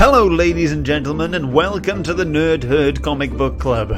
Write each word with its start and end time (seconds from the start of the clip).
Hello, 0.00 0.26
ladies 0.26 0.72
and 0.72 0.86
gentlemen, 0.86 1.34
and 1.34 1.52
welcome 1.52 2.02
to 2.04 2.14
the 2.14 2.24
Nerd 2.24 2.64
Herd 2.64 3.02
Comic 3.02 3.32
Book 3.32 3.60
Club. 3.60 3.92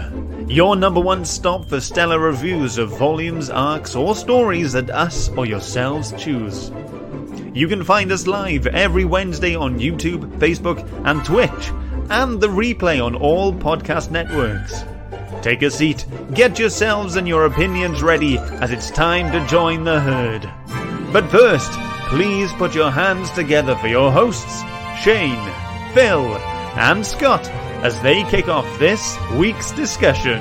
Your 0.50 0.74
number 0.74 0.98
one 0.98 1.24
stop 1.24 1.68
for 1.68 1.80
stellar 1.80 2.18
reviews 2.18 2.76
of 2.76 2.98
volumes, 2.98 3.48
arcs, 3.48 3.94
or 3.94 4.16
stories 4.16 4.72
that 4.72 4.90
us 4.90 5.28
or 5.36 5.46
yourselves 5.46 6.12
choose. 6.20 6.72
You 7.54 7.68
can 7.68 7.84
find 7.84 8.10
us 8.10 8.26
live 8.26 8.66
every 8.66 9.04
Wednesday 9.04 9.54
on 9.54 9.78
YouTube, 9.78 10.28
Facebook, 10.38 10.82
and 11.04 11.24
Twitch, 11.24 11.70
and 12.10 12.40
the 12.40 12.48
replay 12.48 13.00
on 13.00 13.14
all 13.14 13.52
podcast 13.52 14.10
networks. 14.10 14.82
Take 15.40 15.62
a 15.62 15.70
seat, 15.70 16.04
get 16.34 16.58
yourselves 16.58 17.14
and 17.14 17.28
your 17.28 17.46
opinions 17.46 18.02
ready, 18.02 18.38
as 18.38 18.72
it's 18.72 18.90
time 18.90 19.30
to 19.30 19.46
join 19.46 19.84
the 19.84 20.00
herd. 20.00 20.50
But 21.12 21.30
first, 21.30 21.70
please 22.08 22.52
put 22.54 22.74
your 22.74 22.90
hands 22.90 23.30
together 23.30 23.76
for 23.76 23.86
your 23.86 24.10
hosts, 24.10 24.62
Shane, 25.00 25.61
Phil, 25.94 26.36
and 26.78 27.04
Scott, 27.04 27.46
as 27.84 28.00
they 28.00 28.24
kick 28.30 28.48
off 28.48 28.78
this 28.78 29.18
week's 29.34 29.72
discussion. 29.72 30.40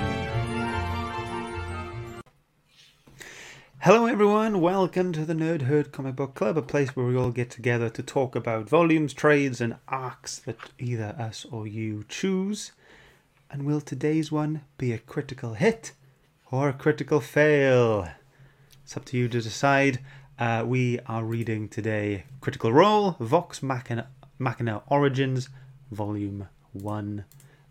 Hello, 3.80 4.06
everyone. 4.06 4.62
Welcome 4.62 5.12
to 5.12 5.26
the 5.26 5.34
Nerd 5.34 5.64
Herd 5.64 5.92
Comic 5.92 6.16
Book 6.16 6.36
Club, 6.36 6.58
a 6.58 6.62
place 6.62 6.96
where 6.96 7.06
we 7.06 7.18
all 7.18 7.32
get 7.32 7.50
together 7.50 7.90
to 7.90 8.02
talk 8.02 8.34
about 8.34 8.70
volumes, 8.70 9.14
trades, 9.14 9.60
and 9.60 9.76
arcs 9.90 10.40
that 10.40 10.56
either 10.80 11.18
us 11.20 11.46
or 11.52 11.68
you 11.68 12.06
choose. 12.08 12.72
And 13.50 13.66
will 13.66 13.82
today's 13.82 14.32
one 14.32 14.62
be 14.78 14.94
a 14.94 15.00
critical 15.00 15.56
hit 15.56 15.92
or 16.50 16.70
a 16.70 16.74
critical 16.74 17.20
fail? 17.20 18.08
It's 18.86 18.96
up 18.96 19.04
to 19.06 19.18
you 19.18 19.28
to 19.28 19.42
decide. 19.42 20.00
Uh, 20.40 20.64
we 20.66 21.00
are 21.08 21.26
reading 21.26 21.68
today 21.68 22.24
Critical 22.40 22.72
Role, 22.72 23.18
Vox 23.20 23.62
Machina, 23.62 24.08
Machina 24.42 24.82
Origins, 24.88 25.50
Volume 25.92 26.50
1. 26.74 27.24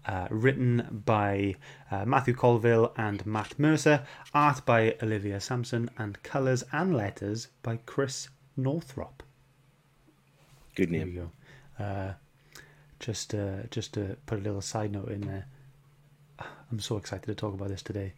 Uh, 0.07 0.27
written 0.31 1.03
by 1.05 1.55
uh, 1.91 2.07
Matthew 2.07 2.35
Colville 2.35 2.91
and 2.97 3.25
Matt 3.27 3.59
Mercer, 3.59 4.03
art 4.33 4.65
by 4.65 4.97
Olivia 5.03 5.41
Samson, 5.41 5.91
and 5.99 6.23
colours 6.23 6.65
and 6.73 6.97
letters 6.97 7.49
by 7.63 7.77
Chris 7.85 8.31
Northrop. 8.57 9.23
Good 10.75 10.91
name. 10.91 11.15
go. 11.15 11.85
Uh, 11.85 12.13
just, 12.99 13.35
uh, 13.35 13.65
just 13.71 13.93
to 13.95 14.17
put 14.25 14.39
a 14.39 14.43
little 14.43 14.63
side 14.63 14.93
note 14.93 15.11
in 15.11 15.21
there, 15.21 15.45
I'm 16.39 16.81
so 16.81 16.97
excited 16.97 17.27
to 17.27 17.35
talk 17.35 17.53
about 17.53 17.69
this 17.69 17.83
today. 17.83 18.15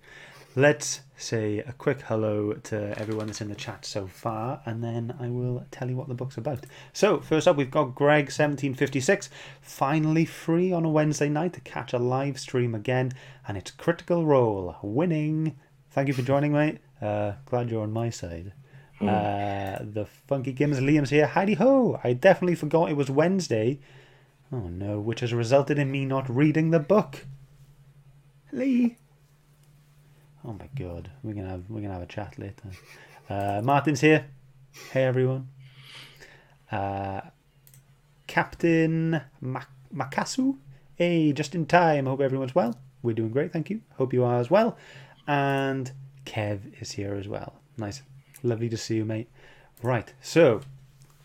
Let's 0.55 1.01
say 1.17 1.61
a 1.61 1.73
quick 1.73 2.03
hello 2.03 2.53
to 2.53 2.99
everyone 2.99 3.29
that's 3.29 3.41
in 3.41 3.49
the 3.49 3.55
chat 3.55 3.87
so 3.87 4.07
far, 4.07 4.61
and 4.67 4.85
then 4.85 5.17
I 5.19 5.31
will 5.31 5.65
tell 5.71 5.89
you 5.89 5.97
what 5.97 6.09
the 6.09 6.15
book's 6.15 6.37
about. 6.37 6.67
So, 6.93 7.21
first 7.21 7.49
up, 7.49 7.57
we've 7.57 7.71
got 7.71 7.95
Greg1756, 7.95 9.31
finally 9.63 10.27
free 10.27 10.71
on 10.71 10.85
a 10.85 10.91
Wednesday 10.91 11.31
night 11.31 11.55
to 11.55 11.61
catch 11.61 11.95
a 11.95 11.99
live 11.99 12.39
stream 12.39 12.75
again, 12.75 13.13
and 13.49 13.57
it's 13.57 13.71
Critical 13.71 14.27
Role, 14.27 14.77
winning. 14.83 15.57
Thank 15.91 16.09
you 16.09 16.15
for 16.15 16.21
joining, 16.21 16.53
mate. 16.53 16.81
Uh, 17.01 17.33
glad 17.47 17.71
you're 17.71 17.83
on 17.83 17.93
my 17.93 18.11
side. 18.11 18.53
Uh, 19.01 19.79
the 19.81 20.07
Funky 20.29 20.53
Gims 20.53 20.79
Liam's 20.79 21.11
here. 21.11 21.27
Heidi 21.27 21.55
ho! 21.55 21.99
I 22.05 22.13
definitely 22.13 22.57
forgot 22.57 22.91
it 22.91 22.97
was 22.97 23.11
Wednesday. 23.11 23.81
Oh 24.53 24.69
no, 24.69 25.01
which 25.01 25.21
has 25.21 25.33
resulted 25.33 25.79
in 25.79 25.91
me 25.91 26.05
not 26.05 26.29
reading 26.29 26.71
the 26.71 26.79
book. 26.79 27.27
Lee. 28.53 28.99
Oh 30.45 30.53
my 30.53 30.69
god, 30.77 31.09
we're 31.23 31.35
gonna 31.35 31.49
have 31.49 31.71
we're 31.71 31.83
gonna 31.83 31.93
have 31.93 32.03
a 32.03 32.07
chat 32.07 32.37
later. 32.37 32.71
Uh, 33.31 33.61
Martin's 33.63 34.01
here. 34.01 34.27
Hey 34.91 35.05
everyone. 35.05 35.49
Uh, 36.71 37.21
Captain 38.27 39.21
Mak- 39.41 39.71
Makasu. 39.95 40.57
Hey, 40.97 41.33
just 41.33 41.55
in 41.55 41.67
time. 41.67 42.07
Hope 42.07 42.21
everyone's 42.21 42.57
well. 42.57 42.77
We're 43.03 43.15
doing 43.15 43.31
great, 43.31 43.53
thank 43.53 43.71
you. 43.71 43.83
Hope 43.99 44.13
you 44.13 44.25
are 44.25 44.41
as 44.41 44.51
well. 44.51 44.77
And 45.29 45.93
Kev 46.25 46.81
is 46.81 46.93
here 46.93 47.15
as 47.15 47.29
well. 47.29 47.61
Nice, 47.79 48.03
lovely 48.43 48.69
to 48.69 48.77
see 48.77 48.97
you, 48.97 49.05
mate. 49.05 49.29
Right, 49.81 50.13
so 50.21 50.61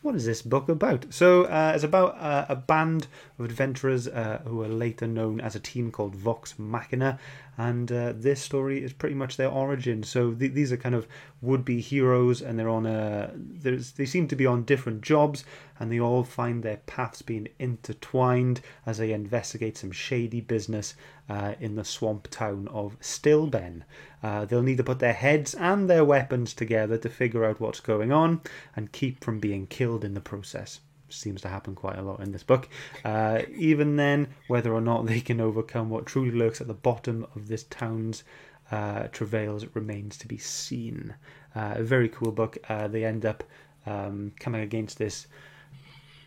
what 0.04 0.16
is 0.16 0.26
this 0.26 0.42
book 0.42 0.70
about? 0.70 1.08
So 1.10 1.44
uh, 1.46 1.72
it's 1.76 1.84
about 1.84 2.16
uh, 2.18 2.46
a 2.50 2.56
band 2.56 3.08
of 3.38 3.46
adventurers 3.46 4.08
uh, 4.08 4.42
who 4.46 4.62
are 4.62 4.68
later 4.68 5.08
known 5.08 5.42
as 5.42 5.56
a 5.56 5.60
team 5.60 5.92
called 5.92 6.16
Vox 6.16 6.58
Machina, 6.58 7.20
and 7.58 7.92
uh, 7.92 8.14
this 8.16 8.42
story 8.42 8.84
is 8.84 8.94
pretty 8.94 9.16
much 9.16 9.36
their 9.36 9.50
origin. 9.50 10.04
So 10.04 10.32
th- 10.34 10.54
these 10.54 10.72
are 10.72 10.78
kind 10.78 10.94
of 10.94 11.08
would-be 11.42 11.82
heroes, 11.82 12.42
and 12.42 12.58
they're 12.58 12.70
on 12.70 12.86
a. 12.86 13.32
They 13.36 14.06
seem 14.06 14.28
to 14.28 14.36
be 14.36 14.46
on 14.46 14.64
different 14.64 15.02
jobs, 15.02 15.44
and 15.80 15.92
they 15.92 16.00
all 16.00 16.24
find 16.24 16.62
their 16.62 16.78
paths 16.78 17.22
being 17.24 17.48
intertwined 17.58 18.62
as 18.86 19.00
they 19.00 19.12
investigate 19.12 19.78
some 19.78 19.92
shady 19.92 20.42
business 20.42 20.94
uh, 21.30 21.56
in 21.60 21.76
the 21.76 21.84
swamp 21.84 22.28
town 22.30 22.68
of 22.68 23.00
Stilben. 23.02 23.84
Uh, 24.22 24.46
they'll 24.46 24.62
need 24.62 24.78
to 24.78 24.84
put 24.84 25.00
their 25.00 25.14
heads 25.14 25.54
and 25.56 25.90
their 25.90 26.06
weapons 26.06 26.54
together 26.54 26.98
to 26.98 27.10
figure 27.10 27.44
out 27.44 27.60
what's 27.60 27.80
going 27.80 28.12
on 28.12 28.42
and 28.76 28.92
keep 28.92 29.24
from 29.24 29.40
being 29.40 29.66
killed 29.68 30.04
in 30.04 30.14
the 30.14 30.22
process. 30.22 30.80
Seems 31.10 31.42
to 31.42 31.48
happen 31.48 31.74
quite 31.74 31.98
a 31.98 32.02
lot 32.02 32.20
in 32.20 32.32
this 32.32 32.44
book. 32.44 32.68
Uh, 33.06 33.42
even 33.56 33.96
then, 33.96 34.28
whether 34.48 34.74
or 34.74 34.82
not 34.82 35.06
they 35.06 35.22
can 35.22 35.40
overcome 35.40 35.90
what 35.90 36.06
truly 36.06 36.32
lurks 36.32 36.60
at 36.60 36.68
the 36.68 36.74
bottom 36.74 37.26
of 37.36 37.48
this 37.48 37.64
town's 37.64 38.24
uh, 38.72 39.08
travails 39.12 39.66
remains 39.74 40.18
to 40.18 40.28
be 40.28 40.38
seen. 40.38 41.16
Uh, 41.56 41.76
a 41.78 41.84
very 41.84 42.10
cool 42.10 42.32
book. 42.32 42.58
Uh, 42.68 42.88
they 42.88 43.06
end 43.06 43.26
up 43.26 43.44
um, 43.86 44.34
coming 44.40 44.62
against 44.62 44.98
this 44.98 45.28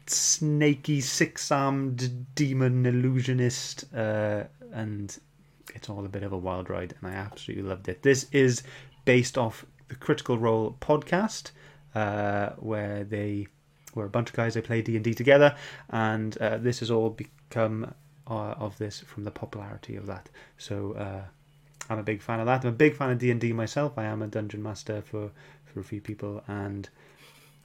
snaky, 0.07 1.01
six-armed 1.01 2.35
demon 2.35 2.87
illusionist, 2.87 3.85
uh, 3.95 4.45
and 4.73 5.19
it's 5.75 5.89
all 5.89 6.05
a 6.05 6.09
bit 6.09 6.23
of 6.23 6.33
a 6.33 6.39
wild 6.39 6.71
ride, 6.71 6.95
and 7.01 7.13
I 7.13 7.15
absolutely 7.15 7.69
loved 7.69 7.89
it. 7.89 8.03
This 8.03 8.27
is 8.33 8.63
based 9.05 9.37
off 9.37 9.67
the 9.89 9.95
Critical 9.95 10.39
Role 10.39 10.77
podcast, 10.81 11.51
uh, 11.95 12.51
where 12.59 13.05
they 13.05 13.47
were 13.95 14.05
a 14.05 14.11
bunch 14.11 14.31
of 14.31 14.37
guys 14.37 14.55
they 14.55 14.63
play 14.63 14.83
D 14.83 14.97
and 14.97 15.05
D 15.05 15.15
together, 15.15 15.57
and 15.91 16.37
uh, 16.39 16.59
this 16.59 16.81
has 16.81 16.91
all 16.91 17.11
become 17.11 17.95
uh, 18.27 18.55
of 18.59 18.79
this 18.79 19.01
from 19.01 19.25
the 19.25 19.31
popularity 19.31 19.97
of 19.97 20.07
that. 20.07 20.29
So 20.59 20.93
uh, 20.93 21.23
I'm 21.89 21.99
a 21.99 22.03
big 22.03 22.23
fan 22.23 22.41
of 22.41 22.47
that. 22.47 22.65
I'm 22.65 22.71
a 22.71 22.73
big 22.73 22.97
fan 22.97 23.11
of 23.11 23.19
D 23.19 23.31
and 23.31 23.41
D 23.41 23.53
myself. 23.53 23.99
I 23.99 24.05
am 24.05 24.23
a 24.23 24.27
dungeon 24.27 24.63
master 24.63 25.03
for 25.03 25.31
for 25.65 25.81
a 25.81 25.85
few 25.85 26.01
people, 26.01 26.43
and 26.49 26.89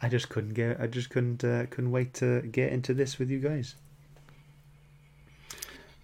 I 0.02 0.10
just 0.10 0.30
couldn't 0.30 0.54
get. 0.54 0.80
I 0.80 0.88
just 0.88 1.10
couldn't 1.10 1.44
uh, 1.44 1.66
couldn't 1.68 1.92
wait 1.92 2.14
to 2.16 2.42
get 2.42 2.72
into 2.72 2.94
this 2.94 3.20
with 3.20 3.30
you 3.30 3.40
guys. 3.40 3.76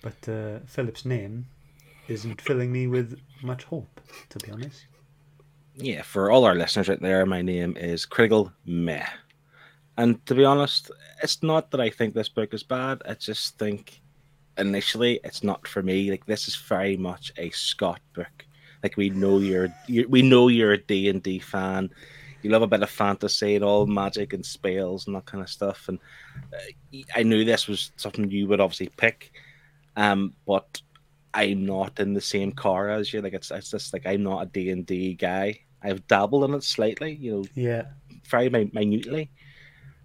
But 0.02 0.28
uh, 0.28 0.60
Philip's 0.66 1.06
name 1.06 1.46
isn't 2.08 2.42
filling 2.42 2.72
me 2.72 2.88
with 2.88 3.20
much 3.44 3.64
hope, 3.66 4.02
to 4.30 4.40
be 4.40 4.52
honest. 4.52 4.86
Yeah, 5.76 6.02
for 6.02 6.32
all 6.32 6.44
our 6.46 6.56
listeners 6.56 6.90
out 6.90 7.02
there, 7.02 7.26
my 7.26 7.42
name 7.42 7.78
is 7.78 8.06
Critical 8.06 8.52
Meh. 8.66 9.06
And 9.98 10.26
to 10.26 10.36
be 10.36 10.46
honest, 10.46 10.92
it's 11.22 11.44
not 11.44 11.72
that 11.72 11.82
I 11.82 11.90
think 11.90 12.14
this 12.14 12.30
book 12.30 12.54
is 12.54 12.64
bad. 12.64 13.02
I 13.08 13.14
just 13.14 13.58
think 13.58 14.02
initially 14.58 15.20
it's 15.24 15.44
not 15.44 15.68
for 15.68 15.84
me. 15.84 16.10
Like 16.10 16.26
this 16.26 16.48
is 16.48 16.56
very 16.56 16.98
much 16.98 17.32
a 17.38 17.50
Scott 17.52 18.00
book. 18.14 18.46
Like 18.84 18.98
we 18.98 19.10
know 19.10 19.40
you're, 19.40 19.74
you 19.88 20.08
we 20.10 20.22
know 20.22 20.48
you're 20.48 20.74
a 20.74 20.78
D 20.78 21.10
and 21.10 21.22
D 21.22 21.40
fan. 21.40 21.90
You 22.42 22.50
love 22.50 22.64
a 22.64 22.68
bit 22.68 22.82
of 22.82 22.90
fantasy 22.90 23.56
and 23.56 23.64
all 23.64 23.86
magic 23.86 24.34
and 24.34 24.44
spells 24.44 25.06
and 25.06 25.16
that 25.16 25.26
kind 25.26 25.44
of 25.44 25.50
stuff. 25.50 25.88
And 25.88 26.00
uh, 26.52 26.98
I 27.16 27.22
knew 27.22 27.46
this 27.46 27.68
was 27.68 27.92
something 27.98 28.32
you 28.32 28.48
would 28.48 28.60
obviously 28.60 28.90
pick. 28.98 29.32
Um, 29.96 30.34
but 30.48 30.82
I'm 31.34 31.66
not 31.66 32.00
in 32.00 32.14
the 32.14 32.22
same 32.22 32.52
car 32.52 32.90
as 32.90 33.14
you. 33.14 33.22
Like 33.22 33.34
it's 33.34 33.52
it's 33.52 33.70
just 33.70 33.94
like 33.94 34.08
I'm 34.08 34.24
not 34.24 34.44
a 34.44 34.46
D 34.48 34.72
and 34.72 34.86
D 34.86 35.14
guy. 35.14 35.60
I've 35.84 36.08
dabbled 36.08 36.44
in 36.46 36.56
it 36.56 36.64
slightly, 36.64 37.14
you 37.16 37.32
know, 37.38 37.46
Yeah, 37.56 37.84
very 38.30 38.50
mi- 38.50 38.72
minutely, 38.74 39.32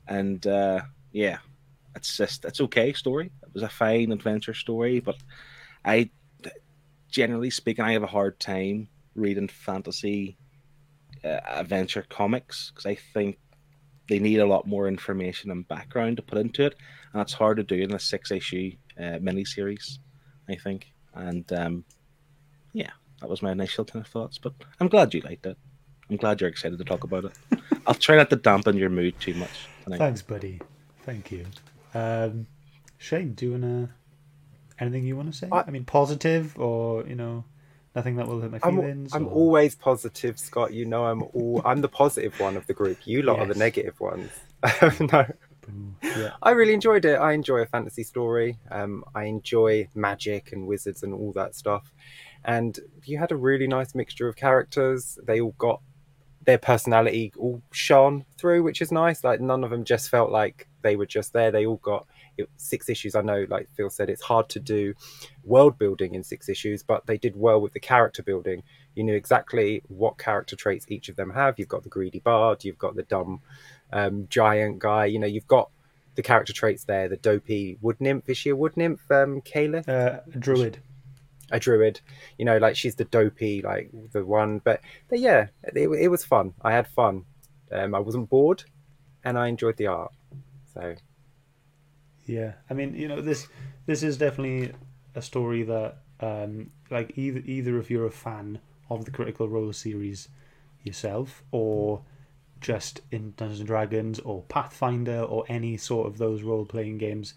and 0.08 0.46
uh, 0.46 0.80
yeah, 1.12 1.38
it's 1.94 2.16
just 2.16 2.44
it's 2.44 2.60
okay 2.60 2.92
story. 2.92 3.32
It 3.42 3.54
was 3.54 3.62
a 3.62 3.68
fine 3.68 4.12
adventure 4.12 4.54
story, 4.54 5.00
but 5.00 5.16
I, 5.84 6.10
generally 7.10 7.50
speaking, 7.50 7.84
I 7.84 7.92
have 7.92 8.02
a 8.02 8.08
hard 8.08 8.38
time 8.38 8.88
reading 9.14 9.48
fantasy 9.48 10.36
uh, 11.24 11.40
adventure 11.48 12.04
comics 12.08 12.70
because 12.70 12.86
I 12.86 12.96
think 13.14 13.38
they 14.08 14.18
need 14.18 14.38
a 14.38 14.46
lot 14.46 14.66
more 14.66 14.86
information 14.86 15.50
and 15.50 15.66
background 15.66 16.18
to 16.18 16.22
put 16.22 16.38
into 16.38 16.66
it, 16.66 16.76
and 17.12 17.22
it's 17.22 17.32
hard 17.32 17.56
to 17.56 17.62
do 17.62 17.76
in 17.76 17.94
a 17.94 17.98
six 17.98 18.30
issue 18.30 18.72
uh, 18.98 19.18
miniseries. 19.18 19.98
I 20.48 20.54
think, 20.54 20.86
and 21.14 21.50
um, 21.52 21.84
yeah, 22.72 22.92
that 23.20 23.28
was 23.28 23.42
my 23.42 23.52
initial 23.52 23.84
kind 23.84 24.04
of 24.04 24.10
thoughts. 24.10 24.38
But 24.38 24.52
I'm 24.78 24.88
glad 24.88 25.12
you 25.12 25.22
liked 25.22 25.46
it. 25.46 25.56
I'm 26.08 26.18
glad 26.18 26.40
you're 26.40 26.50
excited 26.50 26.78
to 26.78 26.84
talk 26.84 27.02
about 27.02 27.24
it. 27.24 27.32
I'll 27.86 27.94
try 27.94 28.14
not 28.14 28.30
to 28.30 28.36
dampen 28.36 28.76
your 28.76 28.90
mood 28.90 29.18
too 29.18 29.34
much 29.34 29.66
tonight. 29.86 29.98
thanks, 29.98 30.22
buddy. 30.22 30.60
Thank 31.04 31.30
you. 31.32 31.46
Um, 31.94 32.46
Shane, 32.98 33.32
do 33.34 33.46
you 33.46 33.52
wanna 33.52 33.90
anything 34.78 35.04
you 35.04 35.16
want 35.16 35.32
to 35.32 35.38
say? 35.38 35.48
I, 35.50 35.62
I- 35.62 35.70
mean, 35.70 35.84
positive 35.84 36.58
or 36.58 37.06
you 37.06 37.14
know, 37.14 37.44
nothing 37.94 38.16
that 38.16 38.26
will 38.28 38.40
hurt 38.40 38.50
my 38.52 38.60
I'm, 38.62 38.76
feelings. 38.76 39.14
I'm 39.14 39.26
or- 39.26 39.32
always 39.32 39.74
positive, 39.74 40.38
Scott. 40.38 40.72
You 40.72 40.84
know, 40.84 41.04
I'm 41.06 41.22
all 41.22 41.62
I'm 41.64 41.80
the 41.80 41.88
positive 41.88 42.38
one 42.40 42.56
of 42.56 42.66
the 42.66 42.74
group. 42.74 43.06
You 43.06 43.22
lot 43.22 43.38
are 43.38 43.46
the 43.46 43.54
negative 43.54 43.98
ones. 44.00 44.30
no, 45.00 45.26
Yeah. 46.02 46.32
I 46.42 46.50
really 46.50 46.72
enjoyed 46.74 47.04
it. 47.04 47.16
I 47.16 47.32
enjoy 47.32 47.58
a 47.58 47.66
fantasy 47.66 48.02
story. 48.02 48.58
Um, 48.70 49.04
I 49.14 49.24
enjoy 49.24 49.88
magic 49.94 50.52
and 50.52 50.66
wizards 50.66 51.02
and 51.02 51.12
all 51.14 51.32
that 51.32 51.54
stuff. 51.54 51.92
And 52.44 52.78
you 53.04 53.18
had 53.18 53.32
a 53.32 53.36
really 53.36 53.66
nice 53.66 53.94
mixture 53.94 54.28
of 54.28 54.36
characters. 54.36 55.18
They 55.24 55.40
all 55.40 55.54
got 55.58 55.80
their 56.46 56.58
personality 56.58 57.32
all 57.36 57.60
shone 57.72 58.24
through, 58.38 58.62
which 58.62 58.80
is 58.80 58.92
nice. 58.92 59.24
Like 59.24 59.40
none 59.40 59.64
of 59.64 59.70
them 59.70 59.84
just 59.84 60.08
felt 60.08 60.30
like 60.30 60.68
they 60.82 60.96
were 60.96 61.06
just 61.06 61.32
there. 61.32 61.50
They 61.50 61.66
all 61.66 61.80
got 61.82 62.06
it, 62.38 62.48
six 62.56 62.88
issues. 62.88 63.16
I 63.16 63.22
know, 63.22 63.46
like 63.50 63.68
Phil 63.76 63.90
said, 63.90 64.08
it's 64.08 64.22
hard 64.22 64.48
to 64.50 64.60
do 64.60 64.94
world 65.44 65.76
building 65.76 66.14
in 66.14 66.22
six 66.22 66.48
issues, 66.48 66.84
but 66.84 67.06
they 67.06 67.18
did 67.18 67.36
well 67.36 67.60
with 67.60 67.72
the 67.72 67.80
character 67.80 68.22
building. 68.22 68.62
You 68.94 69.02
knew 69.02 69.14
exactly 69.14 69.82
what 69.88 70.18
character 70.18 70.54
traits 70.54 70.86
each 70.88 71.08
of 71.08 71.16
them 71.16 71.30
have. 71.30 71.58
You've 71.58 71.68
got 71.68 71.82
the 71.82 71.88
greedy 71.88 72.20
bard, 72.20 72.64
you've 72.64 72.78
got 72.78 72.94
the 72.94 73.02
dumb 73.02 73.42
um, 73.92 74.28
giant 74.30 74.78
guy. 74.78 75.06
You 75.06 75.18
know, 75.18 75.26
you've 75.26 75.48
got 75.48 75.70
the 76.14 76.22
character 76.22 76.52
traits 76.52 76.84
there. 76.84 77.08
The 77.08 77.16
dopey 77.16 77.76
wood 77.80 78.00
nymph. 78.00 78.28
Is 78.28 78.38
she 78.38 78.50
a 78.50 78.56
wood 78.56 78.76
nymph? 78.76 79.10
Um? 79.10 79.42
Uh, 79.88 80.18
druid. 80.38 80.78
A 81.50 81.60
druid. 81.60 82.00
You 82.38 82.44
know, 82.44 82.58
like 82.58 82.76
she's 82.76 82.96
the 82.96 83.04
dopey, 83.04 83.62
like 83.62 83.90
the 84.12 84.24
one. 84.24 84.60
But, 84.64 84.80
but 85.08 85.20
yeah, 85.20 85.48
it, 85.62 85.88
it 85.88 86.08
was 86.08 86.24
fun. 86.24 86.54
I 86.62 86.72
had 86.72 86.88
fun. 86.88 87.24
Um, 87.70 87.94
I 87.94 88.00
wasn't 88.00 88.30
bored, 88.30 88.64
and 89.24 89.38
I 89.38 89.48
enjoyed 89.48 89.76
the 89.76 89.88
art. 89.88 90.12
So 90.72 90.94
Yeah, 92.26 92.52
I 92.68 92.74
mean, 92.74 92.94
you 92.94 93.08
know, 93.08 93.20
this 93.20 93.48
this 93.86 94.02
is 94.02 94.18
definitely 94.18 94.72
a 95.14 95.22
story 95.22 95.62
that, 95.62 95.98
um, 96.20 96.70
like, 96.90 97.12
either 97.16 97.42
either 97.44 97.78
if 97.78 97.90
you're 97.90 98.06
a 98.06 98.10
fan 98.10 98.58
of 98.90 99.04
the 99.04 99.10
Critical 99.10 99.48
Role 99.48 99.72
series 99.72 100.28
yourself, 100.82 101.42
or 101.52 102.02
just 102.60 103.00
in 103.10 103.32
Dungeons 103.36 103.60
and 103.60 103.66
Dragons 103.66 104.18
or 104.20 104.42
Pathfinder 104.44 105.22
or 105.22 105.44
any 105.48 105.76
sort 105.76 106.06
of 106.06 106.18
those 106.18 106.42
role 106.42 106.64
playing 106.64 106.98
games, 106.98 107.34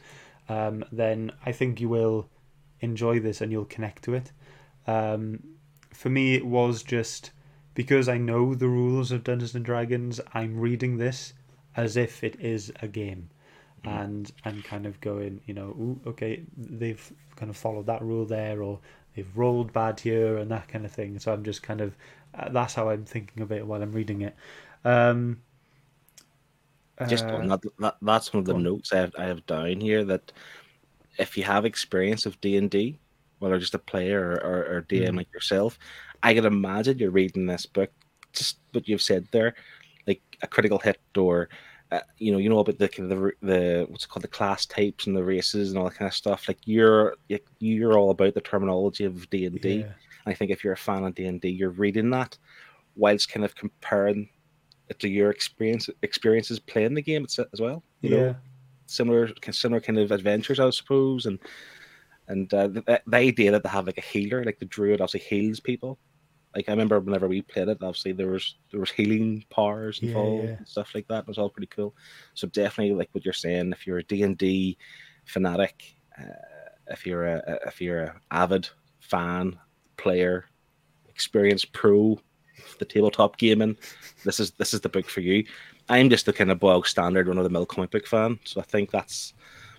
um, 0.48 0.84
then 0.92 1.32
I 1.46 1.52
think 1.52 1.80
you 1.80 1.90
will 1.90 2.30
enjoy 2.81 3.20
this 3.20 3.42
and 3.42 3.52
you'll 3.52 3.66
connect 3.66 4.04
to 4.04 4.14
it. 4.14 4.31
Um, 4.88 5.44
for 5.92 6.10
me, 6.10 6.36
it 6.36 6.46
was 6.46 6.84
just 6.84 7.31
because 7.74 8.10
I 8.10 8.18
know 8.18 8.56
the 8.56 8.68
rules 8.68 9.12
of 9.12 9.24
Dungeons 9.24 9.56
and 9.56 9.66
Dragons. 9.66 10.20
I'm 10.34 10.60
reading 10.60 10.98
this 10.98 11.34
as 11.76 11.98
if 11.98 12.24
it 12.24 12.40
is 12.40 12.72
a 12.81 12.88
game, 12.88 13.30
and 13.84 14.31
I'm 14.46 14.62
kind 14.64 14.86
of 14.86 15.00
going, 15.02 15.42
you 15.46 15.54
know, 15.54 15.70
Ooh, 15.70 16.02
okay, 16.08 16.44
they've 16.58 17.14
kind 17.36 17.50
of 17.50 17.58
followed 17.58 17.86
that 17.88 18.02
rule 18.02 18.26
there, 18.26 18.62
or 18.62 18.80
they've 19.16 19.38
rolled 19.38 19.72
bad 19.74 20.00
here, 20.00 20.38
and 20.38 20.52
that 20.52 20.68
kind 20.68 20.86
of 20.86 20.92
thing. 20.92 21.20
So 21.20 21.34
I'm 21.34 21.44
just 21.44 21.64
kind 21.64 21.81
of 21.81 21.96
uh, 22.34 22.50
that's 22.50 22.74
how 22.74 22.90
I'm 22.90 23.06
thinking 23.06 23.42
of 23.44 23.52
it 23.52 23.66
while 23.66 23.81
I'm 23.81 23.92
reading 23.94 24.22
it. 24.22 24.36
Um, 24.86 25.42
Just 27.06 27.26
uh, 27.26 27.36
on 27.36 27.48
that, 27.48 27.62
that, 27.80 27.96
that's 28.02 28.34
one 28.34 28.40
of 28.42 28.46
the 28.46 28.54
notes 28.54 28.92
I 28.92 28.98
have, 28.98 29.16
I 29.18 29.24
have 29.26 29.46
down 29.46 29.80
here 29.80 30.04
that 30.06 30.31
if 31.19 31.38
you 31.38 31.45
have 31.45 31.66
experience 31.66 32.25
of 32.27 32.42
D 32.42 32.57
and 32.57 32.71
D, 32.71 33.00
whether 33.39 33.60
just 33.60 33.75
a 33.75 33.80
player 33.80 34.21
or, 34.44 34.45
or, 34.45 34.77
or 34.77 34.81
DM 34.83 35.16
Mhm. 35.16 35.18
like 35.18 35.33
yourself, 35.33 35.80
I 36.24 36.36
can 36.36 36.45
imagine 36.45 37.00
you're 37.00 37.12
reading 37.12 37.48
this 37.48 37.68
book, 37.68 37.92
just 38.33 38.60
what 38.74 38.88
you've 38.89 39.04
said 39.04 39.27
there, 39.31 39.56
like 40.07 40.24
a 40.44 40.48
critical 40.48 40.80
hit 40.80 41.01
or. 41.18 41.50
Uh, 41.92 42.01
you 42.19 42.31
know, 42.31 42.38
you 42.38 42.50
know 42.50 42.60
about 42.60 42.77
the 42.80 42.88
kind 42.88 43.12
of 43.12 43.19
the, 43.19 43.33
the 43.42 43.88
what's 43.89 44.06
it 44.06 44.10
called 44.10 44.24
the 44.24 44.27
class 44.27 44.66
types 44.68 45.07
and 45.07 45.18
the 45.18 45.24
races 45.24 45.69
and 45.69 45.80
all 45.80 45.86
that 45.86 45.95
kind 45.95 46.07
of 46.07 46.13
stuff. 46.16 46.48
Like 46.48 46.60
you're 46.66 47.16
you're 47.60 47.98
all 47.98 48.12
about 48.12 48.36
the 48.36 48.42
terminology 48.42 49.06
of 49.06 49.30
D 49.31 49.45
and 49.48 49.60
D. 49.60 49.89
I 50.27 50.36
think 50.36 50.51
if 50.51 50.63
you're 50.63 50.74
a 50.74 50.77
fan 50.77 51.04
of 51.06 51.16
D 51.16 51.25
and 51.25 51.42
D, 51.42 51.50
you're 51.50 51.71
reading 51.71 52.12
that 52.12 52.38
whilst 52.95 53.30
kind 53.31 53.45
of 53.45 53.56
comparing 53.56 54.30
it 54.89 55.00
to 55.00 55.10
your 55.10 55.31
experience 55.31 55.89
experiences 56.04 56.60
playing 56.60 56.95
the 56.95 57.01
game 57.01 57.25
as 57.25 57.39
as 57.54 57.62
well. 57.62 57.83
You 58.01 58.10
yeah, 58.10 58.12
know, 58.12 58.38
similar 58.90 59.30
similar 59.52 59.82
kind 59.82 60.00
of 60.00 60.12
adventures, 60.12 60.60
I 60.60 60.70
suppose, 60.72 61.26
and 61.26 61.40
and 62.28 62.54
uh, 62.54 62.68
the, 62.68 63.02
the 63.08 63.18
idea 63.18 63.52
that 63.52 63.64
they 63.64 63.70
have 63.70 63.88
like 63.88 63.98
a 63.98 64.02
healer, 64.02 64.44
like 64.44 64.60
the 64.60 64.66
druid, 64.66 65.02
obviously 65.02 65.28
heals 65.28 65.60
people. 65.60 65.98
Like 66.56 66.68
I 66.68 66.72
remember 66.72 67.00
whenever 67.00 67.28
we 67.28 67.42
played 67.42 67.68
it, 67.68 67.78
obviously 67.82 68.12
there 68.12 68.32
was 68.32 68.56
there 68.72 68.80
was 68.80 68.92
healing 68.92 69.46
powers 69.50 70.00
involved 70.02 70.46
yeah. 70.46 70.56
and 70.58 70.68
stuff 70.68 70.94
like 70.96 71.08
that. 71.08 71.20
It 71.20 71.28
was 71.28 71.38
all 71.38 71.50
pretty 71.50 71.68
cool. 71.68 71.96
So 72.34 72.48
definitely, 72.48 72.96
like 72.96 73.10
what 73.12 73.24
you're 73.26 73.34
saying, 73.34 73.72
if 73.72 73.86
you're 73.86 74.00
a 74.00 74.04
D 74.04 74.24
and 74.24 74.38
D 74.38 74.78
fanatic, 75.26 75.96
uh, 76.20 76.24
if 76.88 77.06
you're 77.06 77.26
a 77.26 77.44
a- 77.48 77.68
if 77.68 77.82
you're 77.82 78.04
a 78.04 78.22
avid 78.32 78.68
fan 79.00 79.60
player, 79.98 80.46
experienced 81.08 81.72
pro, 81.72 82.20
of 82.66 82.78
the 82.80 82.86
tabletop 82.86 83.38
gaming, 83.38 83.78
this 84.24 84.40
is 84.40 84.52
this 84.52 84.74
is 84.74 84.82
the 84.82 84.90
book 84.90 85.10
for 85.10 85.22
you. 85.22 85.46
I'm 85.90 86.10
just 86.10 86.26
the 86.26 86.34
kind 86.34 86.52
of 86.52 86.60
bog 86.60 86.88
standard 86.88 87.28
run 87.28 87.38
of 87.38 87.44
the 87.44 87.50
mill 87.50 87.66
comic 87.66 87.92
book 87.92 88.08
fan, 88.08 88.40
so 88.46 88.62
I 88.62 88.64
think 88.64 88.92
that's 88.92 89.34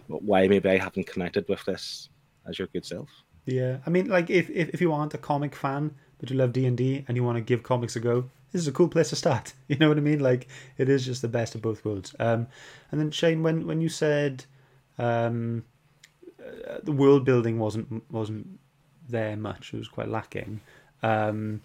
why 0.09 0.49
maybe 0.49 0.69
I 0.69 0.79
haven't 0.79 1.07
connected 1.07 1.49
with 1.49 1.65
this 1.65 2.09
as 2.47 2.59
your 2.59 2.69
good 2.69 2.85
self. 2.85 3.09
yeah. 3.47 3.79
I 3.87 3.91
mean, 3.91 4.09
like 4.09 4.29
if, 4.31 4.51
if 4.51 4.71
if 4.71 4.81
you 4.81 4.93
aren't 4.93 5.15
a 5.15 5.19
comic 5.19 5.55
fan 5.55 5.95
but 6.19 6.31
you 6.31 6.37
love 6.37 6.53
D 6.53 6.67
and 6.67 6.77
D 6.77 7.05
and 7.09 7.17
you 7.17 7.25
want 7.25 7.37
to 7.39 7.41
give 7.43 7.63
comics 7.63 7.97
a 7.97 8.01
go, 8.01 8.29
this 8.53 8.61
is 8.61 8.69
a 8.69 8.73
cool 8.73 8.89
place 8.89 9.09
to 9.11 9.17
start. 9.17 9.53
You 9.69 9.77
know 9.77 9.89
what 9.89 9.99
I 9.99 10.01
mean? 10.01 10.19
Like 10.21 10.49
it 10.79 10.89
is 10.89 11.07
just 11.07 11.23
the 11.23 11.29
best 11.29 11.55
of 11.55 11.63
both 11.63 11.85
worlds. 11.85 12.15
Um, 12.19 12.49
and 12.91 13.01
then 13.01 13.11
Shane, 13.11 13.43
when 13.43 13.67
when 13.67 13.81
you 13.81 13.89
said 13.89 14.45
um, 14.99 15.65
uh, 16.45 16.79
the 16.83 16.93
world 16.93 17.25
building 17.25 17.59
wasn't 17.59 18.03
wasn't 18.11 18.59
there 19.09 19.37
much, 19.37 19.73
it 19.73 19.79
was 19.79 19.89
quite 19.89 20.09
lacking. 20.09 20.61
Um, 21.03 21.63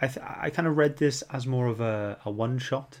I 0.00 0.06
th- 0.08 0.26
I 0.26 0.50
kind 0.50 0.66
of 0.68 0.76
read 0.76 0.96
this 0.96 1.22
as 1.30 1.46
more 1.46 1.66
of 1.66 1.80
a, 1.80 2.18
a 2.24 2.30
one 2.30 2.58
shot, 2.58 3.00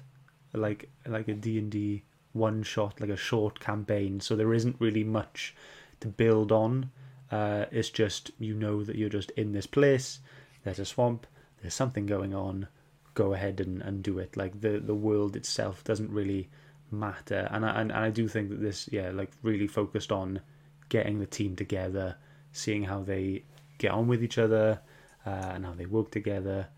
like 0.58 0.90
like 1.06 1.28
a 1.28 1.34
D 1.34 1.58
and 1.58 1.70
D 1.70 2.04
one 2.32 2.62
shot, 2.62 3.00
like 3.00 3.10
a 3.10 3.16
short 3.16 3.60
campaign. 3.60 4.20
So 4.20 4.36
there 4.36 4.54
isn't 4.54 4.76
really 4.78 5.04
much 5.04 5.54
to 6.00 6.08
build 6.08 6.52
on. 6.52 6.90
Uh, 7.30 7.66
it's 7.70 7.90
just 7.90 8.30
you 8.38 8.54
know 8.54 8.84
that 8.84 8.96
you're 8.96 9.08
just 9.08 9.30
in 9.32 9.52
this 9.52 9.66
place. 9.66 10.20
There's 10.64 10.78
a 10.78 10.84
swamp. 10.84 11.26
There's 11.60 11.74
something 11.74 12.06
going 12.06 12.34
on. 12.34 12.68
Go 13.14 13.34
ahead 13.34 13.60
and, 13.60 13.82
and 13.82 14.02
do 14.02 14.18
it. 14.18 14.36
Like 14.36 14.60
the 14.60 14.78
the 14.78 14.94
world 14.94 15.36
itself 15.36 15.84
doesn't 15.84 16.10
really 16.10 16.48
matter. 16.90 17.48
And 17.50 17.64
I 17.64 17.80
and, 17.80 17.90
and 17.90 18.04
I 18.04 18.10
do 18.10 18.28
think 18.28 18.50
that 18.50 18.60
this 18.60 18.88
yeah 18.92 19.10
like 19.10 19.30
really 19.42 19.66
focused 19.66 20.12
on 20.12 20.40
getting 20.88 21.18
the 21.18 21.26
team 21.26 21.56
together, 21.56 22.16
seeing 22.52 22.84
how 22.84 23.02
they 23.02 23.44
get 23.78 23.90
on 23.90 24.08
with 24.08 24.22
each 24.22 24.38
other, 24.38 24.80
uh, 25.26 25.50
and 25.54 25.66
how 25.66 25.74
they 25.74 25.86
work 25.86 26.10
together. 26.10 26.68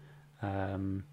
Um, 0.43 1.05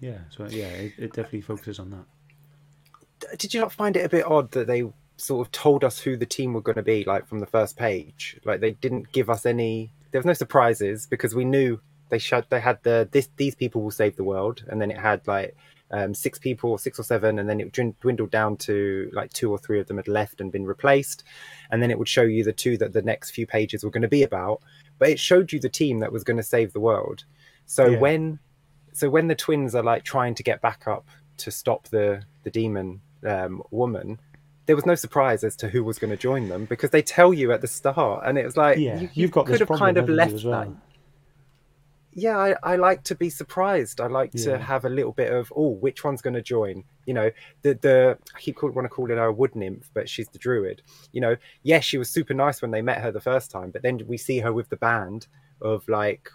yeah, 0.00 0.18
so 0.30 0.46
yeah, 0.48 0.66
it, 0.68 0.92
it 0.98 1.12
definitely 1.12 1.40
focuses 1.42 1.78
on 1.78 1.90
that. 1.90 3.38
did 3.38 3.52
you 3.54 3.60
not 3.60 3.72
find 3.72 3.96
it 3.96 4.04
a 4.04 4.08
bit 4.08 4.24
odd 4.24 4.50
that 4.52 4.66
they 4.66 4.84
sort 5.16 5.44
of 5.46 5.50
told 5.52 5.82
us 5.82 5.98
who 5.98 6.16
the 6.16 6.26
team 6.26 6.52
were 6.52 6.60
going 6.60 6.76
to 6.76 6.82
be 6.82 7.02
like 7.04 7.26
from 7.26 7.40
the 7.40 7.46
first 7.46 7.76
page 7.76 8.38
like 8.44 8.60
they 8.60 8.70
didn't 8.70 9.10
give 9.10 9.28
us 9.28 9.44
any 9.44 9.92
there 10.12 10.20
was 10.20 10.26
no 10.26 10.32
surprises 10.32 11.06
because 11.06 11.34
we 11.34 11.44
knew 11.44 11.80
they 12.10 12.18
showed 12.18 12.46
they 12.50 12.60
had 12.60 12.78
the 12.84 13.08
this 13.10 13.28
these 13.36 13.56
people 13.56 13.82
will 13.82 13.90
save 13.90 14.14
the 14.14 14.22
world 14.22 14.64
and 14.68 14.80
then 14.80 14.90
it 14.92 14.96
had 14.98 15.26
like 15.26 15.56
um, 15.90 16.14
six 16.14 16.38
people 16.38 16.78
six 16.78 17.00
or 17.00 17.02
seven 17.02 17.38
and 17.40 17.48
then 17.48 17.60
it 17.60 17.72
dwin- 17.72 17.96
dwindled 18.00 18.30
down 18.30 18.56
to 18.58 19.10
like 19.12 19.32
two 19.32 19.50
or 19.50 19.58
three 19.58 19.80
of 19.80 19.88
them 19.88 19.96
had 19.96 20.06
left 20.06 20.40
and 20.40 20.52
been 20.52 20.64
replaced 20.66 21.24
and 21.72 21.82
then 21.82 21.90
it 21.90 21.98
would 21.98 22.08
show 22.08 22.22
you 22.22 22.44
the 22.44 22.52
two 22.52 22.76
that 22.78 22.92
the 22.92 23.02
next 23.02 23.32
few 23.32 23.46
pages 23.46 23.82
were 23.82 23.90
going 23.90 24.02
to 24.02 24.08
be 24.08 24.22
about 24.22 24.60
but 24.98 25.08
it 25.08 25.18
showed 25.18 25.50
you 25.52 25.58
the 25.58 25.68
team 25.68 25.98
that 25.98 26.12
was 26.12 26.22
going 26.22 26.36
to 26.36 26.42
save 26.44 26.72
the 26.72 26.80
world 26.80 27.24
so 27.66 27.86
Yeah. 27.86 27.98
when 27.98 28.38
so 28.98 29.08
when 29.10 29.28
the 29.28 29.34
twins 29.34 29.74
are 29.74 29.82
like 29.82 30.02
trying 30.04 30.34
to 30.34 30.42
get 30.42 30.60
back 30.60 30.86
up 30.86 31.06
to 31.38 31.50
stop 31.50 31.88
the 31.88 32.22
the 32.44 32.50
demon 32.50 33.00
um, 33.26 33.62
woman, 33.70 34.18
there 34.66 34.76
was 34.76 34.86
no 34.86 34.94
surprise 34.94 35.44
as 35.44 35.54
to 35.56 35.68
who 35.68 35.82
was 35.84 35.98
going 35.98 36.10
to 36.10 36.16
join 36.16 36.48
them 36.48 36.64
because 36.66 36.90
they 36.90 37.02
tell 37.02 37.32
you 37.32 37.52
at 37.52 37.60
the 37.60 37.68
start, 37.68 38.24
and 38.26 38.36
it 38.38 38.44
was 38.44 38.56
like 38.56 38.78
Yeah, 38.78 39.00
you, 39.00 39.08
you've 39.14 39.30
got 39.30 39.46
could 39.46 39.52
this 39.54 39.60
have 39.60 39.68
problem, 39.68 39.86
kind 39.86 39.98
of 39.98 40.08
left 40.08 40.44
well. 40.44 40.60
that. 40.64 40.68
Yeah, 42.12 42.36
I, 42.36 42.56
I 42.64 42.76
like 42.76 43.04
to 43.04 43.14
be 43.14 43.30
surprised. 43.30 44.00
I 44.00 44.08
like 44.08 44.30
Yeah. 44.34 44.44
to 44.44 44.58
have 44.58 44.84
a 44.84 44.88
little 44.88 45.12
bit 45.12 45.32
of 45.32 45.52
oh, 45.54 45.68
which 45.68 46.02
one's 46.02 46.22
going 46.22 46.34
to 46.34 46.42
join? 46.42 46.82
You 47.06 47.14
know, 47.14 47.30
the 47.62 47.74
the 47.74 48.18
I 48.34 48.40
keep 48.40 48.56
call, 48.56 48.70
want 48.70 48.86
to 48.86 48.88
call 48.88 49.10
it 49.10 49.18
a 49.18 49.30
wood 49.30 49.54
nymph, 49.54 49.88
but 49.94 50.08
she's 50.08 50.28
the 50.28 50.38
druid. 50.38 50.82
You 51.12 51.20
know, 51.20 51.36
yes, 51.62 51.84
she 51.84 51.98
was 51.98 52.10
super 52.10 52.34
nice 52.34 52.60
when 52.60 52.72
they 52.72 52.82
met 52.82 52.98
her 53.02 53.12
the 53.12 53.20
first 53.20 53.50
time, 53.50 53.70
but 53.70 53.82
then 53.82 54.00
we 54.06 54.16
see 54.16 54.40
her 54.40 54.52
with 54.52 54.68
the 54.68 54.76
band 54.76 55.28
of 55.60 55.88
like 55.88 56.28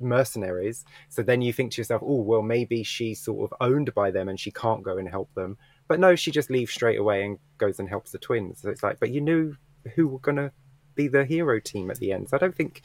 mercenaries. 0.00 0.84
So 1.08 1.22
then 1.22 1.42
you 1.42 1.52
think 1.52 1.72
to 1.72 1.80
yourself, 1.80 2.02
oh, 2.04 2.22
well, 2.22 2.42
maybe 2.42 2.82
she's 2.82 3.20
sort 3.20 3.50
of 3.50 3.56
owned 3.60 3.94
by 3.94 4.10
them 4.10 4.28
and 4.28 4.38
she 4.38 4.50
can't 4.50 4.82
go 4.82 4.98
and 4.98 5.08
help 5.08 5.32
them. 5.34 5.56
But 5.88 6.00
no, 6.00 6.14
she 6.16 6.30
just 6.30 6.50
leaves 6.50 6.72
straight 6.72 6.98
away 6.98 7.24
and 7.24 7.38
goes 7.58 7.78
and 7.78 7.88
helps 7.88 8.12
the 8.12 8.18
twins. 8.18 8.60
So 8.62 8.70
it's 8.70 8.82
like, 8.82 9.00
but 9.00 9.10
you 9.10 9.20
knew 9.20 9.56
who 9.94 10.08
were 10.08 10.18
going 10.20 10.36
to 10.36 10.52
be 10.94 11.08
the 11.08 11.24
hero 11.24 11.60
team 11.60 11.90
at 11.90 11.98
the 11.98 12.12
end. 12.12 12.28
So 12.28 12.36
I 12.36 12.40
don't 12.40 12.54
think 12.54 12.82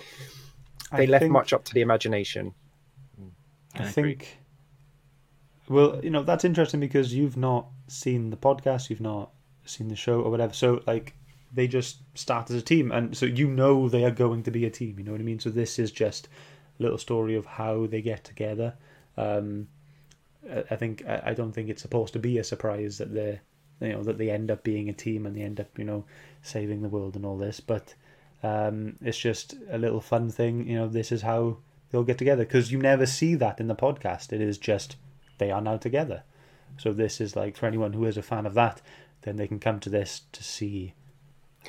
they 0.91 1.03
I 1.03 1.05
left 1.05 1.23
think- 1.23 1.33
much 1.33 1.53
up 1.53 1.65
to 1.65 1.73
the 1.73 1.81
imagination. 1.81 2.53
I 3.75 3.83
I 3.83 3.87
think. 3.87 4.39
Well, 5.67 5.99
you 6.03 6.09
know 6.11 6.23
that's 6.23 6.45
interesting 6.45 6.79
because 6.79 7.13
you've 7.13 7.37
not 7.37 7.67
seen 7.87 8.29
the 8.29 8.37
podcast, 8.37 8.89
you've 8.89 9.01
not 9.01 9.31
seen 9.65 9.87
the 9.87 9.95
show 9.95 10.21
or 10.21 10.29
whatever. 10.29 10.53
So 10.53 10.81
like, 10.85 11.15
they 11.51 11.67
just 11.67 11.97
start 12.13 12.49
as 12.51 12.55
a 12.55 12.61
team, 12.61 12.91
and 12.91 13.17
so 13.17 13.25
you 13.25 13.47
know 13.47 13.89
they 13.89 14.03
are 14.05 14.11
going 14.11 14.43
to 14.43 14.51
be 14.51 14.65
a 14.65 14.69
team. 14.69 14.99
You 14.99 15.05
know 15.05 15.11
what 15.11 15.21
I 15.21 15.23
mean? 15.23 15.39
So 15.39 15.49
this 15.49 15.79
is 15.79 15.91
just 15.91 16.27
a 16.27 16.29
little 16.79 16.97
story 16.97 17.35
of 17.35 17.45
how 17.45 17.85
they 17.85 18.01
get 18.01 18.23
together. 18.23 18.73
Um, 19.17 19.67
I 20.69 20.75
think 20.75 21.03
I 21.07 21.21
I 21.27 21.33
don't 21.33 21.51
think 21.51 21.69
it's 21.69 21.81
supposed 21.81 22.13
to 22.13 22.19
be 22.19 22.37
a 22.37 22.43
surprise 22.43 22.97
that 22.97 23.13
they're 23.13 23.41
you 23.81 23.89
know 23.93 24.03
that 24.03 24.17
they 24.17 24.29
end 24.29 24.51
up 24.51 24.63
being 24.63 24.89
a 24.89 24.93
team 24.93 25.25
and 25.25 25.35
they 25.35 25.41
end 25.41 25.59
up 25.59 25.77
you 25.77 25.85
know 25.85 26.05
saving 26.41 26.81
the 26.81 26.89
world 26.89 27.15
and 27.15 27.25
all 27.25 27.37
this, 27.37 27.59
but 27.59 27.95
um, 28.43 28.95
it's 29.01 29.17
just 29.17 29.55
a 29.71 29.77
little 29.77 30.01
fun 30.01 30.29
thing. 30.29 30.67
You 30.67 30.75
know, 30.75 30.87
this 30.87 31.11
is 31.11 31.23
how 31.23 31.57
they'll 31.89 32.03
get 32.03 32.17
together 32.17 32.45
because 32.45 32.71
you 32.71 32.77
never 32.77 33.05
see 33.05 33.35
that 33.35 33.59
in 33.59 33.67
the 33.67 33.75
podcast. 33.75 34.31
It 34.31 34.41
is 34.41 34.57
just 34.57 34.97
they 35.37 35.51
are 35.51 35.61
now 35.61 35.77
together. 35.77 36.23
So 36.77 36.93
this 36.93 37.19
is 37.19 37.35
like 37.35 37.57
for 37.57 37.65
anyone 37.65 37.93
who 37.93 38.05
is 38.05 38.17
a 38.17 38.21
fan 38.21 38.45
of 38.45 38.53
that, 38.53 38.81
then 39.21 39.37
they 39.37 39.47
can 39.47 39.59
come 39.59 39.79
to 39.79 39.89
this 39.89 40.21
to 40.33 40.43
see 40.43 40.93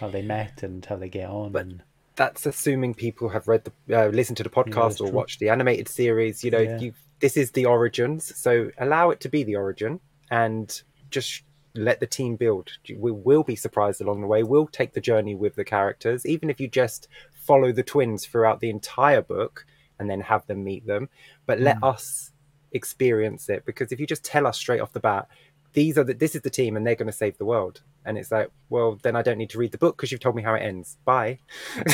how 0.00 0.08
they 0.08 0.22
met 0.22 0.62
and 0.62 0.84
how 0.84 0.96
they 0.96 1.08
get 1.08 1.28
on. 1.30 1.52
But- 1.52 1.62
and 1.62 1.82
That's 2.16 2.46
assuming 2.46 2.94
people 2.94 3.28
have 3.28 3.46
read 3.46 3.64
the, 3.64 4.06
uh, 4.06 4.08
listened 4.08 4.38
to 4.38 4.42
the 4.42 4.50
podcast 4.50 4.88
that's 4.90 5.00
or 5.00 5.08
true. 5.08 5.16
watched 5.16 5.38
the 5.40 5.48
animated 5.50 5.88
series. 5.88 6.42
You 6.42 6.50
know, 6.50 6.58
Yeah. 6.60 6.78
you 6.78 6.92
this 7.20 7.36
is 7.36 7.52
the 7.52 7.64
origins, 7.64 8.36
so 8.36 8.70
allow 8.76 9.08
it 9.10 9.20
to 9.20 9.28
be 9.30 9.42
the 9.42 9.56
origin 9.56 10.00
and 10.30 10.82
just 11.10 11.42
let 11.74 11.98
the 12.00 12.06
team 12.06 12.36
build. 12.36 12.70
We 12.94 13.10
will 13.10 13.42
be 13.42 13.56
surprised 13.56 14.00
along 14.02 14.20
the 14.20 14.26
way. 14.26 14.42
We'll 14.42 14.66
take 14.66 14.92
the 14.92 15.00
journey 15.00 15.34
with 15.34 15.54
the 15.54 15.64
characters, 15.64 16.26
even 16.26 16.50
if 16.50 16.60
you 16.60 16.68
just 16.68 17.08
follow 17.32 17.72
the 17.72 17.82
twins 17.82 18.26
throughout 18.26 18.60
the 18.60 18.68
entire 18.70 19.22
book 19.22 19.64
and 19.98 20.10
then 20.10 20.20
have 20.20 20.46
them 20.46 20.62
meet 20.62 20.86
them. 20.86 21.08
But 21.46 21.58
let 21.60 21.82
us 21.82 22.32
experience 22.72 23.48
it 23.48 23.64
because 23.64 23.92
if 23.92 24.00
you 24.00 24.06
just 24.06 24.24
tell 24.24 24.46
us 24.46 24.58
straight 24.58 24.80
off 24.80 24.92
the 24.92 25.00
bat, 25.00 25.28
these 25.76 25.98
are 25.98 26.04
the, 26.04 26.14
this 26.14 26.34
is 26.34 26.40
the 26.40 26.48
team 26.48 26.74
and 26.74 26.86
they're 26.86 26.94
going 26.96 27.06
to 27.06 27.12
save 27.12 27.36
the 27.36 27.44
world, 27.44 27.82
and 28.06 28.16
it's 28.16 28.32
like, 28.32 28.50
well, 28.70 28.98
then 29.02 29.14
I 29.14 29.20
don't 29.20 29.36
need 29.36 29.50
to 29.50 29.58
read 29.58 29.72
the 29.72 29.78
book 29.78 29.94
because 29.94 30.10
you've 30.10 30.22
told 30.22 30.34
me 30.34 30.42
how 30.42 30.54
it 30.54 30.60
ends. 30.60 30.96
Bye. 31.04 31.38
But 31.76 31.84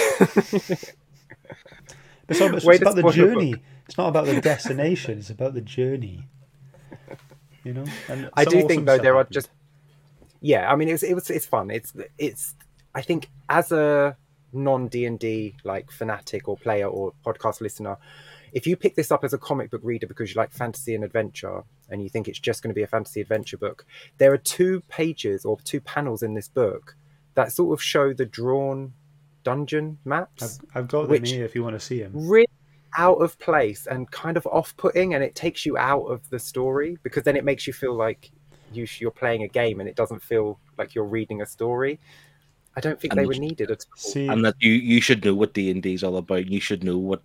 it's, 2.28 2.40
all, 2.40 2.54
it's 2.54 2.64
it's 2.64 2.80
about 2.80 2.94
the 2.94 2.94
the 2.94 3.02
book. 3.02 3.14
journey. 3.14 3.56
It's 3.86 3.98
not 3.98 4.06
about 4.06 4.26
the 4.26 4.40
destination. 4.40 5.18
it's 5.18 5.30
about 5.30 5.54
the 5.54 5.60
journey. 5.60 6.28
You 7.64 7.74
know, 7.74 7.84
and 8.08 8.30
I 8.34 8.44
do 8.44 8.58
awesome 8.58 8.68
think 8.68 8.86
though 8.86 8.98
there 8.98 9.16
are 9.16 9.24
just 9.24 9.50
yeah. 10.40 10.72
I 10.72 10.76
mean, 10.76 10.88
it's 10.88 11.02
it 11.02 11.14
was 11.14 11.28
it's 11.28 11.46
fun. 11.46 11.70
It's 11.70 11.92
it's 12.18 12.54
I 12.94 13.02
think 13.02 13.30
as 13.48 13.72
a 13.72 14.16
non 14.52 14.86
D 14.86 15.06
and 15.06 15.18
D 15.18 15.56
like 15.64 15.90
fanatic 15.90 16.48
or 16.48 16.56
player 16.56 16.86
or 16.86 17.14
podcast 17.26 17.60
listener, 17.60 17.98
if 18.52 18.66
you 18.66 18.76
pick 18.76 18.94
this 18.94 19.10
up 19.10 19.24
as 19.24 19.32
a 19.32 19.38
comic 19.38 19.70
book 19.70 19.80
reader 19.82 20.06
because 20.06 20.34
you 20.34 20.38
like 20.38 20.52
fantasy 20.52 20.94
and 20.94 21.04
adventure 21.04 21.62
and 21.88 22.02
you 22.02 22.08
think 22.08 22.28
it's 22.28 22.38
just 22.38 22.62
going 22.62 22.70
to 22.70 22.74
be 22.74 22.82
a 22.82 22.86
fantasy 22.86 23.20
adventure 23.20 23.56
book, 23.56 23.86
there 24.18 24.32
are 24.32 24.38
two 24.38 24.82
pages 24.88 25.44
or 25.44 25.58
two 25.60 25.80
panels 25.80 26.22
in 26.22 26.34
this 26.34 26.48
book 26.48 26.96
that 27.34 27.52
sort 27.52 27.72
of 27.72 27.82
show 27.82 28.12
the 28.12 28.26
drawn 28.26 28.92
dungeon 29.42 29.98
maps 30.04 30.60
I've, 30.74 30.82
I've 30.82 30.88
got 30.88 31.08
them 31.08 31.24
here 31.24 31.44
if 31.44 31.54
you 31.54 31.64
want 31.64 31.74
to 31.74 31.80
see 31.80 32.00
them. 32.00 32.12
really 32.14 32.46
out 32.96 33.16
of 33.16 33.38
place 33.38 33.86
and 33.86 34.10
kind 34.10 34.36
of 34.36 34.46
off-putting 34.46 35.14
and 35.14 35.24
it 35.24 35.34
takes 35.34 35.64
you 35.64 35.78
out 35.78 36.04
of 36.04 36.28
the 36.28 36.38
story 36.38 36.98
because 37.02 37.22
then 37.22 37.36
it 37.36 37.44
makes 37.44 37.66
you 37.66 37.72
feel 37.72 37.94
like 37.94 38.30
you, 38.72 38.86
you're 38.98 39.10
playing 39.10 39.42
a 39.42 39.48
game 39.48 39.80
and 39.80 39.88
it 39.88 39.96
doesn't 39.96 40.22
feel 40.22 40.58
like 40.76 40.94
you're 40.94 41.04
reading 41.04 41.40
a 41.40 41.46
story 41.46 41.98
i 42.76 42.80
don't 42.80 43.00
think 43.00 43.12
And 43.12 43.20
they 43.20 43.26
were 43.26 43.34
needed 43.34 43.70
at 43.70 43.84
all 43.90 43.96
See, 43.96 44.26
and 44.28 44.44
that 44.44 44.54
you 44.60 44.72
you 44.72 45.00
should 45.00 45.24
know 45.24 45.34
what 45.34 45.52
D 45.54 45.70
and 45.70 45.82
D 45.82 45.94
is 45.94 46.02
all 46.04 46.16
about. 46.16 46.46
You 46.48 46.60
should 46.60 46.82
know 46.84 46.98
what 46.98 47.22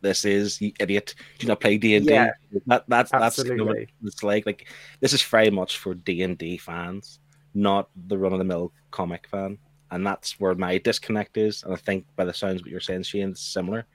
this 0.00 0.24
is, 0.24 0.60
you 0.60 0.72
idiot. 0.80 1.14
Do 1.38 1.44
you 1.44 1.48
not 1.48 1.60
play 1.60 1.78
D 1.78 1.94
and 1.96 2.06
D? 2.06 2.12
Yeah. 2.14 2.30
That 2.66 2.84
that's 2.88 3.10
that's 3.10 3.42
kind 3.42 3.60
of 3.60 3.66
what 3.68 3.76
it's 4.04 4.22
like. 4.22 4.44
Like 4.46 4.66
this 5.00 5.12
is 5.12 5.22
very 5.22 5.50
much 5.50 5.78
for 5.78 5.94
D 5.94 6.22
and 6.22 6.36
D 6.36 6.56
fans, 6.56 7.20
not 7.54 7.88
the 8.08 8.18
run 8.18 8.32
of 8.32 8.38
the 8.38 8.44
mill 8.44 8.72
comic 8.90 9.26
fan. 9.28 9.58
And 9.90 10.06
that's 10.06 10.38
where 10.40 10.54
my 10.54 10.78
disconnect 10.78 11.36
is. 11.38 11.62
And 11.62 11.72
I 11.72 11.76
think 11.76 12.04
by 12.16 12.24
the 12.24 12.34
sounds 12.34 12.60
of 12.60 12.62
what 12.66 12.70
you're 12.70 12.80
saying, 12.80 13.04
Shane, 13.04 13.30
it's 13.30 13.40
similar. 13.40 13.86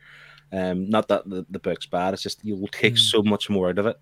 Um, 0.51 0.89
not 0.89 1.07
that 1.09 1.27
the, 1.29 1.45
the 1.49 1.59
book's 1.59 1.85
bad. 1.85 2.13
It's 2.13 2.23
just 2.23 2.43
you 2.45 2.55
will 2.55 2.67
take 2.69 2.93
Mm. 2.95 2.99
so 3.11 3.21
much 3.23 3.49
more 3.49 3.69
out 3.69 3.77
of 3.79 3.87
it 3.87 3.99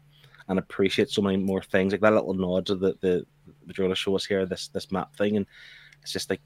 and 0.48 0.60
appreciate 0.60 1.10
so 1.10 1.22
many 1.22 1.38
more 1.38 1.62
things. 1.63 1.91
Like 1.93 2.01
that 2.01 2.13
little 2.13 2.34
nod 2.34 2.65
to 2.67 2.75
the 2.75 2.96
the 3.01 3.25
the 3.65 3.96
show 3.96 4.15
us 4.15 4.25
here, 4.25 4.46
this 4.46 4.67
this 4.70 4.91
map 4.91 5.15
thing, 5.15 5.38
and 5.38 5.46
it's 6.01 6.12
just 6.13 6.29
like 6.29 6.41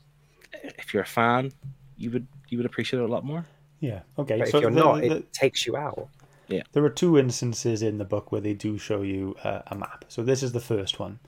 if 0.78 0.94
you're 0.94 1.04
a 1.04 1.08
fan, 1.08 1.52
you 1.98 2.12
would 2.12 2.28
you 2.50 2.58
would 2.58 2.66
appreciate 2.66 3.00
it 3.00 3.04
a 3.04 3.12
lot 3.12 3.24
more. 3.26 3.46
yeah, 3.80 4.02
okay. 4.18 4.40
but 4.40 4.48
so 4.50 4.58
if 4.58 4.62
you're 4.64 4.72
the- 4.72 4.80
not 4.80 5.02
the- 5.02 5.16
it 5.18 5.34
takes 5.34 5.66
you 5.66 5.76
out 5.78 6.08
Yeah. 6.48 6.64
there 6.74 6.84
are 6.86 6.90
two 6.90 7.18
instances 7.18 7.82
in 7.82 7.98
the 7.98 8.06
book 8.06 8.32
where 8.32 8.42
they 8.42 8.54
do 8.54 8.78
show 8.78 9.02
you 9.02 9.36
uh, 9.44 9.62
a 9.68 9.76
map. 9.76 10.06
So 10.08 10.24
this 10.24 10.42
is 10.44 10.52
the 10.52 10.60
first 10.60 11.00
one. 11.00 11.20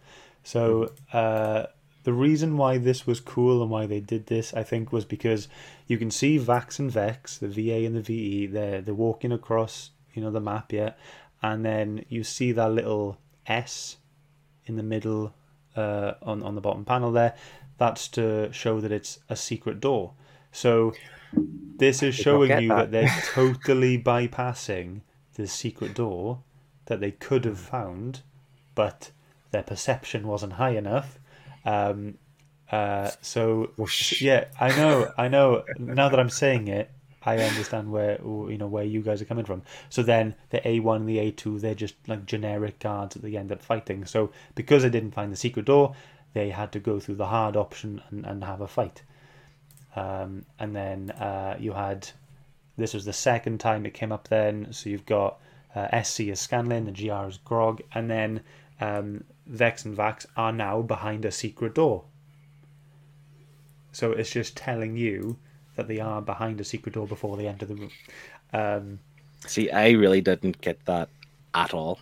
So 0.43 0.91
uh, 1.13 1.65
the 2.03 2.13
reason 2.13 2.55
why 2.57 2.77
this 2.77 3.05
was 3.05 3.19
cool 3.19 3.61
and 3.61 3.69
why 3.71 3.85
they 3.85 3.99
did 3.99 4.27
this, 4.27 4.53
I 4.53 4.63
think, 4.63 4.91
was 4.93 5.03
because 5.05 5.47
you 5.87 5.97
can 5.97 6.09
see 6.11 6.39
Vax 6.39 6.79
and 6.79 6.89
Vex, 6.91 7.37
the 7.37 7.47
VA 7.49 7.85
and 7.85 7.95
the 7.95 8.01
VE. 8.01 8.47
They're 8.47 8.81
they're 8.81 8.93
walking 9.07 9.31
across, 9.31 9.91
you 10.13 10.21
know, 10.21 10.31
the 10.31 10.39
map, 10.39 10.71
yeah, 10.71 10.93
and 11.41 11.65
then 11.65 12.05
you 12.09 12.23
see 12.23 12.51
that 12.53 12.71
little 12.71 13.17
S 13.47 13.97
in 14.65 14.75
the 14.77 14.83
middle 14.83 15.33
uh, 15.75 16.13
on 16.21 16.43
on 16.43 16.55
the 16.55 16.61
bottom 16.61 16.85
panel 16.85 17.11
there. 17.11 17.33
That's 17.77 18.07
to 18.09 18.51
show 18.51 18.81
that 18.81 18.91
it's 18.91 19.19
a 19.29 19.35
secret 19.35 19.79
door. 19.79 20.13
So 20.51 20.93
this 21.77 22.01
is 22.01 22.15
showing 22.15 22.61
you 22.61 22.69
that. 22.69 22.91
that 22.91 22.91
they're 22.91 23.21
totally 23.33 24.01
bypassing 24.01 25.01
the 25.35 25.47
secret 25.47 25.93
door 25.93 26.39
that 26.85 26.99
they 26.99 27.11
could 27.11 27.45
have 27.45 27.59
found, 27.59 28.21
but 28.73 29.11
their 29.51 29.63
perception 29.63 30.27
wasn't 30.27 30.53
high 30.53 30.71
enough. 30.75 31.19
Um, 31.65 32.15
uh, 32.71 33.11
so 33.21 33.71
Whoosh. 33.77 34.21
yeah, 34.21 34.45
I 34.59 34.69
know, 34.75 35.11
I 35.17 35.27
know. 35.27 35.63
Now 35.77 36.09
that 36.09 36.19
I'm 36.19 36.29
saying 36.29 36.67
it, 36.67 36.89
I 37.23 37.37
understand 37.37 37.91
where 37.91 38.19
you 38.21 38.57
know 38.57 38.67
where 38.67 38.83
you 38.83 39.01
guys 39.01 39.21
are 39.21 39.25
coming 39.25 39.45
from. 39.45 39.63
So 39.89 40.01
then 40.01 40.35
the 40.49 40.65
A 40.67 40.79
one 40.79 41.01
and 41.01 41.09
the 41.09 41.19
A 41.19 41.31
two, 41.31 41.59
they're 41.59 41.75
just 41.75 41.95
like 42.07 42.25
generic 42.25 42.79
guards 42.79 43.15
that 43.15 43.21
they 43.21 43.35
end 43.35 43.51
up 43.51 43.61
fighting. 43.61 44.05
So 44.05 44.31
because 44.55 44.83
they 44.83 44.89
didn't 44.89 45.11
find 45.11 45.31
the 45.31 45.35
secret 45.37 45.65
door, 45.65 45.93
they 46.37 46.51
had 46.51 46.71
to 46.71 46.79
go 46.79 46.99
through 46.99 47.15
the 47.15 47.25
hard 47.25 47.57
option 47.57 47.99
and, 48.09 48.23
and 48.23 48.43
have 48.43 48.61
a 48.61 48.67
fight. 48.67 49.01
Um, 49.95 50.45
and 50.59 50.75
then 50.75 51.09
uh, 51.11 51.57
you 51.59 51.73
had 51.73 52.09
this 52.77 52.93
was 52.93 53.05
the 53.05 53.13
second 53.13 53.59
time 53.59 53.85
it 53.85 53.95
came 53.95 54.11
up. 54.11 54.27
Then 54.27 54.71
so 54.71 54.89
you've 54.89 55.07
got 55.07 55.39
uh, 55.75 56.03
SC 56.03 56.21
as 56.27 56.39
Scanlan, 56.39 56.85
the 56.85 56.91
GR 56.91 57.11
as 57.11 57.37
Grog, 57.37 57.81
and 57.91 58.09
then 58.09 58.41
um, 58.79 59.23
Vex 59.47 59.83
and 59.83 59.97
Vax 59.97 60.27
are 60.35 60.51
now 60.51 60.83
behind 60.83 61.25
a 61.25 61.31
secret 61.31 61.73
door. 61.73 62.03
So 63.91 64.11
it's 64.11 64.29
just 64.29 64.55
telling 64.55 64.95
you 64.95 65.37
that 65.75 65.87
they 65.87 65.99
are 65.99 66.21
behind 66.21 66.61
a 66.61 66.63
secret 66.63 66.93
door 66.93 67.07
before 67.07 67.35
they 67.35 67.47
enter 67.47 67.65
the 67.65 67.75
room. 67.75 67.91
Um, 68.53 68.99
See, 69.47 69.71
I 69.71 69.91
really 69.91 70.21
didn't 70.21 70.61
get 70.61 70.85
that 70.85 71.09
at 71.55 71.73
all. 71.73 71.99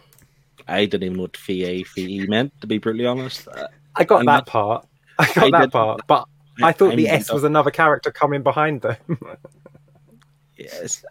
I 0.68 0.86
didn't 0.86 1.04
even 1.04 1.18
know 1.18 1.24
what 1.24 1.38
FE 1.38 1.86
meant, 2.28 2.60
to 2.60 2.68
be 2.68 2.80
brutally 2.80 3.06
honest. 3.06 3.48
I 3.96 4.04
got 4.04 4.20
I'm 4.20 4.26
that 4.26 4.46
part 4.46 4.86
i 5.20 5.26
got 5.26 5.38
I 5.38 5.52
that 5.52 5.62
did- 5.62 5.72
part 5.72 6.02
but 6.08 6.28
i 6.62 6.72
thought 6.72 6.96
the 6.96 7.10
I'm- 7.10 7.20
s 7.22 7.32
was 7.32 7.44
another 7.44 7.72
character 7.72 8.12
coming 8.12 8.44
behind 8.44 8.82
them 8.82 8.98
Yes. 10.58 11.04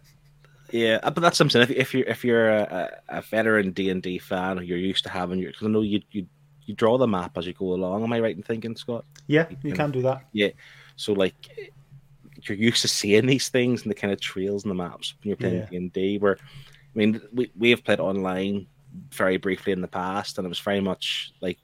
Yeah, 0.71 0.99
uh, 1.03 1.11
but 1.11 1.21
that's 1.21 1.37
something. 1.39 1.61
If, 1.63 1.71
if 1.71 1.95
you're 1.95 2.07
if 2.07 2.25
you're 2.25 2.49
a, 2.49 2.99
a 3.09 3.21
veteran 3.23 3.71
D 3.73 3.91
and 3.91 4.03
D 4.03 4.19
fan, 4.19 4.59
or 4.59 4.63
you're 4.63 4.79
used 4.79 5.05
to 5.05 5.11
having 5.11 5.39
your, 5.39 5.51
because 5.53 5.67
I 5.67 5.71
know 5.71 5.83
you 5.83 6.01
you 6.11 6.27
you 6.67 6.75
draw 6.75 6.97
the 6.99 7.07
map 7.07 7.37
as 7.39 7.47
you 7.47 7.53
go 7.53 7.75
along. 7.75 8.03
Am 8.03 8.13
I 8.13 8.19
right 8.21 8.35
in 8.35 8.43
thinking, 8.43 8.75
Scott? 8.75 9.05
yeah, 9.29 9.47
you 9.63 9.73
can 9.73 9.91
do 9.93 10.03
that. 10.03 10.23
Yeah, 10.33 10.49
so 10.97 11.13
like 11.13 11.35
you're 12.43 12.59
used 12.59 12.81
to 12.83 12.89
seeing 12.89 13.27
these 13.27 13.49
things 13.51 13.83
and 13.83 13.91
the 13.91 13.95
kind 13.95 14.13
of 14.13 14.21
trails 14.21 14.65
and 14.65 14.71
the 14.71 14.75
maps 14.75 15.15
when 15.23 15.29
you're 15.29 15.37
playing 15.37 15.57
Yeah. 15.59 15.67
D 15.71 15.77
and 15.77 15.93
D. 15.93 16.19
Where 16.19 16.39
I 16.41 16.99
mean, 16.99 17.21
we 17.33 17.53
we 17.57 17.71
have 17.71 17.85
played 17.85 18.01
online 18.01 18.67
very 19.11 19.37
briefly 19.37 19.73
in 19.73 19.81
the 19.81 19.89
past, 19.89 20.39
and 20.39 20.47
it 20.47 20.49
was 20.49 20.61
very 20.61 20.81
much 20.81 21.33
like 21.41 21.59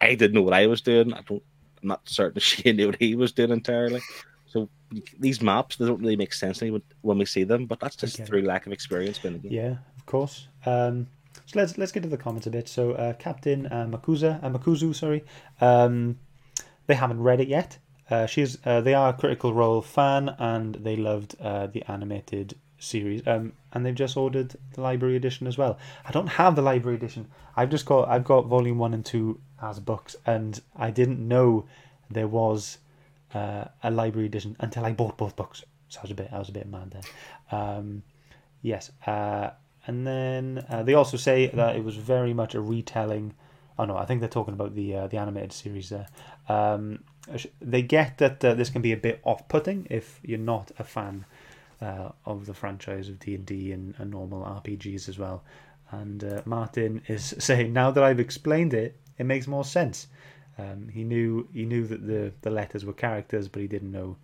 I 0.00 0.14
didn't 0.14 0.34
know 0.34 0.42
what 0.42 0.54
I 0.54 0.66
was 0.66 0.80
doing. 0.80 1.12
I 1.12 1.22
don't. 1.22 1.42
I'm 1.82 1.88
not 1.88 2.08
certain 2.08 2.40
she 2.40 2.72
knew 2.72 2.86
what 2.86 2.96
he 2.98 3.14
was 3.14 3.32
doing 3.32 3.50
entirely. 3.50 4.00
So 4.46 4.68
these 5.18 5.42
maps 5.42 5.76
they 5.76 5.86
don't 5.86 6.00
really 6.00 6.16
make 6.16 6.32
sense 6.32 6.58
to 6.58 6.70
me 6.70 6.82
when, 7.00 7.18
we 7.18 7.24
see 7.24 7.44
them, 7.44 7.66
but 7.66 7.80
that's 7.80 7.96
just 7.96 8.20
it. 8.20 8.26
through 8.26 8.42
lack 8.42 8.66
of 8.66 8.72
experience. 8.72 9.20
Yeah, 9.42 9.76
of 9.96 10.06
course. 10.06 10.48
Um, 10.64 11.08
so 11.46 11.58
let's 11.58 11.76
let's 11.76 11.92
get 11.92 12.04
to 12.04 12.08
the 12.08 12.16
comments 12.16 12.46
a 12.46 12.50
bit. 12.50 12.68
So 12.68 12.92
uh, 12.92 13.14
Captain 13.14 13.66
uh, 13.66 13.86
Makuza, 13.90 14.42
uh, 14.42 14.50
Makuzu, 14.50 14.94
sorry, 14.94 15.24
um, 15.60 16.18
they 16.86 16.94
haven't 16.94 17.20
read 17.20 17.40
it 17.40 17.48
yet. 17.48 17.78
Uh, 18.10 18.26
she's 18.26 18.58
uh, 18.64 18.80
they 18.80 18.94
are 18.94 19.10
a 19.10 19.12
Critical 19.12 19.52
Role 19.52 19.82
fan 19.82 20.34
and 20.38 20.76
they 20.76 20.96
loved 20.96 21.36
uh, 21.40 21.66
the 21.66 21.82
animated 21.90 22.54
series. 22.84 23.26
Um, 23.26 23.52
and 23.72 23.84
they've 23.84 23.94
just 23.94 24.16
ordered 24.16 24.54
the 24.72 24.80
library 24.80 25.16
edition 25.16 25.46
as 25.46 25.58
well. 25.58 25.78
I 26.04 26.12
don't 26.12 26.26
have 26.26 26.56
the 26.56 26.62
library 26.62 26.96
edition. 26.96 27.28
I've 27.56 27.70
just 27.70 27.86
got 27.86 28.08
I've 28.08 28.24
got 28.24 28.46
volume 28.46 28.78
one 28.78 28.94
and 28.94 29.04
two 29.04 29.40
as 29.62 29.80
books, 29.80 30.16
and 30.26 30.60
I 30.76 30.90
didn't 30.90 31.26
know 31.26 31.66
there 32.10 32.28
was 32.28 32.78
uh, 33.32 33.64
a 33.82 33.90
library 33.90 34.26
edition 34.26 34.56
until 34.60 34.84
I 34.84 34.92
bought 34.92 35.16
both 35.16 35.36
books. 35.36 35.64
So 35.88 36.00
I 36.00 36.02
was 36.02 36.10
a 36.10 36.14
bit 36.14 36.28
I 36.32 36.38
was 36.38 36.48
a 36.48 36.52
bit 36.52 36.68
mad 36.68 36.90
there. 36.90 37.58
Um, 37.58 38.02
yes, 38.62 38.90
uh, 39.06 39.50
and 39.86 40.06
then 40.06 40.64
uh, 40.68 40.82
they 40.82 40.94
also 40.94 41.16
say 41.16 41.48
that 41.48 41.76
it 41.76 41.84
was 41.84 41.96
very 41.96 42.34
much 42.34 42.54
a 42.54 42.60
retelling. 42.60 43.34
Oh 43.78 43.84
no, 43.84 43.96
I 43.96 44.04
think 44.04 44.20
they're 44.20 44.28
talking 44.28 44.54
about 44.54 44.74
the 44.74 44.94
uh, 44.94 45.06
the 45.08 45.18
animated 45.18 45.52
series 45.52 45.88
there. 45.88 46.06
Um, 46.48 47.04
they 47.60 47.82
get 47.82 48.18
that 48.18 48.44
uh, 48.44 48.54
this 48.54 48.70
can 48.70 48.82
be 48.82 48.92
a 48.92 48.96
bit 48.96 49.20
off-putting 49.24 49.86
if 49.90 50.20
you're 50.22 50.38
not 50.38 50.70
a 50.78 50.84
fan 50.84 51.24
uh, 51.80 52.10
of 52.24 52.46
the 52.46 52.54
franchise 52.54 53.08
of 53.08 53.18
D 53.18 53.34
and 53.34 53.46
D 53.46 53.72
and 53.72 53.94
normal 54.10 54.42
RPGs 54.42 55.08
as 55.08 55.18
well. 55.18 55.44
And 55.90 56.24
uh, 56.24 56.42
Martin 56.44 57.02
is 57.08 57.34
saying 57.38 57.72
now 57.72 57.90
that 57.90 58.02
I've 58.02 58.20
explained 58.20 58.74
it, 58.74 58.96
it 59.18 59.24
makes 59.24 59.46
more 59.46 59.64
sense. 59.64 60.08
Um, 60.58 60.88
he 60.88 61.02
knew 61.04 61.48
he 61.52 61.64
knew 61.64 61.86
that 61.86 62.06
the 62.06 62.32
the 62.42 62.50
letters 62.50 62.84
were 62.84 62.92
characters, 62.92 63.48
but 63.48 63.62
he 63.62 63.68
didn't 63.68 63.90
know 63.90 64.16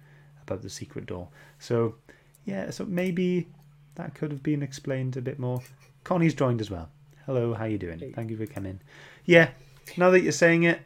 about 0.42 0.62
the 0.62 0.70
secret 0.70 1.06
door. 1.06 1.28
So 1.58 1.96
yeah, 2.44 2.70
so 2.70 2.84
maybe 2.84 3.48
that 3.96 4.14
could 4.14 4.30
have 4.30 4.42
been 4.42 4.62
explained 4.62 5.16
a 5.16 5.22
bit 5.22 5.38
more. 5.38 5.62
Connie's 6.04 6.34
joined 6.34 6.60
as 6.60 6.70
well. 6.70 6.88
Hello, 7.26 7.54
how 7.54 7.64
you 7.66 7.78
doing? 7.78 8.12
Thank 8.14 8.30
you 8.30 8.36
for 8.36 8.46
coming. 8.46 8.80
Yeah, 9.24 9.50
now 9.96 10.10
that 10.10 10.20
you're 10.20 10.32
saying 10.32 10.62
it, 10.64 10.80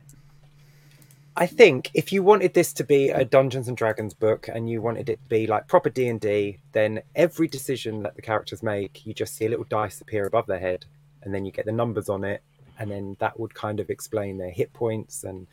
I 1.37 1.47
think 1.47 1.91
if 1.95 2.13
you 2.13 2.23
wanted 2.23 2.55
this 2.55 2.73
to 2.75 2.85
be 2.85 3.11
a 3.11 3.25
Dungeons 3.25 3.67
and 3.67 3.77
Dragons 3.77 4.15
book 4.15 4.49
and 4.53 4.71
you 4.71 4.81
wanted 4.81 5.09
it 5.09 5.21
to 5.23 5.29
be 5.29 5.47
like 5.47 5.67
proper 5.67 5.91
D 5.91 6.09
and 6.09 6.21
D, 6.21 6.59
then 6.73 7.03
every 7.17 7.49
decision 7.49 8.03
that 8.05 8.15
the 8.15 8.23
characters 8.23 8.63
make, 8.63 9.05
you 9.05 9.15
just 9.15 9.35
see 9.37 9.47
a 9.47 9.49
little 9.49 9.67
dice 9.69 10.01
appear 10.01 10.27
above 10.27 10.47
their 10.47 10.61
head, 10.61 10.85
and 11.23 11.35
then 11.35 11.45
you 11.45 11.51
get 11.51 11.67
the 11.67 11.73
numbers 11.73 12.09
on 12.09 12.23
it, 12.23 12.43
and 12.79 12.91
then 12.91 13.17
that 13.19 13.39
would 13.41 13.53
kind 13.53 13.81
of 13.81 13.91
explain 13.91 14.39
their 14.39 14.51
hit 14.51 14.73
points 14.73 15.25
and 15.25 15.49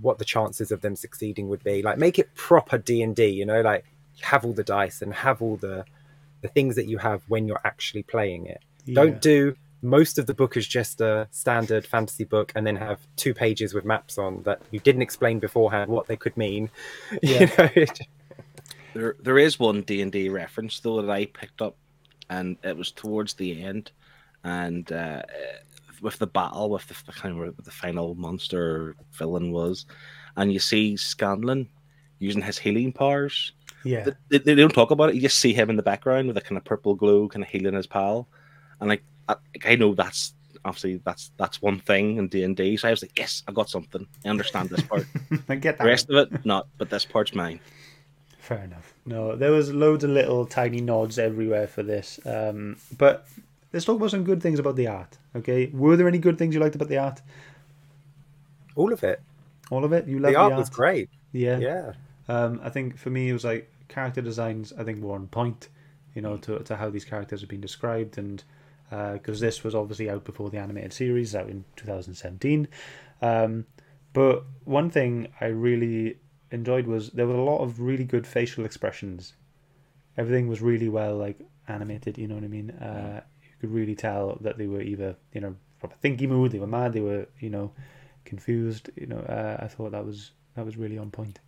what 0.00 0.18
the 0.18 0.24
chances 0.24 0.70
of 0.70 0.82
them 0.82 0.96
succeeding 0.96 1.48
would 1.48 1.64
be. 1.64 1.82
Like 1.82 1.96
make 1.96 2.18
it 2.18 2.34
proper 2.34 2.76
D 2.76 3.02
and 3.02 3.16
D, 3.16 3.26
you 3.26 3.46
know, 3.46 3.62
like 3.62 3.86
have 4.20 4.44
all 4.44 4.52
the 4.52 4.64
dice 4.64 5.00
and 5.00 5.14
have 5.14 5.40
all 5.40 5.56
the 5.56 5.84
the 6.42 6.48
things 6.48 6.74
that 6.74 6.86
you 6.86 6.98
have 6.98 7.22
when 7.28 7.46
you're 7.46 7.60
actually 7.64 8.02
playing 8.02 8.46
it. 8.46 8.60
yeah. 8.84 8.94
Don't 8.96 9.20
do 9.20 9.56
most 9.82 10.16
of 10.18 10.26
the 10.26 10.34
book 10.34 10.56
is 10.56 10.66
just 10.66 11.00
a 11.00 11.26
standard 11.32 11.84
fantasy 11.84 12.24
book 12.24 12.52
and 12.54 12.64
then 12.66 12.76
have 12.76 13.00
two 13.16 13.34
pages 13.34 13.74
with 13.74 13.84
maps 13.84 14.16
on 14.16 14.42
that 14.44 14.62
you 14.70 14.78
didn't 14.80 15.02
explain 15.02 15.40
beforehand 15.40 15.90
what 15.90 16.06
they 16.06 16.16
could 16.16 16.36
mean. 16.36 16.70
Yeah. 17.22 17.40
You 17.40 17.46
know, 17.58 17.70
it- 17.74 18.00
There, 18.94 19.16
there 19.20 19.38
is 19.38 19.58
one 19.58 19.82
D 19.82 20.02
and 20.02 20.12
D 20.12 20.28
reference 20.28 20.80
though 20.80 21.00
that 21.00 21.10
I 21.10 21.24
picked 21.24 21.62
up, 21.62 21.76
and 22.28 22.58
it 22.62 22.76
was 22.76 22.90
towards 22.92 23.32
the 23.34 23.62
end, 23.62 23.90
and 24.44 24.90
uh, 24.92 25.22
with 26.02 26.18
the 26.18 26.26
battle 26.26 26.68
with 26.68 26.86
the, 26.88 26.96
the 27.06 27.12
kind 27.12 27.32
of 27.32 27.38
where 27.38 27.50
the 27.52 27.70
final 27.70 28.14
monster 28.16 28.94
villain 29.12 29.50
was, 29.50 29.86
and 30.36 30.52
you 30.52 30.58
see 30.58 30.96
Scanlan 30.98 31.68
using 32.18 32.42
his 32.42 32.58
healing 32.58 32.92
powers. 32.92 33.52
yeah, 33.82 34.06
They, 34.28 34.38
they 34.38 34.54
don't 34.54 34.74
talk 34.74 34.90
about 34.90 35.08
it. 35.08 35.14
You 35.14 35.22
just 35.22 35.38
see 35.38 35.54
him 35.54 35.70
in 35.70 35.76
the 35.76 35.82
background 35.82 36.28
with 36.28 36.36
a 36.36 36.42
kind 36.42 36.58
of 36.58 36.64
purple 36.64 36.94
glow, 36.94 37.28
kind 37.28 37.42
of 37.42 37.48
healing 37.48 37.72
his 37.74 37.86
pal, 37.86 38.28
and 38.78 38.90
like 38.90 39.02
I, 39.28 39.36
I 39.64 39.76
know 39.76 39.94
that's 39.94 40.34
obviously 40.64 41.00
that's 41.04 41.30
that's 41.36 41.60
one 41.60 41.80
thing 41.80 42.16
in 42.16 42.28
D 42.28 42.44
and 42.44 42.56
D. 42.56 42.76
So 42.76 42.88
I 42.88 42.90
was 42.90 43.02
like, 43.02 43.18
yes, 43.18 43.42
I 43.48 43.52
got 43.52 43.68
something. 43.68 44.06
I 44.24 44.28
understand 44.28 44.70
this 44.70 44.82
part. 44.82 45.06
I 45.48 45.56
get 45.56 45.78
the 45.78 45.84
that. 45.84 45.88
rest 45.88 46.10
of 46.10 46.16
it, 46.16 46.44
not. 46.44 46.66
But 46.78 46.90
this 46.90 47.04
part's 47.04 47.34
mine. 47.34 47.60
Fair 48.38 48.64
enough. 48.64 48.94
No, 49.06 49.36
there 49.36 49.52
was 49.52 49.72
loads 49.72 50.04
of 50.04 50.10
little 50.10 50.46
tiny 50.46 50.80
nods 50.80 51.18
everywhere 51.18 51.68
for 51.68 51.82
this. 51.82 52.18
Um, 52.26 52.76
but 52.98 53.26
let's 53.72 53.84
talk 53.84 53.96
about 53.96 54.10
some 54.10 54.24
good 54.24 54.42
things 54.42 54.58
about 54.58 54.76
the 54.76 54.88
art. 54.88 55.18
Okay, 55.36 55.66
were 55.72 55.96
there 55.96 56.08
any 56.08 56.18
good 56.18 56.38
things 56.38 56.54
you 56.54 56.60
liked 56.60 56.74
about 56.74 56.88
the 56.88 56.98
art? 56.98 57.20
all 58.74 58.92
of 58.92 59.02
it. 59.04 59.20
All 59.70 59.84
of 59.84 59.92
it. 59.92 60.06
You 60.06 60.18
loved 60.18 60.34
The 60.34 60.38
art 60.38 60.54
was 60.54 60.70
great. 60.70 61.08
Yeah. 61.32 61.58
Yeah. 61.58 61.92
Um, 62.28 62.60
I 62.62 62.70
think 62.70 62.98
for 62.98 63.10
me 63.10 63.28
it 63.28 63.32
was 63.32 63.44
like 63.44 63.70
character 63.88 64.22
designs. 64.22 64.72
I 64.76 64.84
think 64.84 65.02
were 65.02 65.14
on 65.14 65.28
point. 65.28 65.68
You 66.14 66.22
know, 66.22 66.36
to 66.38 66.58
to 66.60 66.76
how 66.76 66.90
these 66.90 67.04
characters 67.04 67.40
have 67.40 67.48
been 67.48 67.60
described, 67.60 68.18
and 68.18 68.42
because 69.14 69.40
this 69.40 69.64
was 69.64 69.74
obviously 69.74 70.10
out 70.10 70.24
before 70.24 70.50
the 70.50 70.58
animated 70.58 70.92
series, 70.92 71.34
out 71.34 71.48
in 71.48 71.64
2017. 71.76 72.68
Um, 73.22 73.64
but 74.12 74.44
one 74.64 74.90
thing 74.90 75.28
I 75.40 75.46
really 75.46 76.18
enjoyed 76.50 76.86
was 76.86 77.10
there 77.10 77.26
were 77.26 77.34
a 77.34 77.44
lot 77.44 77.62
of 77.62 77.80
really 77.80 78.04
good 78.04 78.26
facial 78.26 78.64
expressions. 78.64 79.34
Everything 80.18 80.48
was 80.48 80.60
really 80.60 80.88
well 80.88 81.16
like 81.16 81.40
animated. 81.68 82.18
You 82.18 82.28
know 82.28 82.34
what 82.34 82.44
I 82.44 82.48
mean? 82.48 82.70
Uh, 82.70 83.22
you 83.42 83.48
could 83.60 83.70
really 83.70 83.94
tell 83.94 84.36
that 84.42 84.58
they 84.58 84.66
were 84.66 84.82
either 84.82 85.16
you 85.32 85.40
know 85.40 85.56
from 85.78 85.90
a 85.92 86.06
thinky 86.06 86.28
mood, 86.28 86.52
they 86.52 86.58
were 86.58 86.66
mad, 86.66 86.92
they 86.92 87.00
were 87.00 87.26
you 87.40 87.50
know 87.50 87.72
confused. 88.24 88.90
You 88.96 89.06
know, 89.06 89.18
uh, 89.20 89.56
I 89.60 89.68
thought 89.68 89.92
that 89.92 90.04
was 90.04 90.32
that 90.54 90.64
was 90.66 90.76
really 90.76 90.98
on 90.98 91.10
point. 91.10 91.40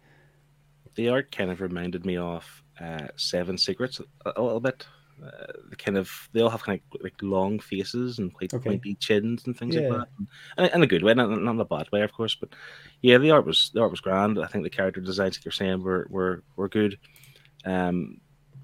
the 0.95 1.09
art 1.11 1.35
kind 1.37 1.51
of 1.51 1.61
reminded 1.61 2.07
me 2.07 2.17
of 2.17 2.63
uh, 2.81 3.09
Seven 3.17 3.59
Secrets 3.59 4.01
a, 4.25 4.33
a 4.37 4.43
little 4.43 4.61
bit. 4.61 4.87
Uh, 5.23 5.53
the 5.71 5.77
kind 5.77 5.97
of 5.97 6.11
they 6.33 6.41
all 6.41 6.51
have 6.51 6.63
kind 6.65 6.81
of 6.93 7.01
like 7.03 7.15
long 7.23 7.59
faces 7.61 8.19
and 8.19 8.35
quite 8.35 8.53
Okay. 8.53 8.71
pointy 8.71 8.95
chins 8.97 9.47
and 9.47 9.57
things 9.57 9.75
Yeah. 9.75 9.83
like 9.89 10.01
that, 10.01 10.09
and, 10.57 10.71
in 10.75 10.83
a 10.83 10.87
good 10.87 11.03
way, 11.03 11.15
not, 11.15 11.31
not 11.31 11.53
in 11.53 11.61
a 11.61 11.65
bad 11.65 11.89
way, 11.93 12.03
of 12.03 12.13
course. 12.13 12.35
But 12.35 12.51
yeah, 13.01 13.19
the 13.19 13.31
art 13.31 13.47
was 13.47 13.71
the 13.75 13.81
art 13.81 13.91
was 13.91 14.01
grand. 14.01 14.39
I 14.39 14.47
think 14.49 14.65
the 14.65 14.71
character 14.71 15.01
designs, 15.01 15.37
like 15.37 15.45
you're 15.45 15.53
saying, 15.53 15.83
were 15.83 16.07
were 16.11 16.43
were 16.57 16.69
good. 16.69 16.99
Um, 17.65 18.21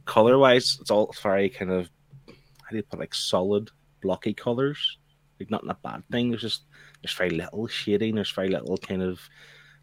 color 0.07 0.39
wise, 0.39 0.79
it's 0.81 0.91
all 0.91 1.15
very 1.23 1.49
kind 1.49 1.71
of 1.71 1.89
how 2.27 2.71
do 2.71 2.77
you 2.77 2.83
put 2.83 2.99
it, 2.99 3.01
like 3.01 3.15
solid, 3.15 3.71
blocky 4.03 4.35
colors. 4.35 4.99
Like 5.39 5.51
not 5.51 5.63
in 5.63 5.71
a 5.71 5.79
bad 5.83 6.03
thing. 6.11 6.31
There's 6.31 6.43
just 6.43 6.65
there's 7.03 7.15
very 7.15 7.31
little 7.31 7.67
shading. 7.69 8.15
There's 8.17 8.33
very 8.33 8.49
little 8.49 8.77
kind 8.77 9.03
of 9.03 9.21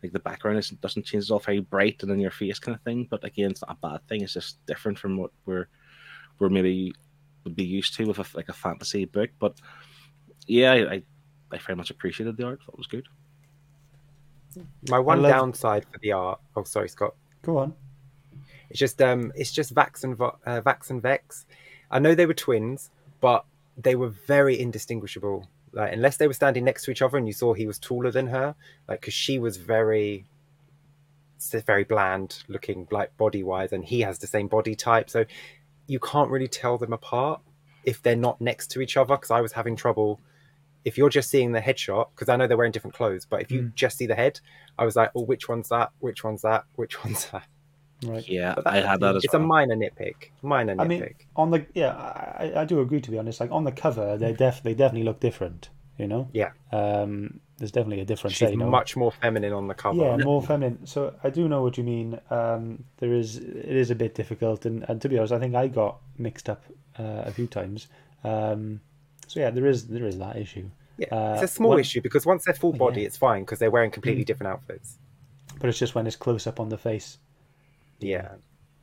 like 0.03 0.11
the 0.11 0.19
background 0.19 0.59
isn't, 0.59 0.79
doesn't 0.81 1.05
change. 1.05 1.23
It's 1.23 1.31
all 1.31 1.39
very 1.39 1.61
bright 1.61 2.03
and 2.03 2.11
in 2.11 2.19
your 2.19 2.29
face 2.29 2.59
kind 2.59 2.75
of 2.75 2.83
thing. 2.83 3.07
But 3.09 3.23
again, 3.23 3.49
it's 3.51 3.63
not 3.65 3.75
a 3.81 3.87
bad 3.87 4.07
thing. 4.07 4.21
It's 4.21 4.33
just 4.33 4.63
different 4.67 4.99
from 4.99 5.17
what 5.17 5.31
we're 5.47 5.67
we're 6.39 6.49
maybe 6.49 6.93
would 7.43 7.55
be 7.55 7.63
used 7.63 7.93
to 7.95 8.05
with 8.05 8.19
a, 8.19 8.25
like 8.35 8.49
a 8.49 8.53
fantasy 8.53 9.05
book. 9.05 9.29
But 9.39 9.55
yeah, 10.47 10.71
I, 10.71 10.93
I 10.93 11.03
I 11.51 11.57
very 11.59 11.75
much 11.75 11.89
appreciated 11.89 12.37
the 12.37 12.45
art. 12.45 12.59
Thought 12.63 12.73
it 12.73 12.77
was 12.77 12.87
good. 12.87 13.07
My 14.89 14.99
one 14.99 15.21
love- 15.21 15.31
downside 15.31 15.85
for 15.85 15.99
the 15.99 16.11
art. 16.11 16.39
Oh, 16.55 16.63
sorry, 16.63 16.89
Scott. 16.89 17.15
Go 17.41 17.59
on. 17.59 17.73
It's 18.69 18.79
just 18.79 19.01
um, 19.01 19.31
it's 19.35 19.51
just 19.51 19.73
Vax 19.73 20.03
and 20.03 20.15
Vo- 20.15 20.37
uh, 20.45 20.61
Vax 20.61 20.89
and 20.89 21.01
Vex. 21.01 21.45
I 21.89 21.99
know 21.99 22.15
they 22.15 22.25
were 22.25 22.33
twins, 22.33 22.89
but 23.21 23.45
they 23.77 23.95
were 23.95 24.09
very 24.09 24.59
indistinguishable. 24.59 25.47
Like 25.71 25.93
unless 25.93 26.17
they 26.17 26.27
were 26.27 26.33
standing 26.33 26.65
next 26.65 26.83
to 26.85 26.91
each 26.91 27.01
other 27.01 27.17
and 27.17 27.27
you 27.27 27.33
saw 27.33 27.53
he 27.53 27.67
was 27.67 27.79
taller 27.79 28.11
than 28.11 28.27
her, 28.27 28.55
like 28.87 29.01
because 29.01 29.13
she 29.13 29.37
was 29.39 29.57
very, 29.57 30.25
very 31.65 31.83
bland 31.83 32.43
looking, 32.47 32.87
like 32.91 33.15
body 33.15 33.43
wise, 33.43 33.71
and 33.71 33.85
he 33.85 34.01
has 34.01 34.19
the 34.19 34.27
same 34.27 34.47
body 34.47 34.75
type, 34.75 35.09
so 35.09 35.25
you 35.87 35.99
can't 35.99 36.29
really 36.29 36.47
tell 36.47 36.77
them 36.77 36.93
apart 36.93 37.41
if 37.83 38.01
they're 38.01 38.15
not 38.15 38.39
next 38.41 38.67
to 38.71 38.81
each 38.81 38.97
other. 38.97 39.15
Because 39.15 39.31
I 39.31 39.41
was 39.41 39.51
having 39.53 39.75
trouble. 39.75 40.19
If 40.85 40.97
you're 40.97 41.09
just 41.09 41.29
seeing 41.29 41.51
the 41.51 41.59
headshot, 41.59 42.07
because 42.15 42.29
I 42.29 42.35
know 42.37 42.47
they're 42.47 42.55
wearing 42.57 42.71
different 42.71 42.93
clothes, 42.95 43.25
but 43.25 43.41
if 43.41 43.51
you 43.51 43.63
Mm. 43.63 43.73
just 43.75 43.97
see 43.97 44.05
the 44.05 44.15
head, 44.15 44.39
I 44.79 44.85
was 44.85 44.95
like, 44.95 45.11
"Oh, 45.15 45.23
which 45.23 45.49
one's 45.49 45.67
that? 45.69 45.91
Which 45.99 46.23
one's 46.23 46.43
that? 46.43 46.63
Which 46.75 46.95
one's 47.03 47.29
that?" 47.31 47.47
Right. 48.05 48.27
Yeah, 48.29 48.53
But 48.55 48.67
I 48.67 48.81
had 48.81 48.99
that 49.01 49.15
as 49.15 49.23
it's 49.25 49.33
well. 49.33 49.41
a 49.41 49.45
minor 49.45 49.75
nitpick. 49.75 50.31
Minor 50.43 50.75
nitpick. 50.75 50.81
I 50.81 50.87
mean, 50.87 51.13
on 51.35 51.51
the 51.51 51.65
yeah, 51.73 51.93
I, 51.95 52.53
I 52.61 52.65
do 52.65 52.79
agree 52.79 53.01
to 53.01 53.11
be 53.11 53.17
honest. 53.17 53.39
Like 53.39 53.51
on 53.51 53.63
the 53.63 53.71
cover, 53.71 54.17
they 54.17 54.33
def 54.33 54.61
they 54.63 54.75
definitely 54.75 55.03
look 55.03 55.19
different. 55.19 55.69
You 55.97 56.07
know. 56.07 56.29
Yeah. 56.31 56.51
Um, 56.71 57.39
there's 57.57 57.71
definitely 57.71 58.01
a 58.01 58.05
difference. 58.05 58.35
She's 58.35 58.51
know? 58.55 58.69
much 58.69 58.95
more 58.95 59.11
feminine 59.11 59.53
on 59.53 59.67
the 59.67 59.73
cover. 59.73 59.97
Yeah, 60.03 60.17
more 60.17 60.41
feminine. 60.41 60.85
So 60.85 61.13
I 61.23 61.29
do 61.29 61.47
know 61.47 61.61
what 61.63 61.77
you 61.77 61.83
mean. 61.83 62.19
Um, 62.29 62.83
there 62.97 63.13
is 63.13 63.37
it 63.37 63.75
is 63.75 63.89
a 63.91 63.95
bit 63.95 64.13
difficult, 64.15 64.65
and, 64.65 64.85
and 64.89 65.01
to 65.01 65.09
be 65.09 65.17
honest, 65.17 65.33
I 65.33 65.39
think 65.39 65.55
I 65.55 65.67
got 65.67 65.97
mixed 66.17 66.49
up 66.49 66.63
uh, 66.99 67.23
a 67.25 67.31
few 67.31 67.47
times. 67.47 67.87
Um, 68.23 68.81
so 69.27 69.39
yeah, 69.39 69.49
there 69.49 69.65
is 69.65 69.87
there 69.87 70.05
is 70.05 70.17
that 70.19 70.35
issue, 70.37 70.69
Yeah, 70.97 71.07
Uh, 71.11 71.33
it's 71.33 71.43
a 71.43 71.47
small 71.47 71.71
one- 71.71 71.79
issue 71.79 72.01
because 72.01 72.25
once 72.25 72.45
they're 72.45 72.53
full 72.53 72.73
body, 72.73 73.01
Yeah. 73.01 73.07
it's 73.07 73.17
fine 73.17 73.43
because 73.43 73.59
they're 73.59 73.71
wearing 73.71 73.91
completely 73.91 74.23
Mm. 74.23 74.27
different 74.27 74.53
outfits. 74.53 74.97
but 75.59 75.69
it's 75.69 75.79
just 75.79 75.95
when 75.95 76.05
it's 76.05 76.15
close 76.15 76.45
up 76.45 76.59
on 76.59 76.69
the 76.69 76.77
face. 76.77 77.17
Yeah, 77.99 78.33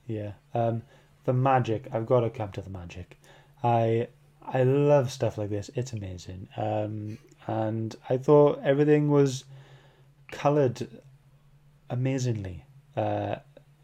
Yeah. 0.09 0.33
Um, 0.55 0.83
the 1.25 1.33
magic. 1.33 1.87
I've 1.93 2.05
got 2.07 2.21
to 2.21 2.31
come 2.31 2.51
to 2.53 2.61
the 2.63 2.71
magic. 2.71 3.19
I 3.63 4.09
I 4.43 4.63
love 4.65 5.11
stuff 5.13 5.39
like 5.39 5.51
this. 5.51 5.71
It's 5.75 5.93
amazing. 5.93 6.49
Um, 6.57 7.17
and 7.47 7.95
I 8.09 8.17
thought 8.17 8.61
everything 8.65 9.11
was 9.11 9.45
coloured 10.31 10.87
amazingly. 11.91 12.65
Uh, 12.97 13.37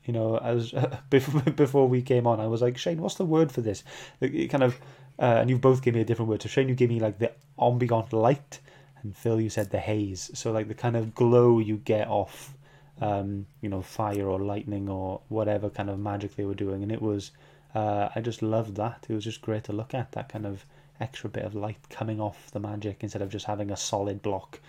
you 0.05 0.13
know, 0.13 0.39
as 0.39 0.73
before 1.11 1.43
before 1.53 1.89
we 1.89 2.03
came 2.03 2.27
on, 2.27 2.41
I 2.41 2.47
was 2.47 2.63
like, 2.63 2.79
Shane, 2.79 3.01
what's 3.01 3.17
the 3.17 3.25
word 3.25 3.53
for 3.53 3.61
this? 3.61 3.85
It 4.21 4.49
kind 4.49 4.65
of, 4.65 4.81
uh, 5.19 5.39
and 5.41 5.51
you 5.51 5.59
both 5.59 5.83
gave 5.83 5.95
me 5.95 6.01
a 6.01 6.05
different 6.05 6.29
word. 6.29 6.43
So 6.43 6.49
Shane, 6.49 6.69
you 6.69 6.75
gave 6.75 6.89
me 6.89 7.01
like 7.01 7.19
the 7.19 7.33
ambient 7.61 8.13
light, 8.13 8.61
and 9.03 9.17
Phil, 9.17 9.41
you 9.41 9.51
said 9.51 9.71
the 9.71 9.79
haze. 9.79 10.31
So 10.35 10.53
like 10.53 10.69
the 10.69 10.75
kind 10.75 10.97
of 10.97 11.15
glow 11.15 11.59
you 11.59 11.77
get 11.77 12.09
off 12.09 12.55
um, 13.01 13.47
you 13.61 13.69
know, 13.69 13.83
fire 13.83 14.29
or 14.29 14.39
lightning 14.39 14.89
or 14.89 15.21
whatever 15.29 15.71
kind 15.71 15.89
of 15.89 15.99
magic 15.99 16.37
they 16.37 16.45
were 16.45 16.55
doing, 16.55 16.83
and 16.83 16.93
it 16.93 17.01
was, 17.01 17.31
uh, 17.75 18.09
I 18.15 18.21
just 18.21 18.43
loved 18.43 18.77
that. 18.77 19.07
It 19.09 19.15
was 19.15 19.25
just 19.25 19.41
great 19.41 19.65
to 19.65 19.73
look 19.73 19.95
at 19.95 20.13
that 20.13 20.29
kind 20.29 20.47
of 20.47 20.65
extra 21.01 21.31
bit 21.31 21.45
of 21.45 21.55
light 21.55 21.79
coming 21.89 22.21
off 22.21 22.51
the 22.53 22.61
magic 22.61 22.99
instead 23.01 23.23
of 23.23 23.29
just 23.31 23.47
having 23.47 23.71
a 23.71 23.77
solid 23.77 24.23
block, 24.23 24.61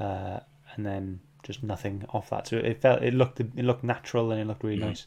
uh, 0.00 0.40
and 0.74 0.84
then 0.84 1.20
just 1.42 1.62
nothing 1.62 2.04
off 2.10 2.30
that. 2.30 2.48
So 2.48 2.56
it 2.56 2.80
felt, 2.80 3.02
it 3.02 3.14
looked, 3.14 3.40
it 3.40 3.54
looked 3.56 3.84
natural 3.84 4.32
and 4.32 4.40
it 4.40 4.46
looked 4.46 4.64
really 4.64 4.80
nice. 4.80 5.06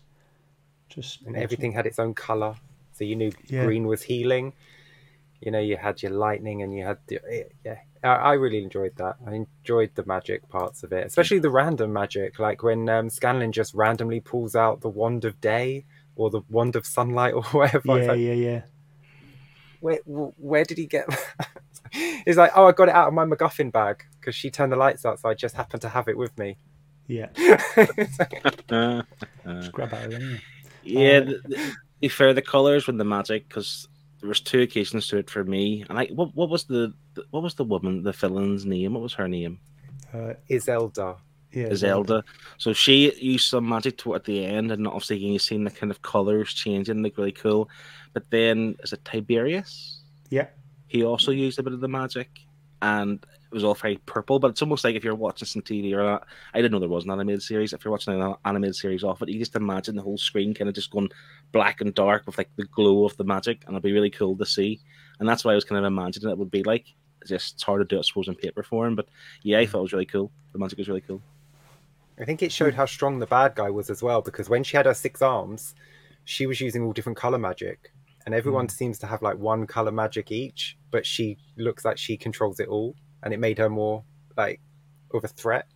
Just 0.90 1.22
and 1.24 1.36
everything 1.38 1.72
had 1.72 1.86
its 1.86 2.00
own 2.00 2.14
color, 2.14 2.56
so 2.94 3.04
you 3.04 3.16
knew 3.16 3.32
Yeah. 3.48 3.64
green 3.66 3.88
was 3.88 4.02
healing. 4.02 4.54
You 5.42 5.52
know, 5.52 5.60
you 5.60 5.76
had 5.76 6.04
your 6.04 6.12
lightning, 6.12 6.62
and 6.62 6.74
you 6.76 6.86
had 6.86 6.98
the, 7.08 7.20
yeah. 7.66 7.78
I, 8.04 8.08
I 8.08 8.34
really 8.34 8.62
enjoyed 8.64 8.96
that. 8.98 9.16
I 9.26 9.34
enjoyed 9.34 9.92
the 9.96 10.06
magic 10.06 10.48
parts 10.50 10.84
of 10.84 10.92
it, 10.94 11.06
especially 11.08 11.40
the 11.40 11.50
random 11.50 11.94
magic, 11.94 12.40
like 12.40 12.62
when 12.62 12.88
um, 12.90 13.10
Scanlan 13.10 13.52
just 13.52 13.74
randomly 13.74 14.20
pulls 14.20 14.56
out 14.56 14.82
the 14.82 14.90
wand 14.90 15.26
of 15.26 15.40
day 15.42 15.86
or 16.16 16.30
the 16.30 16.42
wand 16.50 16.76
of 16.76 16.86
sunlight 16.86 17.34
or 17.36 17.44
whatever. 17.44 17.82
Yeah, 18.00 18.06
like, 18.08 18.20
yeah, 18.20 18.34
yeah. 18.34 18.62
Where, 19.82 20.00
where 20.06 20.64
did 20.64 20.78
he 20.78 20.86
get 20.86 21.08
that? 21.08 21.48
He's 22.26 22.38
like, 22.38 22.52
oh, 22.56 22.68
I 22.68 22.72
got 22.72 22.88
it 22.88 22.96
out 22.96 23.10
of 23.10 23.14
my 23.14 23.26
MacGuffin 23.26 23.72
bag 23.72 24.04
because 24.20 24.34
she 24.34 24.50
turned 24.50 24.72
the 24.72 24.78
lights 24.78 25.06
out, 25.06 25.20
so 25.20 25.28
I 25.30 25.34
just 25.34 25.56
happened 25.56 25.82
to 25.82 25.90
have 25.90 26.08
it 26.08 26.18
with 26.18 26.38
me. 26.38 26.58
Yeah, 27.08 27.28
It's 27.36 28.18
Uh, 28.72 29.02
just 29.46 29.72
grab 29.74 29.94
out 29.94 30.06
of 30.06 30.14
it. 30.14 30.16
Anyway. 30.16 30.42
yeah, 30.84 31.18
Uh, 31.18 31.20
the, 31.26 31.42
the, 31.44 31.56
to 31.58 31.74
be 32.00 32.08
fair, 32.08 32.34
the 32.34 32.42
colors 32.42 32.88
with 32.88 32.98
the 32.98 33.04
magic 33.04 33.50
because 33.50 33.88
there 34.22 34.30
was 34.30 34.40
two 34.40 34.62
occasions 34.62 35.08
to 35.08 35.18
it 35.18 35.30
for 35.30 35.44
me. 35.44 35.84
And 35.90 36.00
I, 36.00 36.06
what, 36.08 36.34
what 36.36 36.50
was 36.50 36.64
the, 36.66 36.94
the 37.16 37.26
what 37.32 37.44
was 37.44 37.56
the 37.56 37.66
woman, 37.66 38.04
the 38.04 38.14
villain's 38.14 38.66
name? 38.66 38.94
What 38.94 39.04
was 39.04 39.14
her 39.16 39.28
name? 39.28 39.60
Uh, 40.14 40.34
Iselda. 40.50 41.18
Yeah, 41.54 41.74
Zelda. 41.76 42.24
So 42.58 42.74
she 42.74 43.14
used 43.16 43.50
some 43.50 43.68
magic 43.68 43.98
to 44.00 44.16
at 44.16 44.24
the 44.24 44.46
end, 44.46 44.72
and 44.72 44.88
obviously 44.88 45.18
you've 45.18 45.42
seen 45.42 45.64
the 45.64 45.72
kind 45.72 45.92
of 45.92 46.02
colors 46.02 46.54
changing, 46.54 47.04
like 47.04 47.18
really 47.18 47.32
cool. 47.32 47.70
But 48.14 48.30
then 48.30 48.76
is 48.84 48.94
it 48.94 49.04
Tiberius? 49.06 50.02
Yeah, 50.30 50.48
He 50.88 51.04
also 51.04 51.32
used 51.32 51.60
a 51.60 51.64
bit 51.64 51.74
of 51.74 51.82
the 51.82 51.88
magic, 51.90 52.30
and 52.82 53.22
it 53.24 53.54
was 53.54 53.66
all 53.66 53.74
very 53.74 53.98
purple. 54.06 54.40
But 54.40 54.52
it's 54.52 54.62
almost 54.62 54.84
like 54.84 54.96
if 54.96 55.04
you're 55.04 55.16
watching 55.16 55.46
some 55.46 55.62
TV 55.62 55.94
or 55.94 56.04
not, 56.04 56.26
I 56.54 56.62
didn't 56.62 56.72
know 56.72 56.80
there 56.80 56.88
was 56.88 57.04
an 57.04 57.12
animated 57.12 57.44
series. 57.44 57.74
If 57.74 57.84
you're 57.84 57.92
watching 57.92 58.20
an 58.20 58.36
animated 58.46 58.76
series 58.76 59.04
off 59.04 59.22
it, 59.22 59.30
you 59.30 59.40
just 59.40 59.56
imagine 59.56 59.96
the 59.96 60.02
whole 60.02 60.18
screen 60.18 60.54
kind 60.54 60.70
of 60.70 60.76
just 60.76 60.92
going 60.92 61.10
black 61.52 61.82
and 61.82 61.94
dark 61.94 62.26
with 62.26 62.38
like 62.38 62.50
the 62.56 62.66
glow 62.66 63.06
of 63.06 63.18
the 63.18 63.26
magic, 63.26 63.64
and 63.66 63.74
it'd 63.74 63.84
be 63.84 63.92
really 63.92 64.10
cool 64.10 64.38
to 64.38 64.46
see. 64.46 64.80
And 65.20 65.28
that's 65.28 65.44
why 65.44 65.52
I 65.52 65.56
was 65.56 65.66
kind 65.66 65.80
of 65.80 65.86
imagining 65.86 66.30
it 66.30 66.38
would 66.38 66.52
be 66.52 66.64
like. 66.64 66.86
It's 67.22 67.30
just 67.30 67.54
it's 67.54 67.64
hard 67.64 67.82
to 67.82 67.86
do, 67.86 68.00
I 68.00 68.02
suppose, 68.02 68.28
in 68.28 68.34
paper 68.34 68.64
form. 68.64 68.96
But 68.96 69.08
yeah, 69.44 69.60
I 69.60 69.66
mm. 69.66 69.70
thought 69.70 69.80
it 69.80 69.84
was 69.84 69.94
really 69.94 70.08
cool. 70.08 70.32
The 70.54 70.60
magic 70.60 70.80
was 70.80 70.88
really 70.88 71.02
cool. 71.02 71.22
I 72.20 72.26
think 72.26 72.42
it 72.44 72.52
showed 72.52 72.74
how 72.76 72.86
strong 72.86 73.20
the 73.20 73.26
bad 73.28 73.56
guy 73.56 73.70
was 73.70 73.90
as 73.90 74.04
well, 74.04 74.22
because 74.22 74.50
when 74.50 74.64
she 74.64 74.78
had 74.78 74.86
her 74.86 74.94
six 74.94 75.22
arms, 75.22 75.74
she 76.26 76.46
was 76.46 76.62
using 76.62 76.84
all 76.84 76.94
different 76.94 77.18
color 77.18 77.38
magic, 77.40 77.92
and 78.26 78.36
everyone 78.36 78.70
seems 78.70 79.00
to 79.00 79.08
have 79.08 79.22
like 79.22 79.38
one 79.38 79.66
color 79.66 79.92
magic 79.92 80.32
each, 80.32 80.78
but 80.92 81.06
she 81.06 81.38
looks 81.58 81.84
like 81.84 81.98
she 81.98 82.18
controls 82.18 82.60
it 82.60 82.68
all, 82.68 82.96
and 83.24 83.34
it 83.34 83.40
made 83.40 83.58
her 83.58 83.70
more 83.70 84.04
like 84.38 84.60
of 85.14 85.24
a 85.24 85.28
threat. 85.28 85.68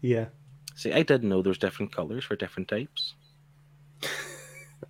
yeah. 0.00 0.26
See, 0.74 0.90
I 0.92 1.02
didn't 1.02 1.28
know 1.28 1.42
there's 1.42 1.58
different 1.58 1.94
colors 1.94 2.24
for 2.24 2.34
different 2.34 2.66
types. 2.68 3.14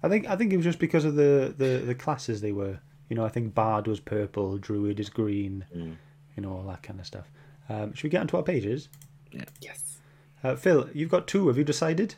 I 0.03 0.09
think 0.09 0.29
I 0.29 0.37
think 0.37 0.53
it 0.53 0.57
was 0.57 0.65
just 0.65 0.79
because 0.79 1.05
of 1.05 1.17
the, 1.17 1.53
the, 1.59 1.79
the 1.85 1.95
classes 1.95 2.41
they 2.41 2.53
were. 2.53 2.79
You 3.09 3.17
know, 3.17 3.25
I 3.25 3.29
think 3.29 3.53
Bard 3.53 3.89
was 3.89 3.99
purple, 4.01 4.57
Druid 4.59 5.01
is 5.01 5.11
green, 5.11 5.67
Mm. 5.77 5.97
you 6.37 6.43
know, 6.43 6.53
all 6.53 6.63
that 6.69 6.83
kind 6.85 7.01
of 7.01 7.07
stuff. 7.07 7.27
Um, 7.69 7.93
should 7.95 8.05
we 8.05 8.11
get 8.11 8.21
onto 8.21 8.37
our 8.37 8.43
pages? 8.45 8.89
Yes. 9.61 9.92
Uh, 10.43 10.57
Phil, 10.57 10.89
you've 10.93 11.11
got 11.11 11.27
two. 11.29 11.49
Have 11.49 11.59
you 11.59 11.65
decided? 11.65 12.17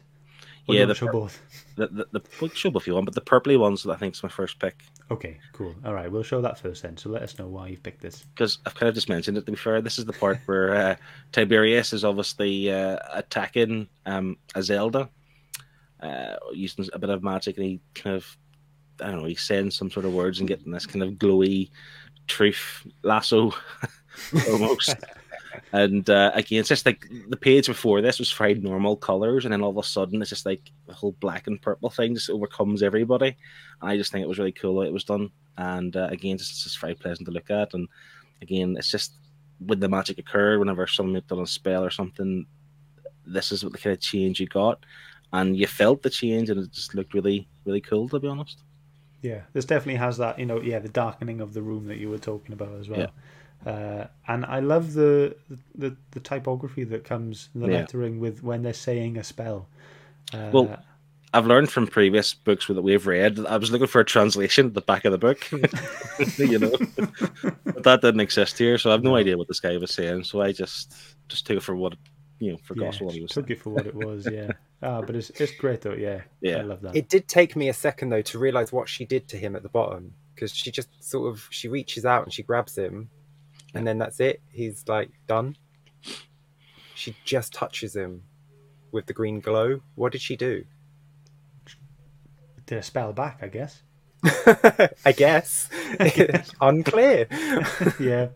Or 0.66 0.74
Yeah, 0.74 0.86
the 0.86 0.94
show 0.94 1.06
pur- 1.06 1.12
both. 1.12 1.42
The 1.76 1.88
the, 1.88 2.06
the 2.12 2.22
well, 2.40 2.50
show 2.50 2.70
if 2.74 2.86
you 2.86 2.94
want, 2.94 3.04
but 3.04 3.14
the 3.14 3.20
purpley 3.20 3.58
ones 3.58 3.86
I 3.86 3.96
think 3.96 4.14
is 4.14 4.22
my 4.22 4.30
first 4.30 4.58
pick. 4.58 4.82
Okay, 5.10 5.38
cool. 5.52 5.74
All 5.84 5.92
right, 5.92 6.10
we'll 6.10 6.22
show 6.22 6.40
that 6.40 6.58
first 6.58 6.82
then. 6.82 6.96
So 6.96 7.10
let 7.10 7.22
us 7.22 7.38
know 7.38 7.46
why 7.48 7.68
you've 7.68 7.82
picked 7.82 8.00
this. 8.00 8.22
because 8.34 8.58
I've 8.64 8.74
kind 8.74 8.88
of 8.88 8.94
just 8.94 9.10
mentioned 9.10 9.36
it. 9.36 9.44
To 9.44 9.52
be 9.52 9.56
fair, 9.58 9.82
this 9.82 9.98
is 9.98 10.06
the 10.06 10.14
part 10.14 10.38
where 10.46 10.74
uh, 10.74 10.96
Tiberius 11.32 11.92
is 11.92 12.02
obviously 12.04 12.72
uh, 12.72 12.98
attacking 13.12 13.88
um, 14.06 14.38
a 14.54 14.62
Zelda, 14.62 15.10
uh, 16.00 16.36
using 16.54 16.88
a 16.94 16.98
bit 16.98 17.10
of 17.10 17.22
magic, 17.22 17.58
and 17.58 17.66
he 17.66 17.80
kind 17.94 18.16
of, 18.16 18.36
I 19.02 19.10
don't 19.10 19.20
know, 19.20 19.26
he 19.26 19.34
sends 19.34 19.76
some 19.76 19.90
sort 19.90 20.06
of 20.06 20.14
words 20.14 20.38
and 20.38 20.48
getting 20.48 20.72
this 20.72 20.86
kind 20.86 21.02
of 21.02 21.14
glowy 21.14 21.70
truth 22.26 22.86
lasso 23.02 23.52
almost. 24.48 24.94
and 25.72 26.08
uh, 26.08 26.30
again, 26.34 26.60
it's 26.60 26.68
just 26.68 26.86
like 26.86 27.06
the 27.28 27.36
page 27.36 27.66
before 27.66 28.00
this 28.00 28.18
was 28.18 28.32
very 28.32 28.54
normal 28.54 28.96
colors, 28.96 29.44
and 29.44 29.52
then 29.52 29.62
all 29.62 29.70
of 29.70 29.76
a 29.76 29.82
sudden 29.82 30.20
it's 30.20 30.30
just 30.30 30.46
like 30.46 30.70
the 30.86 30.94
whole 30.94 31.12
black 31.20 31.46
and 31.46 31.60
purple 31.60 31.90
thing 31.90 32.14
just 32.14 32.30
overcomes 32.30 32.82
everybody. 32.82 33.36
And 33.80 33.90
I 33.90 33.96
just 33.96 34.12
think 34.12 34.22
it 34.22 34.28
was 34.28 34.38
really 34.38 34.52
cool 34.52 34.80
how 34.80 34.86
it 34.86 34.92
was 34.92 35.04
done. 35.04 35.30
And 35.56 35.96
uh, 35.96 36.08
again, 36.10 36.36
it's 36.36 36.64
just 36.64 36.80
very 36.80 36.94
pleasant 36.94 37.26
to 37.26 37.32
look 37.32 37.50
at. 37.50 37.74
And 37.74 37.88
again, 38.42 38.76
it's 38.76 38.90
just 38.90 39.12
when 39.58 39.80
the 39.80 39.88
magic 39.88 40.18
occurred, 40.18 40.58
whenever 40.58 40.86
someone 40.86 41.14
had 41.14 41.26
done 41.26 41.40
a 41.40 41.46
spell 41.46 41.84
or 41.84 41.90
something, 41.90 42.46
this 43.26 43.52
is 43.52 43.64
what 43.64 43.72
the 43.72 43.78
kind 43.78 43.94
of 43.94 44.00
change 44.00 44.40
you 44.40 44.46
got. 44.46 44.84
And 45.32 45.56
you 45.56 45.66
felt 45.66 46.02
the 46.02 46.10
change, 46.10 46.50
and 46.50 46.60
it 46.60 46.70
just 46.70 46.94
looked 46.94 47.14
really, 47.14 47.48
really 47.64 47.80
cool, 47.80 48.08
to 48.10 48.20
be 48.20 48.28
honest. 48.28 48.58
Yeah, 49.20 49.40
this 49.52 49.64
definitely 49.64 49.98
has 49.98 50.18
that, 50.18 50.38
you 50.38 50.46
know, 50.46 50.60
yeah, 50.60 50.78
the 50.80 50.88
darkening 50.88 51.40
of 51.40 51.54
the 51.54 51.62
room 51.62 51.86
that 51.86 51.96
you 51.96 52.10
were 52.10 52.18
talking 52.18 52.52
about 52.52 52.78
as 52.78 52.88
well. 52.88 53.10
Uh, 53.64 54.06
and 54.28 54.44
I 54.44 54.60
love 54.60 54.92
the, 54.94 55.36
the 55.74 55.96
the 56.10 56.20
typography 56.20 56.84
that 56.84 57.04
comes, 57.04 57.48
the 57.54 57.66
Yeah. 57.66 57.68
lettering 57.68 58.20
with 58.20 58.42
when 58.42 58.62
they're 58.62 58.72
saying 58.74 59.16
a 59.18 59.24
spell. 59.24 59.68
Uh, 60.32 60.50
Well, 60.52 60.76
I've 61.32 61.46
learned 61.46 61.70
from 61.70 61.86
previous 61.88 62.34
books 62.34 62.66
that 62.68 62.82
we've 62.82 63.06
read. 63.06 63.44
I 63.46 63.56
was 63.56 63.70
looking 63.70 63.86
for 63.88 64.00
a 64.00 64.04
translation 64.04 64.66
at 64.66 64.74
the 64.74 64.80
back 64.82 65.04
of 65.04 65.12
the 65.12 65.18
book, 65.18 65.50
you 66.38 66.58
know, 66.58 66.78
but 67.74 67.82
that 67.84 68.02
didn't 68.02 68.20
exist 68.20 68.58
here, 68.58 68.78
so 68.78 68.90
I 68.90 68.92
have 68.92 69.02
no 69.02 69.16
idea 69.16 69.36
what 69.38 69.48
this 69.48 69.60
guy 69.60 69.76
was 69.76 69.92
saying. 69.92 70.24
So 70.24 70.40
I 70.42 70.52
just 70.52 70.94
just 71.28 71.46
took 71.46 71.56
it 71.58 71.62
for 71.62 71.76
what, 71.76 71.94
you 72.38 72.52
know, 72.52 72.58
for 72.64 72.74
yeah, 72.74 72.90
what 73.00 73.14
he 73.14 73.20
was 73.22 73.32
took 73.32 73.46
saying. 73.46 73.50
it 73.50 73.60
for 73.62 73.70
what 73.70 73.86
it 73.86 73.94
was. 73.94 74.28
Yeah, 74.28 74.52
ah, 74.82 75.02
but 75.02 75.16
it's 75.16 75.30
it's 75.30 75.52
great 75.52 75.80
though. 75.82 75.94
Yeah, 75.94 76.22
Yeah. 76.40 76.58
I 76.58 76.62
love 76.62 76.80
that. 76.82 76.96
It 76.96 77.08
did 77.08 77.28
take 77.28 77.56
me 77.56 77.68
a 77.68 77.74
second 77.74 78.10
though 78.10 78.22
to 78.22 78.38
realize 78.38 78.72
what 78.72 78.88
she 78.88 79.04
did 79.04 79.28
to 79.28 79.36
him 79.36 79.56
at 79.56 79.62
the 79.62 79.68
bottom 79.68 80.14
because 80.34 80.54
she 80.54 80.70
just 80.70 80.88
sort 81.02 81.28
of 81.32 81.46
she 81.50 81.68
reaches 81.68 82.04
out 82.04 82.24
and 82.24 82.32
she 82.32 82.42
grabs 82.42 82.76
him, 82.76 83.10
and 83.74 83.86
then 83.86 83.98
that's 83.98 84.20
it. 84.20 84.40
He's 84.50 84.84
like 84.88 85.10
done. 85.26 85.56
She 86.94 87.16
just 87.24 87.52
touches 87.52 87.94
him 87.96 88.22
with 88.92 89.06
the 89.06 89.12
green 89.12 89.40
glow. 89.40 89.80
What 89.96 90.12
did 90.12 90.20
she 90.22 90.36
do? 90.36 90.64
Did 92.66 92.78
a 92.78 92.82
spell 92.82 93.12
back, 93.12 93.40
I 93.42 93.48
guess. 93.48 93.82
I 95.04 95.12
guess 95.14 95.68
unclear. 96.60 97.26
yeah. 98.00 98.28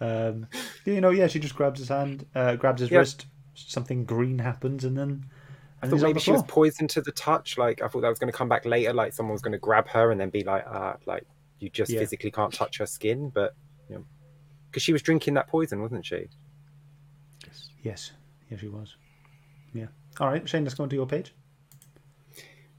Um, 0.00 0.46
you 0.84 1.00
know, 1.00 1.10
yeah, 1.10 1.26
she 1.26 1.38
just 1.38 1.54
grabs 1.56 1.80
his 1.80 1.88
hand, 1.88 2.24
uh, 2.34 2.56
grabs 2.56 2.80
his 2.80 2.90
Yeah. 2.90 3.00
wrist. 3.00 3.26
Something 3.54 4.04
green 4.04 4.38
happens, 4.38 4.84
and 4.84 4.96
then 4.96 5.24
I 5.82 5.88
thought 5.88 6.00
maybe 6.00 6.20
she 6.20 6.30
was 6.30 6.44
poisoned 6.44 6.90
to 6.90 7.00
the 7.02 7.10
touch. 7.12 7.58
Like 7.58 7.82
I 7.82 7.88
thought 7.88 8.02
that 8.02 8.08
was 8.08 8.20
going 8.20 8.30
to 8.32 8.36
come 8.36 8.48
back 8.48 8.64
later. 8.64 8.92
Like 8.92 9.12
someone 9.12 9.32
was 9.32 9.42
going 9.42 9.52
to 9.52 9.58
grab 9.58 9.88
her 9.88 10.12
and 10.12 10.20
then 10.20 10.30
be 10.30 10.44
like, 10.44 10.64
ah, 10.68 10.96
like 11.06 11.24
you 11.58 11.68
just 11.68 11.90
Yeah. 11.90 11.98
physically 11.98 12.30
can't 12.30 12.52
touch 12.54 12.78
her 12.78 12.86
skin. 12.86 13.30
But 13.30 13.54
because 14.70 14.82
she 14.82 14.92
was 14.92 15.02
drinking 15.02 15.34
that 15.34 15.48
poison, 15.48 15.80
wasn't 15.80 16.04
she? 16.06 16.28
Yes, 17.82 18.12
yes, 18.50 18.60
she 18.60 18.68
was. 18.68 18.96
Yeah. 19.72 19.86
All 20.20 20.28
right, 20.28 20.48
Shane, 20.48 20.64
let's 20.64 20.74
go 20.74 20.82
on 20.84 20.88
to 20.90 20.96
your 20.96 21.06
page. 21.06 21.32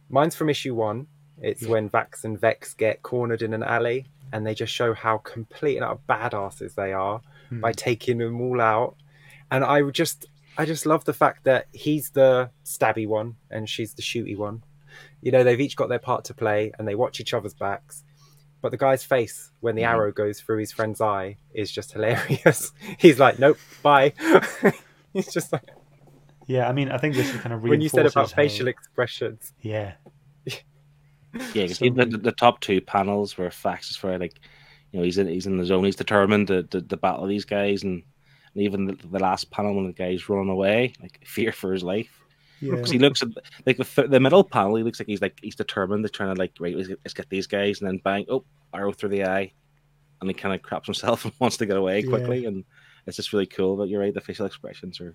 Mine's 0.10 0.36
from 0.36 0.50
issue 0.50 0.76
one. 0.76 1.08
It's 1.42 1.62
Yeah. 1.64 1.70
when 1.70 1.90
Vax 1.90 2.24
and 2.24 2.40
Vex 2.40 2.74
get 2.74 3.02
cornered 3.02 3.42
in 3.42 3.54
an 3.54 3.64
alley, 3.64 4.08
and 4.34 4.46
they 4.46 4.54
just 4.54 4.74
show 4.74 4.94
how 4.94 5.18
complete 5.20 5.78
and 5.78 5.86
utter 5.86 6.00
badasses 6.08 6.76
they 6.76 6.94
are 6.94 7.22
Hmm. 7.50 7.62
by 7.62 7.72
taking 7.72 8.18
them 8.20 8.42
all 8.42 8.60
out. 8.62 8.96
And 9.50 9.64
I 9.64 9.82
would 9.82 9.96
just, 9.96 10.28
I 10.58 10.66
just 10.66 10.86
love 10.86 11.06
the 11.06 11.14
fact 11.14 11.46
that 11.46 11.68
he's 11.72 12.12
the 12.12 12.52
stabby 12.64 13.08
one 13.08 13.38
and 13.50 13.68
she's 13.70 13.94
the 13.96 14.02
shooty 14.04 14.38
one. 14.38 14.64
You 15.22 15.32
know, 15.32 15.44
they've 15.44 15.60
each 15.60 15.76
got 15.76 15.90
their 15.90 16.00
part 16.00 16.26
to 16.26 16.34
play, 16.34 16.72
and 16.78 16.88
they 16.88 16.96
watch 16.96 17.20
each 17.20 17.34
other's 17.34 17.54
backs. 17.54 18.04
But 18.62 18.72
the 18.72 18.78
guy's 18.78 19.04
face 19.06 19.52
when 19.62 19.76
the 19.76 19.84
Mhm. 19.84 19.88
arrow 19.90 20.12
goes 20.12 20.42
through 20.42 20.58
his 20.60 20.72
friend's 20.72 21.00
eye 21.02 21.38
is 21.54 21.72
just 21.72 21.94
hilarious. 21.94 22.74
He's 23.00 23.20
like, 23.20 23.40
"Nope, 23.40 23.58
bye." 23.82 24.14
He's 25.14 25.32
just 25.32 25.52
like 25.54 25.64
Yeah, 26.46 26.68
I 26.68 26.74
mean, 26.74 26.90
I 26.92 26.98
think 26.98 27.16
this 27.16 27.34
is 27.34 27.40
kind 27.42 27.54
of 27.54 27.64
when 27.64 27.80
you 27.82 27.90
said 27.90 28.06
about 28.06 28.32
how- 28.32 28.36
facial 28.36 28.68
expressions. 28.68 29.54
Yeah, 29.62 29.94
Yeah, 30.46 30.58
because 31.54 31.78
So 31.78 31.90
the, 31.90 32.06
the, 32.06 32.18
the 32.18 32.32
top 32.32 32.60
two 32.60 32.82
panels 32.82 33.38
were 33.38 33.50
Vax 33.50 33.92
is 33.92 33.98
very 33.98 34.18
like, 34.18 34.40
you 34.92 35.00
know, 35.00 35.06
he's 35.06 35.18
in 35.20 35.28
he's 35.28 35.46
in 35.46 35.58
the 35.58 35.66
zone. 35.66 35.84
He's 35.86 35.96
determined 35.96 36.48
to, 36.48 36.64
to, 36.64 36.82
to 36.82 36.98
battle 36.98 37.28
these 37.28 37.46
guys, 37.46 37.84
and, 37.84 38.02
and 38.56 38.64
even 38.64 38.86
the, 38.86 38.98
the 39.12 39.20
last 39.20 39.52
panel 39.52 39.76
when 39.76 39.86
the 39.86 39.94
guy's 39.94 40.28
running 40.28 40.50
away, 40.50 40.94
like 41.02 41.20
fear 41.26 41.52
for 41.52 41.72
his 41.72 41.84
life. 41.84 42.24
Yeah, 42.62 42.76
Because 42.76 42.92
he 42.92 43.00
looks 43.00 43.22
at 43.22 43.30
like 43.66 43.78
the, 43.78 43.84
th- 43.84 44.10
the 44.10 44.20
middle 44.20 44.44
panel, 44.44 44.76
he 44.76 44.84
looks 44.84 45.00
like 45.00 45.08
he's 45.08 45.22
like 45.22 45.40
he's 45.42 45.56
determined 45.56 46.04
to 46.04 46.10
trying 46.10 46.34
to 46.34 46.40
like 46.40 46.54
right, 46.60 46.76
let's 46.76 46.88
get, 46.88 47.00
let's 47.06 47.14
get 47.14 47.30
these 47.30 47.48
guys, 47.48 47.80
and 47.82 47.88
then 47.90 47.98
bang, 48.04 48.26
oh, 48.30 48.44
arrow 48.74 48.92
through 48.92 49.10
the 49.10 49.26
eye, 49.26 49.52
and 50.22 50.30
he 50.30 50.34
kind 50.34 50.54
of 50.54 50.62
craps 50.62 50.88
himself 50.88 51.24
and 51.26 51.34
wants 51.40 51.58
to 51.58 51.66
get 51.66 51.78
away 51.78 52.00
Yeah. 52.02 52.10
quickly, 52.10 52.46
and 52.46 52.64
it's 53.06 53.16
just 53.18 53.34
really 53.34 53.46
cool. 53.46 53.78
But 53.78 53.90
you're 53.90 54.02
right, 54.02 54.14
the 54.14 54.22
facial 54.22 54.46
expressions 54.46 55.00
are. 55.02 55.14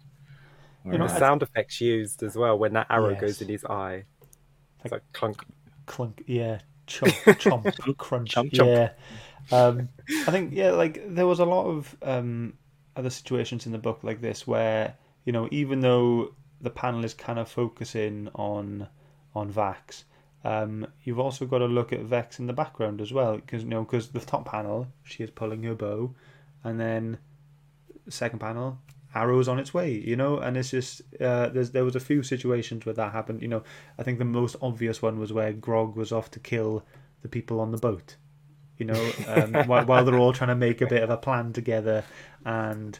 are 0.87 0.93
You 0.93 0.99
know, 0.99 1.07
the 1.09 1.19
sound 1.19 1.43
effects 1.43 1.81
used 1.81 2.23
as 2.23 2.37
well 2.37 2.59
when 2.59 2.73
that 2.75 2.87
arrow 2.91 3.11
Yes. 3.11 3.21
goes 3.21 3.43
in 3.43 3.49
his 3.49 3.65
eye. 3.65 4.05
It's 4.85 4.93
like 4.93 5.03
clunk. 5.13 5.43
clunk. 5.87 6.23
Yeah, 6.27 6.61
chomp, 6.87 7.09
chomp, 7.41 7.97
crunch. 7.97 8.35
Chomp, 8.35 8.51
chomp. 8.53 8.93
Yeah, 9.51 9.57
um, 9.67 9.89
I 10.27 10.31
think 10.31 10.53
yeah, 10.55 10.73
like 10.73 11.15
there 11.15 11.27
was 11.27 11.39
a 11.41 11.45
lot 11.45 11.67
of 11.67 11.97
um, 12.03 12.55
other 12.97 13.11
situations 13.11 13.67
in 13.67 13.73
the 13.73 13.79
book 13.79 14.01
like 14.03 14.21
this 14.21 14.47
where 14.47 14.95
you 15.25 15.33
know 15.33 15.49
even 15.51 15.81
though 15.81 16.35
the 16.61 16.71
panel 16.71 17.05
is 17.05 17.15
kind 17.15 17.39
of 17.39 17.49
focusing 17.49 18.29
on 18.35 18.89
on 19.35 19.53
Vax. 19.53 20.05
Um, 20.45 20.87
you've 21.03 21.19
also 21.19 21.47
got 21.47 21.59
to 21.59 21.67
look 21.67 21.93
at 21.93 22.01
Vex 22.01 22.39
in 22.39 22.47
the 22.47 22.53
background 22.53 23.01
as 23.01 23.13
well, 23.13 23.37
because 23.37 23.63
you 23.63 23.69
know, 23.69 23.83
because 23.83 24.09
the 24.09 24.21
top 24.21 24.47
panel 24.47 24.89
she 25.03 25.23
is 25.23 25.31
pulling 25.31 25.63
her 25.63 25.75
bow, 25.75 26.15
and 26.63 26.79
then 26.79 27.19
the 28.05 28.13
second 28.13 28.39
panel 28.39 28.79
arrows 29.15 29.47
on 29.49 29.59
its 29.59 29.73
way, 29.73 29.93
you 29.93 30.17
know, 30.17 30.39
and 30.39 30.57
it's 30.57 30.71
just 30.71 31.03
uh, 31.21 31.49
there's 31.49 31.71
there 31.71 31.85
was 31.85 31.97
a 31.97 32.01
few 32.01 32.23
situations 32.23 32.85
where 32.85 32.95
that 32.95 33.13
happened. 33.13 33.43
You 33.43 33.49
know, 33.49 33.63
I 33.99 34.03
think 34.03 34.19
the 34.19 34.25
most 34.25 34.57
obvious 34.61 35.01
one 35.01 35.19
was 35.19 35.33
where 35.33 35.53
Grog 35.53 35.97
was 35.97 36.13
off 36.13 36.31
to 36.33 36.41
kill 36.41 36.85
the 37.23 37.29
people 37.29 37.61
on 37.61 37.71
the 37.71 37.79
boat, 37.79 38.17
you 38.77 38.87
know, 38.87 39.13
um, 39.29 39.55
while, 39.67 39.87
while 39.87 40.05
they're 40.05 40.19
all 40.19 40.33
trying 40.33 40.49
to 40.49 40.55
make 40.55 40.81
a 40.81 40.87
bit 40.87 41.03
of 41.03 41.11
a 41.11 41.17
plan 41.17 41.53
together, 41.53 42.05
and 42.45 42.99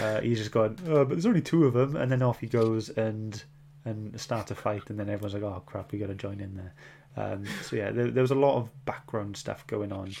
uh, 0.00 0.20
he's 0.20 0.38
just 0.38 0.50
going, 0.50 0.78
oh, 0.86 1.04
but 1.04 1.10
there's 1.10 1.26
only 1.26 1.42
two 1.42 1.64
of 1.66 1.74
them, 1.74 1.96
and 1.96 2.10
then 2.10 2.22
off 2.22 2.40
he 2.40 2.46
goes 2.46 2.88
and 2.90 3.42
and 3.84 4.18
start 4.18 4.50
a 4.50 4.54
fight, 4.54 4.88
and 4.88 4.98
then 4.98 5.08
everyone's 5.08 5.34
like, 5.34 5.42
oh 5.42 5.62
crap, 5.66 5.92
we 5.92 5.98
got 5.98 6.06
to 6.06 6.14
join 6.14 6.40
in 6.40 6.54
there. 6.56 6.74
Um, 7.16 7.44
so 7.62 7.76
yeah, 7.76 7.90
there, 7.90 8.10
there, 8.10 8.22
was 8.22 8.30
a 8.30 8.36
lot 8.36 8.56
of 8.56 8.84
background 8.86 9.36
stuff 9.36 9.66
going 9.66 9.92
on, 9.92 10.12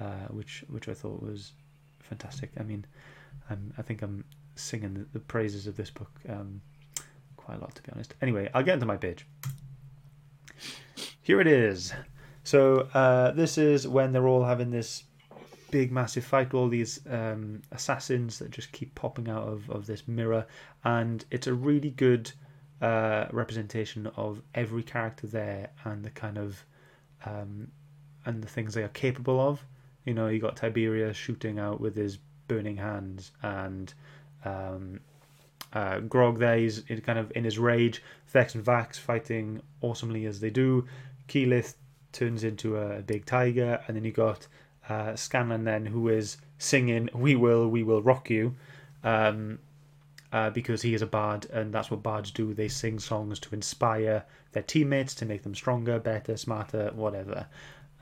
uh, 0.00 0.26
which 0.30 0.64
which 0.68 0.88
I 0.88 0.94
thought 0.94 1.22
was 1.22 1.52
fantastic. 2.00 2.50
I 2.58 2.62
mean, 2.62 2.84
I'm, 3.48 3.72
I 3.78 3.82
think 3.82 4.02
I'm 4.02 4.24
singing 4.56 4.94
the, 4.94 5.06
the 5.12 5.20
praises 5.20 5.66
of 5.66 5.76
this 5.76 5.90
book 5.90 6.10
um, 6.28 6.60
quite 7.36 7.58
a 7.58 7.60
lot, 7.60 7.74
to 7.76 7.82
be 7.82 7.90
honest. 7.92 8.14
Anyway, 8.20 8.50
I'll 8.54 8.62
get 8.62 8.74
into 8.74 8.86
my 8.86 8.96
page. 8.96 9.26
Here 11.22 11.40
it 11.40 11.46
is. 11.46 11.92
So 12.44 12.88
uh, 12.92 13.30
this 13.30 13.56
is 13.56 13.86
when 13.86 14.12
they're 14.12 14.26
all 14.26 14.44
having 14.44 14.70
this 14.70 15.04
big, 15.72 15.90
massive 15.90 16.24
fight. 16.24 16.52
With 16.52 16.60
all 16.60 16.68
these 16.68 17.00
um, 17.10 17.60
assassins 17.72 18.38
that 18.38 18.50
just 18.50 18.70
keep 18.70 18.94
popping 18.94 19.28
out 19.28 19.48
of, 19.48 19.68
of 19.70 19.86
this 19.86 20.06
mirror, 20.06 20.46
and 20.84 21.24
it's 21.32 21.48
a 21.48 21.54
really 21.54 21.90
good 21.90 22.30
uh, 22.80 23.26
representation 23.32 24.06
of 24.16 24.40
every 24.54 24.84
character 24.84 25.26
there 25.26 25.70
and 25.84 26.04
the 26.04 26.10
kind 26.10 26.38
of 26.38 26.64
um, 27.24 27.68
and 28.24 28.42
the 28.42 28.48
things 28.48 28.74
they 28.74 28.84
are 28.84 28.88
capable 28.88 29.40
of. 29.40 29.64
You 30.04 30.14
know, 30.14 30.28
you 30.28 30.38
got 30.38 30.56
Tiberius 30.56 31.16
shooting 31.16 31.58
out 31.58 31.80
with 31.80 31.96
his 31.96 32.18
burning 32.46 32.76
hands, 32.76 33.32
and 33.42 33.92
um, 34.44 35.00
uh, 35.72 36.00
Grog 36.00 36.38
there, 36.38 36.56
he's 36.56 36.82
kind 37.04 37.18
of 37.18 37.32
in 37.34 37.44
his 37.44 37.58
rage. 37.58 38.02
Vex 38.28 38.54
and 38.54 38.64
Vax 38.64 38.96
fighting 38.98 39.60
awesomely 39.80 40.26
as 40.26 40.40
they 40.40 40.50
do. 40.50 40.86
Keyleth 41.28 41.74
turns 42.12 42.44
into 42.44 42.76
a 42.76 43.00
big 43.00 43.24
tiger, 43.24 43.82
and 43.86 43.96
then 43.96 44.04
you 44.04 44.12
got 44.12 44.46
uh, 44.88 45.16
Scanlan 45.16 45.64
then, 45.64 45.86
who 45.86 46.08
is 46.08 46.36
singing 46.58 47.08
"We 47.14 47.36
Will, 47.36 47.68
We 47.68 47.82
Will 47.82 48.02
Rock 48.02 48.30
You," 48.30 48.54
um, 49.04 49.58
uh, 50.32 50.50
because 50.50 50.82
he 50.82 50.94
is 50.94 51.02
a 51.02 51.06
bard, 51.06 51.46
and 51.52 51.72
that's 51.72 51.90
what 51.90 52.02
bards 52.02 52.30
do. 52.30 52.54
They 52.54 52.68
sing 52.68 52.98
songs 52.98 53.38
to 53.40 53.54
inspire 53.54 54.24
their 54.52 54.62
teammates 54.62 55.14
to 55.16 55.26
make 55.26 55.42
them 55.42 55.54
stronger, 55.54 55.98
better, 55.98 56.36
smarter, 56.36 56.90
whatever. 56.94 57.46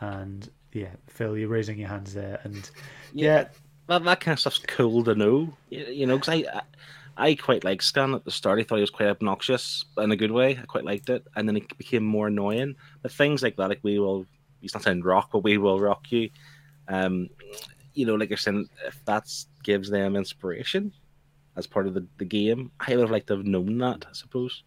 And 0.00 0.48
yeah, 0.72 0.94
Phil, 1.06 1.36
you're 1.36 1.48
raising 1.48 1.78
your 1.78 1.88
hands 1.88 2.14
there, 2.14 2.40
and 2.44 2.70
yeah, 3.12 3.40
yeah 3.40 3.44
that, 3.90 4.04
that 4.04 4.20
kind 4.20 4.34
of 4.34 4.40
stuff's 4.40 4.60
cool 4.60 5.04
to 5.04 5.14
know. 5.14 5.52
You 5.68 6.06
know, 6.06 6.16
because 6.16 6.34
I, 6.34 6.62
I 7.16 7.34
quite 7.34 7.64
like 7.64 7.82
Scan 7.82 8.14
at 8.14 8.24
the 8.24 8.30
start. 8.30 8.58
I 8.58 8.62
thought 8.62 8.76
he 8.76 8.82
was 8.82 8.90
quite 8.90 9.08
obnoxious 9.08 9.84
in 9.98 10.12
a 10.12 10.16
good 10.16 10.30
way. 10.30 10.58
I 10.60 10.64
quite 10.66 10.84
liked 10.84 11.10
it, 11.10 11.26
and 11.34 11.48
then 11.48 11.56
it 11.56 11.76
became 11.76 12.04
more 12.04 12.28
annoying. 12.28 12.76
But 13.02 13.12
things 13.12 13.42
like 13.42 13.56
that, 13.56 13.68
like 13.68 13.80
we 13.82 13.98
will, 13.98 14.26
he's 14.60 14.74
not 14.74 14.84
saying 14.84 15.02
rock, 15.02 15.30
but 15.32 15.42
we 15.42 15.58
will 15.58 15.80
rock 15.80 16.10
you. 16.12 16.30
Um, 16.90 17.30
you 17.94 18.06
know, 18.06 18.14
like 18.14 18.28
you're 18.30 18.36
saying, 18.36 18.68
if 18.86 19.02
that 19.04 19.28
gives 19.62 19.90
them 19.90 20.16
inspiration 20.16 20.92
as 21.56 21.66
part 21.66 21.86
of 21.86 21.94
the, 21.94 22.06
the 22.18 22.24
game, 22.24 22.70
I 22.80 22.94
would 22.94 23.02
have 23.02 23.10
liked 23.10 23.28
to 23.28 23.36
have 23.36 23.46
known 23.46 23.78
that. 23.78 24.06
I 24.08 24.12
suppose. 24.12 24.62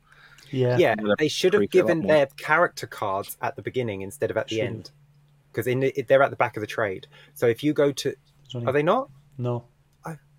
Yeah, 0.51 0.77
yeah. 0.77 0.95
They 1.17 1.27
should 1.27 1.53
have 1.53 1.69
given 1.69 2.05
their 2.07 2.27
character 2.37 2.87
cards 2.87 3.37
at 3.41 3.55
the 3.55 3.61
beginning 3.61 4.01
instead 4.01 4.31
of 4.31 4.37
at 4.37 4.47
the 4.47 4.57
should 4.57 4.65
end, 4.65 4.91
because 5.51 5.67
in 5.67 5.91
they're 6.07 6.23
at 6.23 6.29
the 6.29 6.35
back 6.35 6.57
of 6.57 6.61
the 6.61 6.67
trade. 6.67 7.07
So 7.33 7.47
if 7.47 7.63
you 7.63 7.73
go 7.73 7.91
to, 7.91 8.15
are 8.65 8.73
they 8.73 8.83
not? 8.83 9.09
No. 9.37 9.65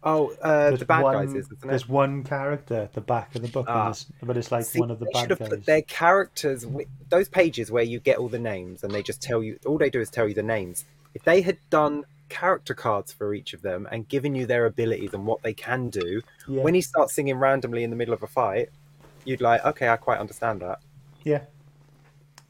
Oh, 0.06 0.34
uh, 0.42 0.76
the 0.76 0.84
bad 0.84 1.02
one, 1.02 1.14
guys 1.14 1.30
is, 1.30 1.46
isn't 1.46 1.64
it? 1.64 1.66
There's 1.66 1.88
one 1.88 2.24
character 2.24 2.82
at 2.82 2.92
the 2.92 3.00
back 3.00 3.34
of 3.34 3.40
the 3.40 3.48
book, 3.48 3.64
ah. 3.70 3.94
but 4.22 4.36
it's 4.36 4.52
like 4.52 4.66
See, 4.66 4.78
one 4.78 4.90
of 4.90 4.98
the 4.98 5.06
bad 5.06 5.30
guys. 5.30 5.48
Put 5.48 5.64
their 5.64 5.80
characters, 5.80 6.66
those 7.08 7.30
pages 7.30 7.70
where 7.70 7.82
you 7.82 8.00
get 8.00 8.18
all 8.18 8.28
the 8.28 8.38
names 8.38 8.84
and 8.84 8.92
they 8.92 9.02
just 9.02 9.22
tell 9.22 9.42
you, 9.42 9.58
all 9.64 9.78
they 9.78 9.88
do 9.88 10.02
is 10.02 10.10
tell 10.10 10.28
you 10.28 10.34
the 10.34 10.42
names. 10.42 10.84
If 11.14 11.22
they 11.24 11.42
had 11.42 11.58
done 11.70 12.04
character 12.28 12.74
cards 12.74 13.12
for 13.12 13.34
each 13.34 13.54
of 13.54 13.62
them 13.62 13.86
and 13.90 14.08
given 14.08 14.34
you 14.34 14.46
their 14.46 14.66
abilities 14.66 15.14
and 15.14 15.26
what 15.26 15.42
they 15.42 15.54
can 15.54 15.88
do, 15.88 16.22
yeah. 16.48 16.62
when 16.62 16.74
he 16.74 16.80
starts 16.80 17.14
singing 17.14 17.36
randomly 17.36 17.84
in 17.84 17.90
the 17.90 17.96
middle 17.96 18.14
of 18.14 18.22
a 18.22 18.26
fight, 18.26 18.70
you'd 19.24 19.40
like, 19.40 19.64
okay, 19.64 19.88
I 19.88 19.96
quite 19.96 20.18
understand 20.18 20.60
that. 20.60 20.80
Yeah. 21.22 21.42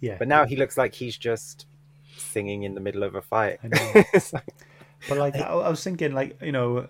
Yeah. 0.00 0.16
But 0.18 0.28
now 0.28 0.44
he 0.44 0.56
looks 0.56 0.76
like 0.76 0.94
he's 0.94 1.16
just 1.16 1.66
singing 2.16 2.64
in 2.64 2.74
the 2.74 2.80
middle 2.80 3.02
of 3.02 3.14
a 3.14 3.22
fight. 3.22 3.58
but 3.62 5.18
like, 5.18 5.36
I, 5.36 5.40
I 5.40 5.68
was 5.68 5.82
thinking, 5.82 6.12
like, 6.12 6.40
you 6.42 6.52
know, 6.52 6.88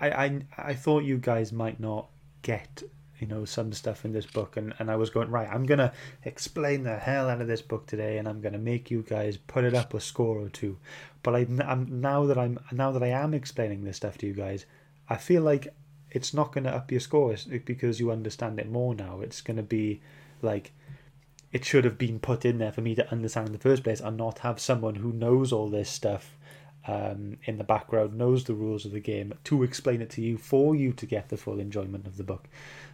I, 0.00 0.10
I 0.10 0.40
I 0.58 0.74
thought 0.74 1.04
you 1.04 1.18
guys 1.18 1.52
might 1.52 1.78
not 1.78 2.08
get 2.42 2.82
you 3.22 3.28
know 3.28 3.44
some 3.44 3.72
stuff 3.72 4.04
in 4.04 4.12
this 4.12 4.26
book 4.26 4.56
and, 4.56 4.74
and 4.80 4.90
I 4.90 4.96
was 4.96 5.08
going 5.08 5.30
right 5.30 5.48
I'm 5.48 5.64
gonna 5.64 5.92
explain 6.24 6.82
the 6.82 6.96
hell 6.96 7.30
out 7.30 7.40
of 7.40 7.46
this 7.46 7.62
book 7.62 7.86
today 7.86 8.18
and 8.18 8.28
I'm 8.28 8.40
gonna 8.40 8.58
make 8.58 8.90
you 8.90 9.04
guys 9.08 9.36
put 9.36 9.62
it 9.62 9.74
up 9.74 9.94
a 9.94 10.00
score 10.00 10.38
or 10.38 10.48
two. 10.48 10.76
But 11.22 11.36
I, 11.36 11.46
I'm 11.64 12.00
now 12.00 12.26
that 12.26 12.36
I'm 12.36 12.58
now 12.72 12.90
that 12.90 13.02
I 13.02 13.10
am 13.10 13.32
explaining 13.32 13.84
this 13.84 13.96
stuff 13.96 14.18
to 14.18 14.26
you 14.26 14.34
guys 14.34 14.66
I 15.08 15.16
feel 15.16 15.42
like 15.42 15.68
it's 16.10 16.34
not 16.34 16.50
gonna 16.52 16.70
up 16.70 16.90
your 16.90 16.98
scores 16.98 17.44
because 17.44 18.00
you 18.00 18.10
understand 18.10 18.58
it 18.58 18.68
more 18.68 18.92
now. 18.92 19.20
It's 19.20 19.40
gonna 19.40 19.62
be 19.62 20.00
like 20.42 20.72
it 21.52 21.64
should 21.64 21.84
have 21.84 21.98
been 21.98 22.18
put 22.18 22.44
in 22.44 22.58
there 22.58 22.72
for 22.72 22.80
me 22.80 22.96
to 22.96 23.08
understand 23.12 23.46
in 23.46 23.52
the 23.52 23.58
first 23.60 23.84
place 23.84 24.00
and 24.00 24.16
not 24.16 24.40
have 24.40 24.58
someone 24.58 24.96
who 24.96 25.12
knows 25.12 25.52
all 25.52 25.68
this 25.68 25.88
stuff 25.88 26.36
um, 26.86 27.38
in 27.44 27.58
the 27.58 27.64
background, 27.64 28.14
knows 28.14 28.44
the 28.44 28.54
rules 28.54 28.84
of 28.84 28.92
the 28.92 29.00
game, 29.00 29.34
to 29.44 29.62
explain 29.62 30.00
it 30.02 30.10
to 30.10 30.22
you 30.22 30.38
for 30.38 30.74
you 30.74 30.92
to 30.92 31.06
get 31.06 31.28
the 31.28 31.36
full 31.36 31.60
enjoyment 31.60 32.06
of 32.06 32.16
the 32.16 32.24
book. 32.24 32.48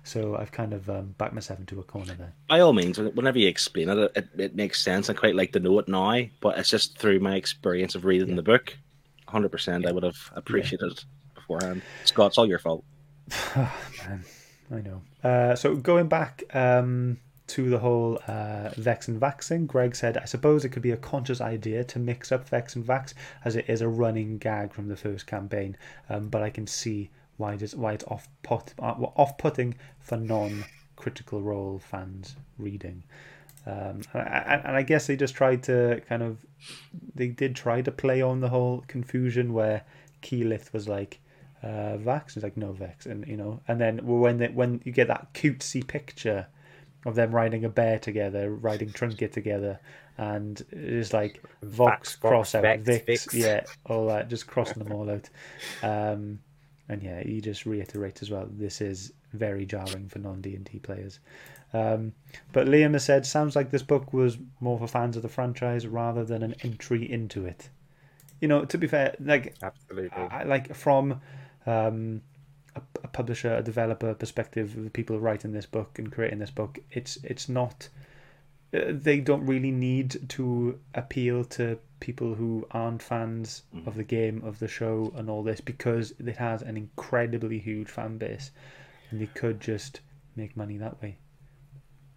So 0.04 0.36
I've 0.36 0.52
kind 0.52 0.72
of 0.72 0.88
um, 0.88 1.14
backed 1.18 1.34
myself 1.34 1.58
into 1.60 1.80
a 1.80 1.82
corner 1.82 2.14
there. 2.14 2.32
By 2.48 2.60
all 2.60 2.72
means, 2.72 2.98
whenever 2.98 3.38
you 3.38 3.48
explain 3.48 3.88
it, 3.88 4.12
it, 4.14 4.28
it 4.36 4.56
makes 4.56 4.82
sense. 4.82 5.10
I 5.10 5.14
quite 5.14 5.34
like 5.34 5.52
to 5.52 5.60
know 5.60 5.78
it 5.78 5.88
now, 5.88 6.22
but 6.40 6.58
it's 6.58 6.70
just 6.70 6.98
through 6.98 7.20
my 7.20 7.36
experience 7.36 7.94
of 7.94 8.04
reading 8.04 8.30
yeah. 8.30 8.36
the 8.36 8.42
book. 8.42 8.76
100% 9.28 9.86
I 9.86 9.92
would 9.92 10.02
have 10.02 10.30
appreciated 10.34 10.80
yeah. 10.80 10.92
it 10.92 11.04
beforehand. 11.34 11.82
Scott, 12.04 12.28
it's 12.28 12.38
all 12.38 12.46
your 12.46 12.58
fault. 12.58 12.84
Man, 13.56 14.24
I 14.70 14.80
know. 14.80 15.02
Uh, 15.22 15.54
so 15.54 15.76
going 15.76 16.08
back, 16.08 16.44
um, 16.54 17.18
to 17.48 17.70
the 17.70 17.78
whole 17.78 18.18
uh, 18.28 18.70
Vex 18.76 19.08
and 19.08 19.20
Vaxing, 19.20 19.66
Greg 19.66 19.94
said, 19.96 20.18
I 20.18 20.24
suppose 20.24 20.64
it 20.64 20.70
could 20.70 20.82
be 20.82 20.90
a 20.90 20.96
conscious 20.96 21.40
idea 21.40 21.84
to 21.84 21.98
mix 21.98 22.30
up 22.30 22.48
Vex 22.48 22.76
and 22.76 22.84
Vax 22.84 23.14
as 23.44 23.56
it 23.56 23.68
is 23.68 23.80
a 23.80 23.88
running 23.88 24.38
gag 24.38 24.72
from 24.72 24.88
the 24.88 24.96
first 24.96 25.26
campaign, 25.26 25.76
um, 26.08 26.28
but 26.28 26.42
I 26.42 26.50
can 26.50 26.66
see 26.66 27.10
why 27.36 27.54
it 27.54 27.62
is, 27.62 27.74
why 27.74 27.92
it's 27.94 28.04
off 28.04 28.28
put, 28.42 28.74
uh, 28.78 28.94
off 29.16 29.38
putting 29.38 29.74
for 30.00 30.16
non 30.16 30.64
critical 30.96 31.40
role 31.40 31.78
fans 31.78 32.36
reading. 32.58 33.02
Um, 33.66 34.02
and, 34.14 34.62
and 34.64 34.76
I 34.76 34.82
guess 34.82 35.06
they 35.06 35.16
just 35.16 35.34
tried 35.34 35.62
to 35.64 36.02
kind 36.08 36.22
of 36.22 36.44
they 37.14 37.28
did 37.28 37.54
try 37.54 37.82
to 37.82 37.90
play 37.90 38.22
on 38.22 38.40
the 38.40 38.48
whole 38.48 38.84
confusion 38.88 39.52
where 39.52 39.82
Keyleth 40.22 40.72
was 40.72 40.88
like 40.88 41.20
uh, 41.62 41.96
Vax, 41.98 42.36
it's 42.36 42.42
like 42.42 42.56
no 42.56 42.72
Vex, 42.72 43.06
and 43.06 43.26
you 43.26 43.36
know, 43.36 43.60
and 43.68 43.80
then 43.80 44.00
when 44.06 44.38
they, 44.38 44.48
when 44.48 44.80
you 44.84 44.92
get 44.92 45.08
that 45.08 45.32
cutesy 45.34 45.86
picture 45.86 46.46
of 47.08 47.14
them 47.14 47.34
riding 47.34 47.64
a 47.64 47.68
bear 47.68 47.98
together, 47.98 48.54
riding 48.54 48.92
Trinket 48.92 49.32
together, 49.32 49.80
and 50.18 50.64
it's 50.70 51.12
like 51.12 51.42
Vox, 51.62 52.16
cross 52.16 52.54
out, 52.54 52.62
Vex, 52.62 52.84
Vix, 52.84 53.04
Vix, 53.06 53.34
yeah, 53.34 53.62
all 53.86 54.06
that, 54.08 54.28
just 54.28 54.46
crossing 54.46 54.82
them 54.82 54.92
all 54.92 55.10
out. 55.10 55.28
Um, 55.82 56.40
and 56.88 57.02
yeah, 57.02 57.22
he 57.22 57.40
just 57.40 57.66
reiterates 57.66 58.22
as 58.22 58.30
well. 58.30 58.48
This 58.50 58.80
is 58.80 59.12
very 59.32 59.66
jarring 59.66 60.08
for 60.08 60.18
non 60.18 60.40
D 60.40 60.54
and 60.54 60.64
D 60.64 60.78
players. 60.78 61.20
Um, 61.72 62.12
but 62.52 62.66
Liam 62.66 62.94
has 62.94 63.04
said, 63.04 63.26
sounds 63.26 63.54
like 63.54 63.70
this 63.70 63.82
book 63.82 64.12
was 64.12 64.38
more 64.60 64.78
for 64.78 64.86
fans 64.86 65.16
of 65.16 65.22
the 65.22 65.28
franchise 65.28 65.86
rather 65.86 66.24
than 66.24 66.42
an 66.42 66.54
entry 66.62 67.10
into 67.10 67.44
it. 67.44 67.68
You 68.40 68.48
know, 68.48 68.64
to 68.64 68.78
be 68.78 68.86
fair, 68.86 69.14
like 69.20 69.56
absolutely, 69.62 70.10
I, 70.16 70.44
like 70.44 70.74
from 70.74 71.20
um, 71.66 72.22
a, 73.02 73.04
a 73.04 73.08
publisher, 73.08 73.54
a 73.54 73.62
developer 73.62 74.14
perspective 74.14 74.76
of 74.76 74.84
the 74.84 74.90
people 74.90 75.18
writing 75.18 75.52
this 75.52 75.66
book 75.66 75.98
and 75.98 76.12
creating 76.12 76.38
this 76.38 76.50
book, 76.50 76.78
it's 76.90 77.16
it's 77.24 77.48
not. 77.48 77.88
Uh, 78.74 78.80
they 78.88 79.18
don't 79.18 79.46
really 79.46 79.70
need 79.70 80.28
to 80.28 80.78
appeal 80.94 81.42
to 81.42 81.78
people 82.00 82.34
who 82.34 82.66
aren't 82.70 83.02
fans 83.02 83.62
mm. 83.74 83.86
of 83.86 83.94
the 83.94 84.04
game, 84.04 84.42
of 84.44 84.58
the 84.58 84.68
show, 84.68 85.12
and 85.16 85.30
all 85.30 85.42
this 85.42 85.60
because 85.60 86.12
it 86.18 86.36
has 86.36 86.62
an 86.62 86.76
incredibly 86.76 87.58
huge 87.58 87.88
fan 87.88 88.18
base, 88.18 88.50
and 89.10 89.20
they 89.20 89.26
could 89.26 89.60
just 89.60 90.00
make 90.36 90.56
money 90.56 90.76
that 90.76 91.00
way. 91.00 91.18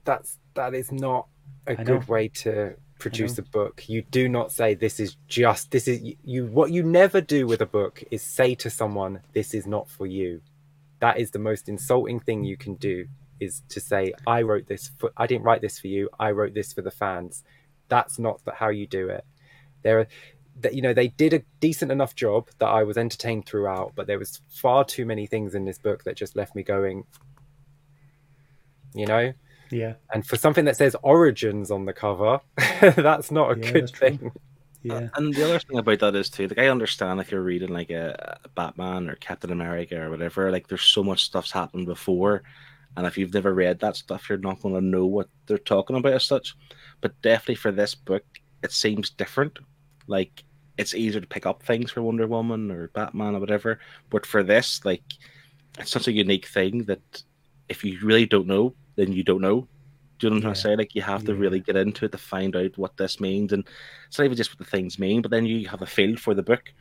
That's 0.03 0.39
that 0.55 0.73
is 0.73 0.91
not 0.91 1.27
a 1.67 1.79
I 1.79 1.83
good 1.83 2.07
know. 2.07 2.13
way 2.13 2.27
to 2.29 2.75
produce 3.01 3.37
a 3.37 3.41
book. 3.41 3.89
You 3.89 4.03
do 4.03 4.29
not 4.29 4.51
say 4.51 4.73
this 4.73 4.99
is 4.99 5.17
just 5.27 5.71
this 5.71 5.87
is 5.87 6.01
you. 6.23 6.45
What 6.45 6.71
you 6.71 6.83
never 6.83 7.19
do 7.19 7.47
with 7.47 7.61
a 7.61 7.65
book 7.65 8.03
is 8.11 8.21
say 8.21 8.55
to 8.55 8.69
someone, 8.69 9.21
"This 9.33 9.53
is 9.53 9.65
not 9.67 9.89
for 9.89 10.05
you." 10.05 10.41
That 11.01 11.19
is 11.19 11.31
the 11.31 11.39
most 11.39 11.67
insulting 11.67 12.19
thing 12.19 12.43
you 12.43 12.55
can 12.55 12.75
do 12.75 13.05
is 13.39 13.63
to 13.69 13.81
say 13.81 14.13
i 14.25 14.41
wrote 14.41 14.67
this 14.67 14.91
for 14.97 15.11
i 15.17 15.27
didn't 15.27 15.43
write 15.43 15.61
this 15.61 15.79
for 15.79 15.87
you 15.87 16.07
i 16.19 16.31
wrote 16.31 16.53
this 16.53 16.71
for 16.71 16.81
the 16.81 16.91
fans. 16.91 17.43
That's 17.89 18.17
not 18.17 18.39
how 18.53 18.69
you 18.69 18.87
do 18.87 19.09
it. 19.09 19.25
There 19.83 19.99
are 19.99 20.07
that 20.61 20.73
you 20.73 20.81
know 20.81 20.93
they 20.93 21.09
did 21.09 21.33
a 21.33 21.43
decent 21.59 21.91
enough 21.91 22.13
job 22.13 22.49
that 22.59 22.67
i 22.67 22.83
was 22.83 22.97
entertained 22.97 23.45
throughout 23.45 23.93
but 23.95 24.05
there 24.05 24.19
was 24.19 24.41
far 24.49 24.83
too 24.83 25.05
many 25.05 25.25
things 25.25 25.55
in 25.55 25.65
this 25.65 25.79
book 25.79 26.03
that 26.03 26.15
just 26.15 26.35
left 26.35 26.55
me 26.55 26.61
going 26.61 27.05
you 28.93 29.05
know? 29.05 29.31
Yeah. 29.71 29.93
And 30.13 30.27
for 30.27 30.35
something 30.35 30.65
that 30.65 30.75
says 30.75 30.95
origins 31.01 31.71
on 31.71 31.85
the 31.85 31.93
cover 31.93 32.41
that's 32.81 33.31
not 33.31 33.57
a 33.57 33.59
yeah, 33.59 33.71
good 33.71 33.89
thing 33.89 34.31
Uh, 34.89 35.01
yeah. 35.01 35.09
And 35.15 35.33
the 35.33 35.43
other 35.43 35.59
thing 35.59 35.77
about 35.77 35.99
that 35.99 36.15
is 36.15 36.29
too, 36.29 36.47
like 36.47 36.57
I 36.57 36.67
understand 36.67 37.19
if 37.19 37.31
you're 37.31 37.43
reading 37.43 37.69
like 37.69 37.89
a, 37.91 38.39
a 38.43 38.49
Batman 38.49 39.09
or 39.09 39.15
Captain 39.15 39.51
America 39.51 40.01
or 40.01 40.09
whatever, 40.09 40.51
like 40.51 40.67
there's 40.67 40.81
so 40.81 41.03
much 41.03 41.23
stuff's 41.23 41.51
happened 41.51 41.85
before, 41.85 42.43
and 42.97 43.05
if 43.05 43.17
you've 43.17 43.33
never 43.33 43.53
read 43.53 43.79
that 43.79 43.95
stuff, 43.95 44.27
you're 44.29 44.37
not 44.39 44.61
going 44.61 44.75
to 44.75 44.81
know 44.81 45.05
what 45.05 45.29
they're 45.45 45.57
talking 45.57 45.95
about 45.95 46.13
as 46.13 46.25
such. 46.25 46.55
But 46.99 47.19
definitely 47.21 47.55
for 47.55 47.71
this 47.71 47.95
book, 47.95 48.23
it 48.63 48.71
seems 48.71 49.09
different. 49.11 49.59
Like 50.07 50.43
it's 50.77 50.95
easier 50.95 51.21
to 51.21 51.27
pick 51.27 51.45
up 51.45 51.63
things 51.63 51.91
for 51.91 52.01
Wonder 52.01 52.27
Woman 52.27 52.71
or 52.71 52.89
Batman 52.89 53.35
or 53.35 53.39
whatever. 53.39 53.79
But 54.09 54.25
for 54.25 54.43
this, 54.43 54.83
like 54.83 55.03
it's 55.79 55.91
such 55.91 56.07
a 56.07 56.11
unique 56.13 56.47
thing 56.47 56.83
that 56.85 57.23
if 57.69 57.83
you 57.83 57.99
really 58.03 58.25
don't 58.25 58.47
know, 58.47 58.73
then 58.95 59.13
you 59.13 59.23
don't 59.23 59.41
know. 59.41 59.67
Do 60.21 60.27
you 60.27 60.29
know 60.29 60.35
what 60.35 60.37
I'm 60.37 60.41
trying 60.41 60.53
to 60.53 60.61
say? 60.61 60.75
Like 60.75 60.93
you 60.93 61.01
have 61.01 61.25
to 61.25 61.33
really 61.33 61.59
get 61.59 61.75
into 61.75 62.05
it 62.05 62.11
to 62.11 62.17
find 62.19 62.55
out 62.55 62.77
what 62.77 62.95
this 62.95 63.19
means, 63.19 63.53
and 63.53 63.67
it's 64.07 64.19
not 64.19 64.25
even 64.25 64.37
just 64.37 64.51
what 64.51 64.59
the 64.59 64.69
things 64.69 64.99
mean, 64.99 65.23
but 65.23 65.31
then 65.31 65.47
you 65.47 65.67
have 65.67 65.81
a 65.81 65.87
feel 65.87 66.15
for 66.15 66.35
the 66.35 66.43
book. 66.43 66.71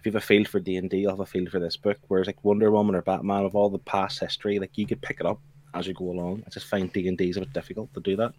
If 0.00 0.06
you 0.06 0.10
have 0.10 0.20
a 0.20 0.26
feel 0.26 0.44
for 0.44 0.58
D 0.58 0.76
and 0.78 0.90
D, 0.90 0.98
you'll 0.98 1.12
have 1.12 1.20
a 1.20 1.26
feel 1.26 1.48
for 1.48 1.60
this 1.60 1.76
book. 1.76 1.98
Whereas 2.08 2.26
like 2.26 2.42
Wonder 2.42 2.72
Woman 2.72 2.96
or 2.96 3.02
Batman, 3.02 3.44
with 3.44 3.54
all 3.54 3.70
the 3.70 3.78
past 3.78 4.18
history, 4.18 4.58
like 4.58 4.76
you 4.76 4.84
could 4.84 5.00
pick 5.00 5.20
it 5.20 5.26
up 5.26 5.40
as 5.74 5.86
you 5.86 5.94
go 5.94 6.10
along. 6.10 6.42
I 6.44 6.50
just 6.50 6.66
find 6.66 6.92
D 6.92 7.06
and 7.06 7.16
D 7.16 7.30
is 7.30 7.36
a 7.36 7.40
bit 7.40 7.52
difficult 7.52 7.94
to 7.94 8.00
do 8.00 8.16
that. 8.16 8.32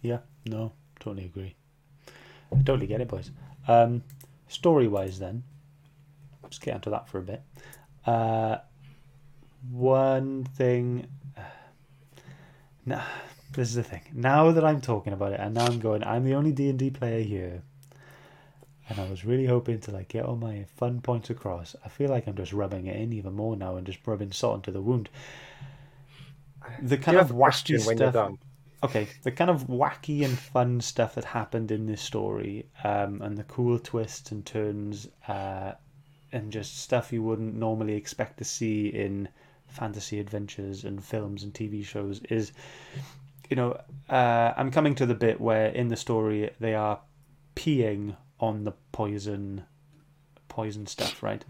Yeah, 0.00 0.20
no, 0.46 0.72
totally 0.98 1.26
agree. 1.26 1.54
I 2.52 2.62
totally 2.62 2.86
get 2.86 3.02
it, 3.02 3.08
boys. 3.08 3.32
Um, 3.68 4.02
story 4.48 4.88
wise, 4.88 5.18
then, 5.18 5.42
let's 6.42 6.58
get 6.58 6.72
onto 6.72 6.90
that 6.90 7.06
for 7.06 7.18
a 7.18 7.22
bit. 7.22 7.42
Uh, 8.06 8.58
one 9.70 10.44
thing. 10.44 11.06
Nah, 12.84 13.04
this 13.52 13.68
is 13.68 13.74
the 13.74 13.82
thing. 13.82 14.02
Now 14.12 14.50
that 14.52 14.64
I'm 14.64 14.80
talking 14.80 15.12
about 15.12 15.32
it, 15.32 15.40
and 15.40 15.54
now 15.54 15.66
I'm 15.66 15.80
going, 15.80 16.04
I'm 16.04 16.24
the 16.24 16.34
only 16.34 16.52
D 16.52 16.68
and 16.68 16.78
D 16.78 16.90
player 16.90 17.22
here, 17.22 17.62
and 18.88 18.98
I 18.98 19.08
was 19.08 19.24
really 19.24 19.46
hoping 19.46 19.80
to 19.80 19.90
like 19.90 20.08
get 20.08 20.24
all 20.24 20.36
my 20.36 20.64
fun 20.76 21.00
points 21.00 21.30
across. 21.30 21.76
I 21.84 21.88
feel 21.88 22.10
like 22.10 22.26
I'm 22.26 22.36
just 22.36 22.52
rubbing 22.52 22.86
it 22.86 22.96
in 22.96 23.12
even 23.12 23.34
more 23.34 23.56
now 23.56 23.76
and 23.76 23.86
just 23.86 24.06
rubbing 24.06 24.32
salt 24.32 24.56
into 24.56 24.70
the 24.70 24.82
wound. 24.82 25.08
The 26.80 26.96
kind 26.96 27.18
of 27.18 27.28
wacky 27.30 27.36
question 27.36 27.80
when 27.82 27.98
you're 27.98 28.10
stuff 28.10 28.32
okay, 28.82 29.08
the 29.22 29.30
kind 29.30 29.50
of 29.50 29.68
wacky 29.68 30.24
and 30.24 30.36
fun 30.36 30.80
stuff 30.80 31.14
that 31.14 31.24
happened 31.24 31.70
in 31.70 31.86
this 31.86 32.02
story, 32.02 32.66
um, 32.82 33.22
and 33.22 33.38
the 33.38 33.44
cool 33.44 33.78
twists 33.78 34.32
and 34.32 34.44
turns, 34.44 35.08
uh, 35.28 35.72
and 36.32 36.52
just 36.52 36.78
stuff 36.78 37.12
you 37.12 37.22
wouldn't 37.22 37.54
normally 37.54 37.94
expect 37.94 38.38
to 38.38 38.44
see 38.44 38.88
in 38.88 39.28
fantasy 39.68 40.18
adventures 40.18 40.84
and 40.84 41.02
films 41.02 41.44
and 41.44 41.54
TV 41.54 41.84
shows 41.84 42.20
is, 42.28 42.52
you 43.52 43.56
know, 43.56 43.78
uh, 44.08 44.54
I'm 44.56 44.70
coming 44.70 44.94
to 44.94 45.04
the 45.04 45.14
bit 45.14 45.38
where 45.38 45.66
in 45.66 45.88
the 45.88 45.96
story 45.96 46.48
they 46.58 46.74
are 46.74 47.00
peeing 47.54 48.16
on 48.40 48.64
the 48.64 48.72
poison, 48.92 49.64
poison 50.48 50.86
stuff, 50.86 51.22
right? 51.22 51.44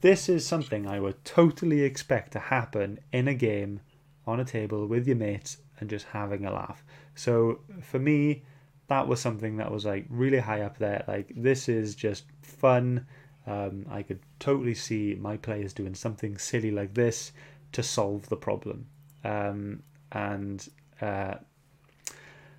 This 0.00 0.28
is 0.28 0.46
something 0.46 0.86
I 0.86 1.00
would 1.00 1.24
totally 1.24 1.80
expect 1.80 2.30
to 2.34 2.38
happen 2.38 3.00
in 3.12 3.26
a 3.26 3.34
game 3.34 3.80
on 4.24 4.38
a 4.38 4.44
table 4.44 4.86
with 4.86 5.08
your 5.08 5.16
mates 5.16 5.56
and 5.80 5.90
just 5.90 6.06
having 6.06 6.44
a 6.44 6.52
laugh. 6.52 6.84
So 7.16 7.58
for 7.82 7.98
me, 7.98 8.44
that 8.86 9.08
was 9.08 9.18
something 9.20 9.56
that 9.56 9.72
was 9.72 9.84
like 9.84 10.06
really 10.08 10.38
high 10.38 10.60
up 10.60 10.78
there. 10.78 11.02
Like 11.08 11.32
this 11.34 11.68
is 11.68 11.96
just 11.96 12.22
fun. 12.40 13.04
Um, 13.48 13.84
I 13.90 14.04
could 14.04 14.20
totally 14.38 14.74
see 14.74 15.16
my 15.20 15.36
players 15.36 15.72
doing 15.72 15.96
something 15.96 16.38
silly 16.38 16.70
like 16.70 16.94
this 16.94 17.32
to 17.72 17.82
solve 17.82 18.28
the 18.28 18.36
problem, 18.36 18.86
um, 19.24 19.82
and 20.12 20.68
uh, 21.00 21.34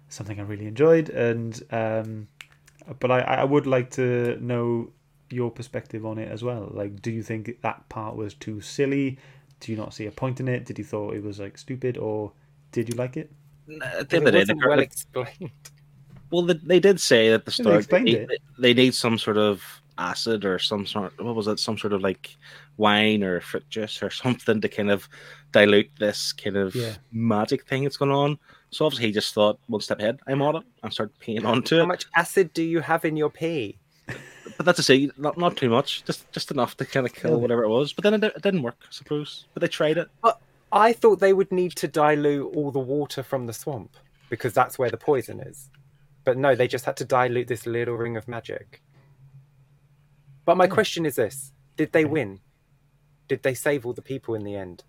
something 0.09 0.39
I 0.39 0.43
really 0.43 0.65
enjoyed. 0.67 1.09
And 1.09 1.61
um, 1.71 2.27
but 2.99 3.11
I, 3.11 3.19
I 3.21 3.43
would 3.43 3.65
like 3.67 3.91
to 3.91 4.37
know 4.41 4.91
your 5.29 5.51
perspective 5.51 6.05
on 6.05 6.17
it 6.17 6.29
as 6.31 6.43
well. 6.43 6.69
Like, 6.73 7.01
do 7.01 7.11
you 7.11 7.23
think 7.23 7.61
that 7.61 7.87
part 7.89 8.15
was 8.15 8.33
too 8.33 8.61
silly? 8.61 9.17
Do 9.59 9.71
you 9.71 9.77
not 9.77 9.93
see 9.93 10.05
a 10.07 10.11
point 10.11 10.39
in 10.39 10.47
it? 10.47 10.65
Did 10.65 10.77
you 10.79 10.85
thought 10.85 11.13
it 11.15 11.23
was 11.23 11.39
like 11.39 11.57
stupid, 11.57 11.97
or 11.97 12.31
did 12.71 12.89
you 12.89 12.95
like 12.95 13.17
it? 13.17 13.31
At 13.83 14.09
the 14.09 14.17
end 14.17 14.17
It 14.17 14.17
of 14.17 14.25
the 14.25 14.31
day, 14.31 14.37
wasn't 14.39 14.61
the- 14.61 14.67
well 14.69 14.79
explained. 14.79 15.51
Well, 16.31 16.43
they, 16.43 16.53
they 16.63 16.79
did 16.79 16.99
say 17.01 17.31
that 17.31 17.45
the 17.45 17.51
story 17.51 17.81
they 17.81 18.03
they, 18.03 18.37
they 18.59 18.73
need 18.75 18.93
some 18.93 19.17
sort 19.17 19.37
of 19.37 19.63
acid 19.97 20.45
or 20.45 20.59
some 20.59 20.85
sort. 20.85 21.13
What 21.21 21.35
was 21.35 21.47
it? 21.47 21.59
Some 21.59 21.77
sort 21.77 21.91
of 21.91 22.01
like 22.01 22.37
wine 22.77 23.23
or 23.23 23.41
fruit 23.41 23.67
juice 23.69 24.01
or 24.03 24.09
something 24.23 24.61
to 24.61 24.69
kind 24.69 24.91
of 24.91 25.09
dilute 25.51 25.89
this 25.99 26.31
kind 26.33 26.55
of 26.55 26.75
Yeah. 26.75 26.95
magic 27.11 27.67
thing 27.67 27.83
that's 27.83 27.97
going 27.97 28.11
on. 28.11 28.37
So 28.71 28.85
obviously 28.85 29.07
he 29.07 29.11
just 29.11 29.33
thought 29.33 29.59
one 29.67 29.81
step 29.81 29.99
ahead. 29.99 30.19
I'm 30.27 30.41
on 30.41 30.57
it 30.57 30.63
and 30.83 30.93
started 30.93 31.17
peeing 31.19 31.45
onto 31.45 31.77
it. 31.77 31.79
How 31.79 31.85
much 31.85 32.05
acid 32.15 32.53
do 32.53 32.63
you 32.63 32.81
have 32.81 33.03
in 33.05 33.17
your 33.17 33.29
pee? 33.29 33.79
But 34.57 34.65
that's 34.65 34.77
to 34.77 34.83
say, 34.83 35.09
not 35.17 35.37
not 35.37 35.57
too 35.57 35.69
much, 35.69 36.03
just 36.05 36.31
just 36.31 36.51
enough 36.51 36.75
to 36.77 36.85
kind 36.85 37.05
of 37.05 37.13
kill 37.13 37.39
whatever 37.39 37.63
it 37.63 37.69
was. 37.69 37.93
But 37.93 38.03
then 38.03 38.15
it, 38.15 38.23
it 38.23 38.41
didn't 38.41 38.63
work, 38.63 38.77
I 38.83 38.87
suppose. 38.91 39.45
But 39.53 39.61
they 39.61 39.67
tried 39.67 39.97
it. 39.97 40.09
I 40.71 40.93
thought 40.93 41.19
they 41.19 41.33
would 41.33 41.51
need 41.51 41.75
to 41.77 41.87
dilute 41.87 42.55
all 42.55 42.71
the 42.71 42.79
water 42.79 43.23
from 43.23 43.47
the 43.47 43.53
swamp 43.53 43.95
because 44.29 44.53
that's 44.53 44.77
where 44.77 44.89
the 44.89 44.97
poison 44.97 45.39
is. 45.39 45.69
But 46.23 46.37
no, 46.37 46.55
they 46.55 46.67
just 46.67 46.85
had 46.85 46.97
to 46.97 47.05
dilute 47.05 47.47
this 47.47 47.65
little 47.65 47.95
ring 47.95 48.17
of 48.17 48.27
magic. 48.27 48.81
But 50.45 50.57
my 50.57 50.67
hmm. 50.67 50.73
question 50.73 51.05
is 51.05 51.15
this 51.15 51.51
Did 51.75 51.91
they 51.91 52.03
hmm. 52.03 52.11
win? 52.11 52.39
Did 53.27 53.43
they 53.43 53.53
save 53.53 53.85
all 53.85 53.93
the 53.93 54.01
people 54.01 54.35
in 54.35 54.43
the 54.43 54.55
end? 54.55 54.83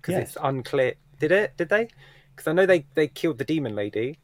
Because 0.00 0.12
Yes. 0.12 0.28
it's 0.28 0.38
unclear. 0.40 0.94
Did 1.18 1.32
it? 1.32 1.56
Did 1.56 1.68
they? 1.68 1.88
Because 2.34 2.48
I 2.48 2.52
know 2.52 2.66
they, 2.66 2.86
they 2.94 3.08
killed 3.08 3.38
the 3.38 3.44
demon 3.44 3.74
lady, 3.74 4.18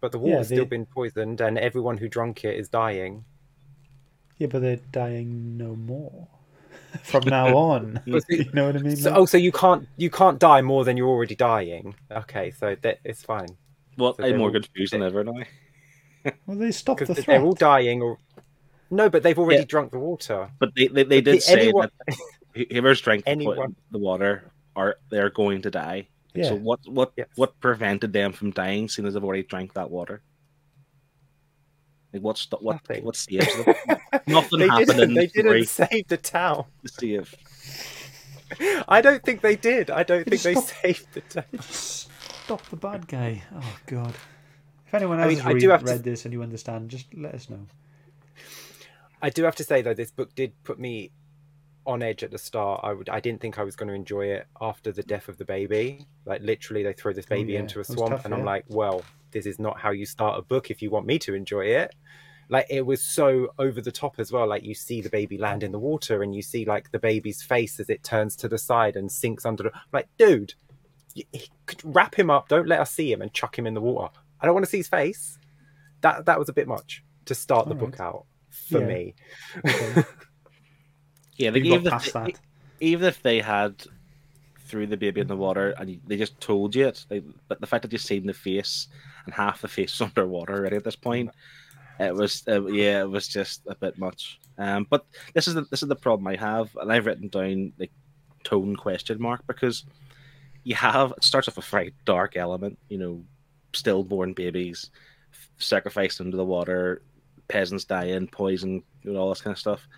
but 0.00 0.12
the 0.12 0.18
Yeah, 0.18 0.32
water's 0.34 0.48
they- 0.48 0.56
still 0.56 0.64
been 0.66 0.86
poisoned 0.86 1.40
and 1.40 1.58
everyone 1.58 1.98
who 1.98 2.08
drunk 2.08 2.44
it 2.44 2.56
is 2.58 2.68
dying. 2.68 3.24
Yeah, 4.38 4.46
but 4.46 4.62
they're 4.62 4.76
dying 4.92 5.56
no 5.58 5.76
more 5.76 6.26
from 7.02 7.24
now 7.26 7.54
on. 7.56 8.00
But 8.06 8.24
you 8.30 8.50
know 8.54 8.66
what 8.66 8.76
I 8.76 8.78
mean? 8.80 8.96
So, 8.96 9.10
Like- 9.10 9.18
oh, 9.18 9.26
so 9.26 9.36
you 9.36 9.52
can't 9.52 9.86
you 9.98 10.08
can't 10.10 10.38
die 10.38 10.62
more 10.62 10.84
than 10.84 10.96
you're 10.96 11.08
already 11.08 11.34
dying. 11.34 11.94
Okay, 12.10 12.50
so 12.52 12.74
that 12.82 13.00
it's 13.04 13.22
fine. 13.22 13.48
Well, 13.98 14.14
So 14.14 14.22
I'm 14.24 14.30
they're 14.30 14.38
more 14.38 14.48
all- 14.48 14.52
confused 14.54 14.92
than 14.94 15.02
ever 15.02 15.22
now. 15.24 15.42
well, 16.46 16.56
they 16.56 16.70
stopped 16.70 17.00
the 17.00 17.06
because 17.06 17.24
they're 17.26 17.42
all 17.42 17.52
dying 17.54 18.00
or 18.02 18.18
no 18.90 19.08
but 19.08 19.22
they've 19.22 19.38
already 19.38 19.60
Yeah. 19.60 19.64
drunk 19.66 19.90
the 19.92 19.98
water 19.98 20.50
But 20.58 20.74
they 20.74 20.86
they, 20.88 21.02
they 21.04 21.20
But 21.20 21.24
did 21.24 21.36
the- 21.36 21.40
say 21.40 21.60
anyone- 21.60 21.90
that 22.06 22.66
whoever's 22.70 23.00
drank 23.02 23.24
the, 23.24 23.28
po- 23.28 23.32
Anyone- 23.32 23.76
the 23.90 23.98
water 23.98 24.50
are 24.76 24.96
they're 25.10 25.30
going 25.30 25.60
to 25.62 25.70
die. 25.70 26.08
Yeah. 26.34 26.48
So 26.48 26.54
what 26.56 26.80
what 26.86 27.12
Yes. 27.16 27.28
what 27.36 27.58
prevented 27.60 28.12
them 28.12 28.32
from 28.32 28.50
dying, 28.52 28.88
seeing 28.88 29.06
as 29.08 29.14
they've 29.14 29.24
already 29.24 29.42
drank 29.42 29.74
that 29.74 29.90
water? 29.90 30.22
Like 32.12 32.22
what's 32.22 32.46
the, 32.46 32.56
what 32.56 32.74
Nothing. 32.88 33.04
what 33.04 33.16
saves 33.16 33.64
them? 33.64 33.74
Nothing 34.26 34.58
they 34.60 34.66
happened 34.68 34.88
didn't 34.88 35.02
in 35.10 35.14
they 35.14 35.26
the 35.26 35.42
didn't 35.42 35.68
save 35.68 36.08
the 36.08 36.16
town 36.16 36.64
to 36.84 36.92
save. 36.92 37.34
i 38.88 39.00
don't 39.00 39.22
think 39.22 39.42
they 39.42 39.54
did 39.54 39.90
i 39.90 40.02
don't 40.02 40.24
think 40.26 40.42
they 40.42 40.54
just 40.54 40.74
saved 40.82 41.06
the 41.14 41.20
town 41.20 41.44
stop 41.60 42.62
the 42.70 42.76
bad 42.76 43.06
guy. 43.06 43.42
Oh 43.54 43.76
God! 43.86 44.12
If 44.88 44.92
anyone 44.94 45.20
I 45.20 45.22
else 45.22 45.28
mean, 45.28 45.38
has 45.38 45.46
I 45.46 45.52
read, 45.52 45.60
do 45.60 45.68
have 45.70 45.84
to- 45.84 45.92
read 45.92 46.02
this 46.02 46.24
and 46.24 46.32
you 46.34 46.42
understand, 46.42 46.90
just 46.90 47.14
let 47.14 47.32
us 47.34 47.48
know. 47.48 47.66
i 49.22 49.30
do 49.30 49.44
have 49.44 49.54
to 49.56 49.62
say 49.64 49.82
though 49.82 49.94
this 49.94 50.10
book 50.10 50.34
did 50.34 50.52
put 50.64 50.80
me 50.80 51.12
on 51.86 52.02
edge 52.02 52.22
at 52.22 52.30
the 52.30 52.38
start 52.38 52.80
i 52.84 52.92
would 52.92 53.08
i 53.08 53.18
didn't 53.20 53.40
think 53.40 53.58
i 53.58 53.62
was 53.62 53.74
going 53.74 53.88
to 53.88 53.94
enjoy 53.94 54.26
it 54.26 54.46
after 54.60 54.92
the 54.92 55.02
death 55.02 55.28
of 55.28 55.38
the 55.38 55.44
baby. 55.44 56.06
Like 56.26 56.42
literally 56.42 56.82
they 56.82 56.92
throw 56.92 57.12
this 57.12 57.24
Oh, 57.26 57.34
baby 57.34 57.52
yeah. 57.54 57.60
into 57.60 57.80
a 57.80 57.84
swamp 57.84 58.10
tough, 58.12 58.24
and 58.26 58.34
i'm 58.34 58.40
yeah. 58.40 58.46
like 58.46 58.64
well 58.68 59.02
this 59.32 59.46
is 59.46 59.58
not 59.58 59.78
how 59.80 59.90
you 59.90 60.04
start 60.06 60.38
a 60.38 60.42
book 60.42 60.70
if 60.70 60.82
you 60.82 60.90
want 60.90 61.06
me 61.06 61.18
to 61.20 61.34
enjoy 61.34 61.66
it. 61.66 61.94
Like 62.48 62.66
it 62.68 62.84
was 62.84 63.00
so 63.00 63.48
over 63.60 63.80
the 63.80 63.92
top 63.92 64.16
as 64.18 64.32
well. 64.32 64.46
Like 64.48 64.64
you 64.64 64.74
see 64.74 65.00
the 65.00 65.08
baby 65.08 65.38
land 65.38 65.62
in 65.62 65.70
the 65.70 65.78
water 65.78 66.24
and 66.24 66.34
you 66.34 66.42
see 66.42 66.64
like 66.64 66.90
the 66.90 66.98
baby's 66.98 67.40
face 67.42 67.78
as 67.78 67.88
it 67.88 68.02
turns 68.02 68.34
to 68.36 68.48
the 68.48 68.58
side 68.58 68.96
and 68.96 69.10
sinks 69.10 69.46
under 69.46 69.62
the 69.62 69.72
like 69.92 70.08
dude 70.18 70.54
you, 71.14 71.24
wrap 71.84 72.14
him 72.16 72.28
up 72.28 72.48
don't 72.48 72.66
let 72.68 72.80
us 72.80 72.90
see 72.90 73.10
him 73.12 73.22
and 73.22 73.32
chuck 73.32 73.56
him 73.56 73.66
in 73.68 73.74
the 73.74 73.80
water. 73.80 74.12
I 74.40 74.46
don't 74.46 74.54
want 74.54 74.64
to 74.66 74.70
see 74.70 74.78
his 74.78 74.88
face. 74.88 75.38
That 76.00 76.26
that 76.26 76.38
was 76.40 76.48
a 76.48 76.52
bit 76.52 76.66
much 76.66 77.04
to 77.26 77.34
start 77.36 77.68
the 77.68 77.74
All 77.74 77.80
book 77.86 78.00
out 78.00 78.26
for 78.50 78.80
Yeah. 78.80 78.86
me 78.86 79.14
Yeah, 81.40 81.50
got 81.50 81.56
even 81.56 81.90
past 81.90 82.08
if, 82.08 82.12
that. 82.12 82.38
even 82.80 83.08
if 83.08 83.22
they 83.22 83.40
had 83.40 83.74
threw 84.66 84.86
the 84.86 84.96
baby 84.96 85.22
in 85.22 85.26
the 85.26 85.36
water 85.36 85.74
and 85.78 85.88
you, 85.88 86.00
they 86.06 86.16
just 86.16 86.38
told 86.40 86.74
you 86.74 86.86
it, 86.88 87.04
like, 87.10 87.24
but 87.48 87.60
the 87.60 87.66
fact 87.66 87.82
that 87.82 87.92
you've 87.92 88.02
seen 88.02 88.26
the 88.26 88.34
face 88.34 88.88
and 89.24 89.34
half 89.34 89.62
the 89.62 89.68
face 89.68 89.94
is 89.94 90.00
underwater 90.02 90.54
already 90.54 90.76
at 90.76 90.84
this 90.84 90.96
point, 90.96 91.30
it 91.98 92.14
was 92.14 92.44
uh, 92.46 92.62
yeah, 92.66 93.00
it 93.00 93.10
was 93.10 93.26
just 93.26 93.62
a 93.68 93.74
bit 93.74 93.98
much. 93.98 94.38
Um, 94.58 94.86
but 94.90 95.06
this 95.32 95.48
is 95.48 95.54
the 95.54 95.62
this 95.70 95.82
is 95.82 95.88
the 95.88 95.96
problem 95.96 96.26
I 96.26 96.36
have, 96.36 96.76
and 96.76 96.92
I've 96.92 97.06
written 97.06 97.28
down 97.28 97.72
like 97.78 97.92
tone 98.44 98.76
question 98.76 99.20
mark 99.20 99.46
because 99.46 99.84
you 100.64 100.74
have 100.74 101.12
it 101.16 101.24
starts 101.24 101.48
off 101.48 101.56
a 101.56 101.62
very 101.62 101.94
dark 102.04 102.36
element, 102.36 102.78
you 102.90 102.98
know, 102.98 103.24
stillborn 103.72 104.34
babies 104.34 104.90
sacrificed 105.56 106.20
into 106.20 106.36
the 106.36 106.44
water, 106.44 107.00
peasants 107.48 107.86
dying, 107.86 108.28
poison, 108.28 108.82
you 109.02 109.12
know, 109.12 109.20
all 109.20 109.30
this 109.30 109.40
kind 109.40 109.52
of 109.52 109.58
stuff. 109.58 109.88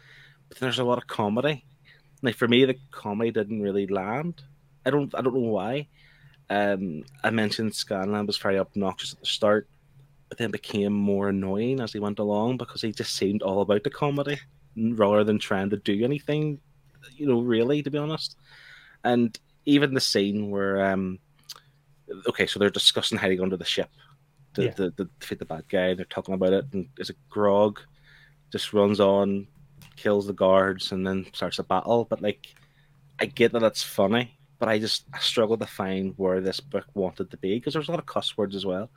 But 0.52 0.60
there's 0.60 0.78
a 0.78 0.84
lot 0.84 0.98
of 0.98 1.06
comedy. 1.06 1.64
Like 2.20 2.36
for 2.36 2.46
me, 2.46 2.64
the 2.66 2.76
comedy 2.90 3.30
didn't 3.30 3.62
really 3.62 3.86
land. 3.86 4.42
I 4.84 4.90
don't 4.90 5.14
I 5.14 5.22
don't 5.22 5.34
know 5.34 5.40
why. 5.50 5.88
Um, 6.50 7.04
I 7.24 7.30
mentioned 7.30 7.74
Scanlan 7.74 8.26
was 8.26 8.36
very 8.36 8.58
obnoxious 8.58 9.14
at 9.14 9.20
the 9.20 9.26
start. 9.26 9.66
but 10.28 10.38
then 10.38 10.50
became 10.50 10.92
more 10.92 11.28
annoying 11.28 11.80
as 11.80 11.92
he 11.92 11.98
went 11.98 12.18
along 12.18 12.56
because 12.58 12.82
he 12.82 12.92
just 12.92 13.14
seemed 13.16 13.42
all 13.42 13.60
about 13.62 13.84
the 13.84 13.90
comedy 13.90 14.38
rather 14.76 15.24
than 15.24 15.38
trying 15.38 15.70
to 15.70 15.76
do 15.76 16.02
anything, 16.04 16.58
you 17.16 17.26
know, 17.26 17.40
really, 17.40 17.82
to 17.82 17.90
be 17.90 17.98
honest. 17.98 18.36
And 19.04 19.38
even 19.66 19.94
the 19.94 20.00
scene 20.00 20.50
where, 20.50 20.84
um, 20.90 21.18
okay, 22.28 22.46
so 22.46 22.58
they're 22.58 22.70
discussing 22.70 23.18
how 23.18 23.28
to 23.28 23.36
go 23.36 23.42
under 23.42 23.58
the 23.58 23.64
ship 23.64 23.90
to, 24.54 24.64
Yeah. 24.64 24.70
to, 24.72 24.90
to 24.92 25.04
defeat 25.20 25.38
the 25.38 25.44
bad 25.44 25.64
guy. 25.68 25.94
They're 25.94 26.06
talking 26.06 26.34
about 26.34 26.52
it, 26.54 26.64
and 26.72 26.88
is 26.98 27.10
it 27.10 27.16
Grog 27.28 27.80
just 28.50 28.72
runs 28.72 29.00
on, 29.00 29.46
kills 30.02 30.26
the 30.26 30.32
guards, 30.32 30.92
and 30.92 31.06
then 31.06 31.26
starts 31.32 31.58
a 31.58 31.64
battle. 31.64 32.06
But 32.08 32.22
like, 32.22 32.54
I 33.20 33.26
get 33.26 33.52
that 33.52 33.62
it's 33.62 33.82
funny, 33.82 34.38
but 34.58 34.68
I 34.68 34.78
just 34.78 35.04
I 35.12 35.18
struggle 35.18 35.56
to 35.58 35.66
find 35.66 36.14
where 36.16 36.40
this 36.40 36.60
book 36.60 36.86
wanted 36.94 37.30
to 37.30 37.36
be 37.36 37.54
because 37.56 37.74
there's 37.74 37.88
a 37.88 37.92
lot 37.92 38.00
of 38.00 38.06
cuss 38.06 38.36
words 38.36 38.54
as 38.56 38.66
well. 38.66 38.90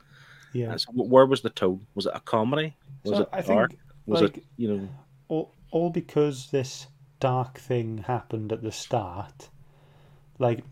Yeah. 0.53 0.75
So 0.77 0.91
where 0.93 1.25
was 1.25 1.41
the 1.41 1.49
tone? 1.49 1.85
Was 1.95 2.05
it 2.05 2.13
a 2.15 2.19
comedy? 2.21 2.75
Was 3.03 3.17
So 3.17 3.23
it 3.23 3.29
I 3.33 3.41
dark? 3.41 3.71
think 3.71 3.81
Was 4.05 4.21
like, 4.21 4.37
it 4.37 4.43
you 4.57 4.67
know? 4.73 4.89
all, 5.27 5.51
all 5.71 5.89
because 5.89 6.49
this 6.51 6.87
dark 7.19 7.59
thing 7.59 7.99
happened 7.99 8.51
at 8.53 8.61
the 8.61 8.71
start, 8.71 9.49
like 10.39 10.63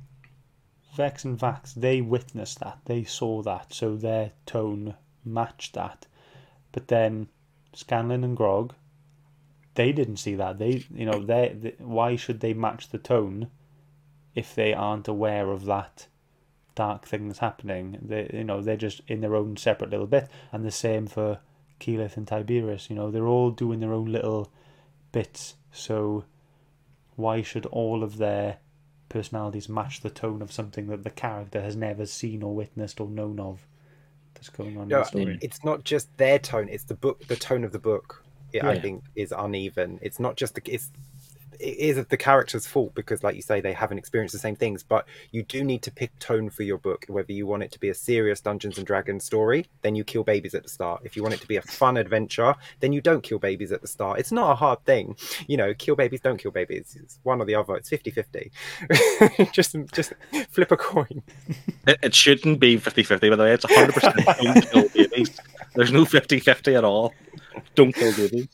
Vex 0.95 1.25
and 1.25 1.38
Vax, 1.39 1.73
they 1.73 2.01
witnessed 2.01 2.59
that, 2.59 2.79
they 2.86 3.03
saw 3.03 3.41
that, 3.41 3.73
so 3.73 3.95
their 3.95 4.31
tone 4.45 4.95
matched 5.25 5.73
that. 5.73 6.05
But 6.71 6.88
then 6.88 7.27
Scanlan 7.73 8.23
and 8.23 8.38
Grog, 8.38 8.73
they 9.76 9.91
didn't 9.91 10.17
see 10.17 10.36
that. 10.36 10.59
They, 10.59 10.86
you 10.93 11.05
know, 11.05 11.19
they, 11.24 11.55
they 11.55 11.76
why 11.80 12.15
should 12.15 12.39
they 12.39 12.53
match 12.53 12.89
the 12.89 12.97
tone 12.97 13.49
if 14.36 14.53
they 14.55 14.74
aren't 14.74 15.07
aware 15.07 15.49
of 15.51 15.65
that 15.65 16.07
dark 16.76 17.05
thing 17.05 17.28
that's 17.28 17.39
happening? 17.39 17.97
They, 18.01 18.30
you 18.34 18.43
know, 18.43 18.61
they're 18.61 18.78
just 18.78 19.01
in 19.07 19.21
their 19.21 19.36
own 19.36 19.57
separate 19.57 19.89
little 19.89 20.07
bit, 20.07 20.30
and 20.51 20.63
the 20.65 20.71
same 20.71 21.07
for 21.07 21.39
Keyleth 21.80 22.17
and 22.17 22.28
Tiberius. 22.28 22.89
You 22.89 22.95
know, 22.95 23.11
they're 23.11 23.28
all 23.28 23.51
doing 23.51 23.80
their 23.80 23.93
own 23.93 24.11
little 24.11 24.51
bits. 25.11 25.55
So 25.71 26.26
why 27.15 27.41
should 27.41 27.65
all 27.67 28.03
of 28.03 28.17
their 28.17 28.57
personalities 29.09 29.69
match 29.69 30.01
the 30.01 30.09
tone 30.09 30.41
of 30.41 30.51
something 30.51 30.88
that 30.88 31.03
the 31.03 31.09
character 31.11 31.61
has 31.61 31.76
never 31.76 32.05
seen 32.05 32.41
or 32.43 32.55
witnessed 32.55 32.99
or 32.99 33.07
known 33.07 33.39
of 33.39 33.67
that's 34.34 34.49
going 34.49 34.78
on 34.78 34.89
in 34.89 34.89
No, 34.89 34.99
the 34.99 35.05
story? 35.05 35.38
it's 35.41 35.63
not 35.63 35.84
just 35.84 36.15
their 36.17 36.39
tone; 36.39 36.67
it's 36.69 36.84
the 36.86 36.95
book, 36.95 37.28
the 37.28 37.36
tone 37.36 37.63
of 37.63 37.71
the 37.71 37.80
book. 37.80 38.22
It, 38.54 38.64
I 38.64 38.80
think 38.80 39.04
is 39.16 39.34
uneven. 39.36 39.99
It's 40.01 40.20
not 40.20 40.36
just 40.38 40.56
the 40.56 40.62
it's 40.66 40.91
it 41.64 41.78
is 41.78 42.06
the 42.06 42.18
character's 42.18 42.68
fault 42.68 42.93
because, 42.93 43.24
like 43.24 43.36
you 43.36 43.41
say, 43.41 43.62
they 43.62 43.74
haven't 43.74 43.97
experienced 43.97 44.34
the 44.34 44.39
same 44.39 44.56
things. 44.56 44.84
But 44.84 45.08
you 45.32 45.43
do 45.43 45.64
need 45.64 45.82
to 45.84 45.91
pick 45.91 46.18
tone 46.20 46.49
for 46.49 46.64
your 46.64 46.78
book. 46.78 47.06
Whether 47.08 47.32
you 47.32 47.47
want 47.47 47.64
it 47.64 47.72
to 47.72 47.80
be 47.80 47.89
a 47.89 47.93
serious 47.93 48.41
Dungeons 48.41 48.78
and 48.78 48.86
Dragons 48.86 49.24
story, 49.24 49.66
then 49.82 49.95
you 49.95 50.04
kill 50.04 50.24
babies 50.24 50.54
at 50.54 50.64
the 50.64 50.70
start. 50.70 51.01
If 51.06 51.16
you 51.16 51.24
want 51.24 51.36
it 51.36 51.41
to 51.41 51.47
be 51.47 51.56
a 51.56 51.62
fun 51.62 51.97
adventure, 51.97 52.56
then 52.82 52.93
you 52.93 53.01
don't 53.01 53.24
kill 53.24 53.39
babies 53.39 53.72
at 53.72 53.82
the 53.82 53.88
start. 53.88 54.20
It's 54.20 54.32
not 54.32 54.51
a 54.51 54.56
hard 54.56 54.84
thing, 54.86 55.16
you 55.47 55.58
know. 55.58 55.74
Kill 55.74 55.95
babies, 55.95 56.22
don't 56.22 56.38
kill 56.38 56.51
babies. 56.51 56.97
It's 57.01 57.20
one 57.24 57.41
or 57.41 57.45
the 57.45 57.56
other. 57.56 57.76
It's 57.76 57.89
50-50. 57.89 58.51
just 59.54 59.76
just 59.93 60.14
flip 60.49 60.72
a 60.72 60.78
coin. 60.78 61.24
It, 61.88 61.99
it 62.04 62.16
shouldn't 62.16 62.60
be 62.60 62.78
50-50, 62.78 63.30
by 63.30 63.36
the 63.36 63.43
way. 63.43 63.54
It's 63.54 63.66
100% 63.66 64.72
don't 64.72 64.72
kill 64.72 64.89
babies. 64.89 65.39
There's 65.76 65.91
no 65.91 66.06
50-50 66.06 66.78
at 66.78 66.84
all. 66.84 67.14
Don't 67.76 67.93
kill 67.93 68.14
babies. 68.14 68.47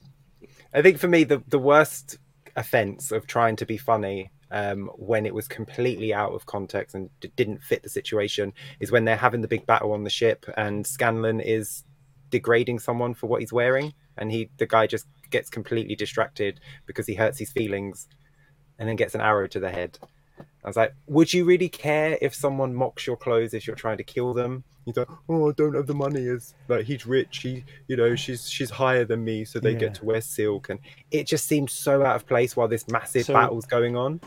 I 0.74 0.82
think 0.82 1.00
for 1.00 1.08
me, 1.08 1.24
the 1.24 1.44
the 1.48 1.60
worst 1.60 2.18
offense 2.56 3.12
of 3.12 3.28
trying 3.28 3.56
to 3.58 3.66
be 3.66 3.78
funny 3.78 4.32
um, 4.52 4.90
when 4.96 5.26
it 5.26 5.34
was 5.34 5.48
completely 5.48 6.14
out 6.14 6.34
of 6.34 6.46
context 6.46 6.96
and 6.96 7.10
d- 7.22 7.32
didn't 7.36 7.64
fit 7.64 7.84
the 7.84 7.90
situation 7.90 8.54
is 8.80 8.92
when 8.92 9.06
they're 9.06 9.16
having 9.16 9.42
the 9.42 9.48
big 9.48 9.66
battle 9.66 9.94
on 9.94 10.04
the 10.04 10.10
ship 10.10 10.46
and 10.58 10.86
Scanlan 10.86 11.40
is 11.40 11.84
degrading 12.30 12.80
someone 12.80 13.14
for 13.14 13.28
what 13.28 13.42
he's 13.42 13.54
wearing, 13.54 13.94
and 14.18 14.32
he 14.32 14.50
the 14.58 14.68
guy 14.68 14.88
just 14.88 15.08
gets 15.30 15.50
completely 15.50 15.96
distracted 15.96 16.60
because 16.86 17.08
he 17.08 17.16
hurts 17.16 17.40
his 17.40 17.52
feelings, 17.52 18.08
and 18.78 18.88
then 18.88 18.96
gets 18.96 19.16
an 19.16 19.22
arrow 19.22 19.48
to 19.48 19.60
the 19.60 19.72
head. 19.72 19.98
I 20.64 20.68
was 20.68 20.76
like, 20.76 20.94
would 21.08 21.34
you 21.34 21.46
really 21.46 21.70
care 21.70 22.18
if 22.22 22.34
someone 22.36 22.74
mocks 22.76 23.08
your 23.08 23.16
clothes 23.18 23.54
if 23.54 23.66
you're 23.68 23.76
trying 23.76 23.98
to 23.98 24.04
kill 24.04 24.34
them? 24.34 24.64
He's 24.86 24.98
like, 24.98 25.08
oh, 25.28 25.50
I 25.50 25.54
don't 25.54 25.76
have 25.76 25.88
the 25.88 25.94
money. 25.94 26.22
Is 26.22 26.54
like 26.68 26.86
he's 26.86 27.06
rich, 27.06 27.38
he, 27.40 27.64
you 27.88 27.96
know, 27.96 28.16
she's 28.16 28.50
she's 28.50 28.70
higher 28.70 29.06
than 29.06 29.24
me, 29.24 29.46
so 29.46 29.60
they 29.60 29.74
Yeah. 29.74 29.78
get 29.80 29.94
to 29.96 30.06
wear 30.06 30.22
silk, 30.22 30.70
and 30.70 30.80
it 31.12 31.26
just 31.28 31.46
seemed 31.48 31.70
so 31.70 32.04
out 32.04 32.16
of 32.16 32.28
place 32.28 32.56
while 32.56 32.68
this 32.68 32.88
massive 32.88 33.26
So- 33.26 33.34
battle's 33.34 33.66
going 33.66 33.96
on. 33.96 34.20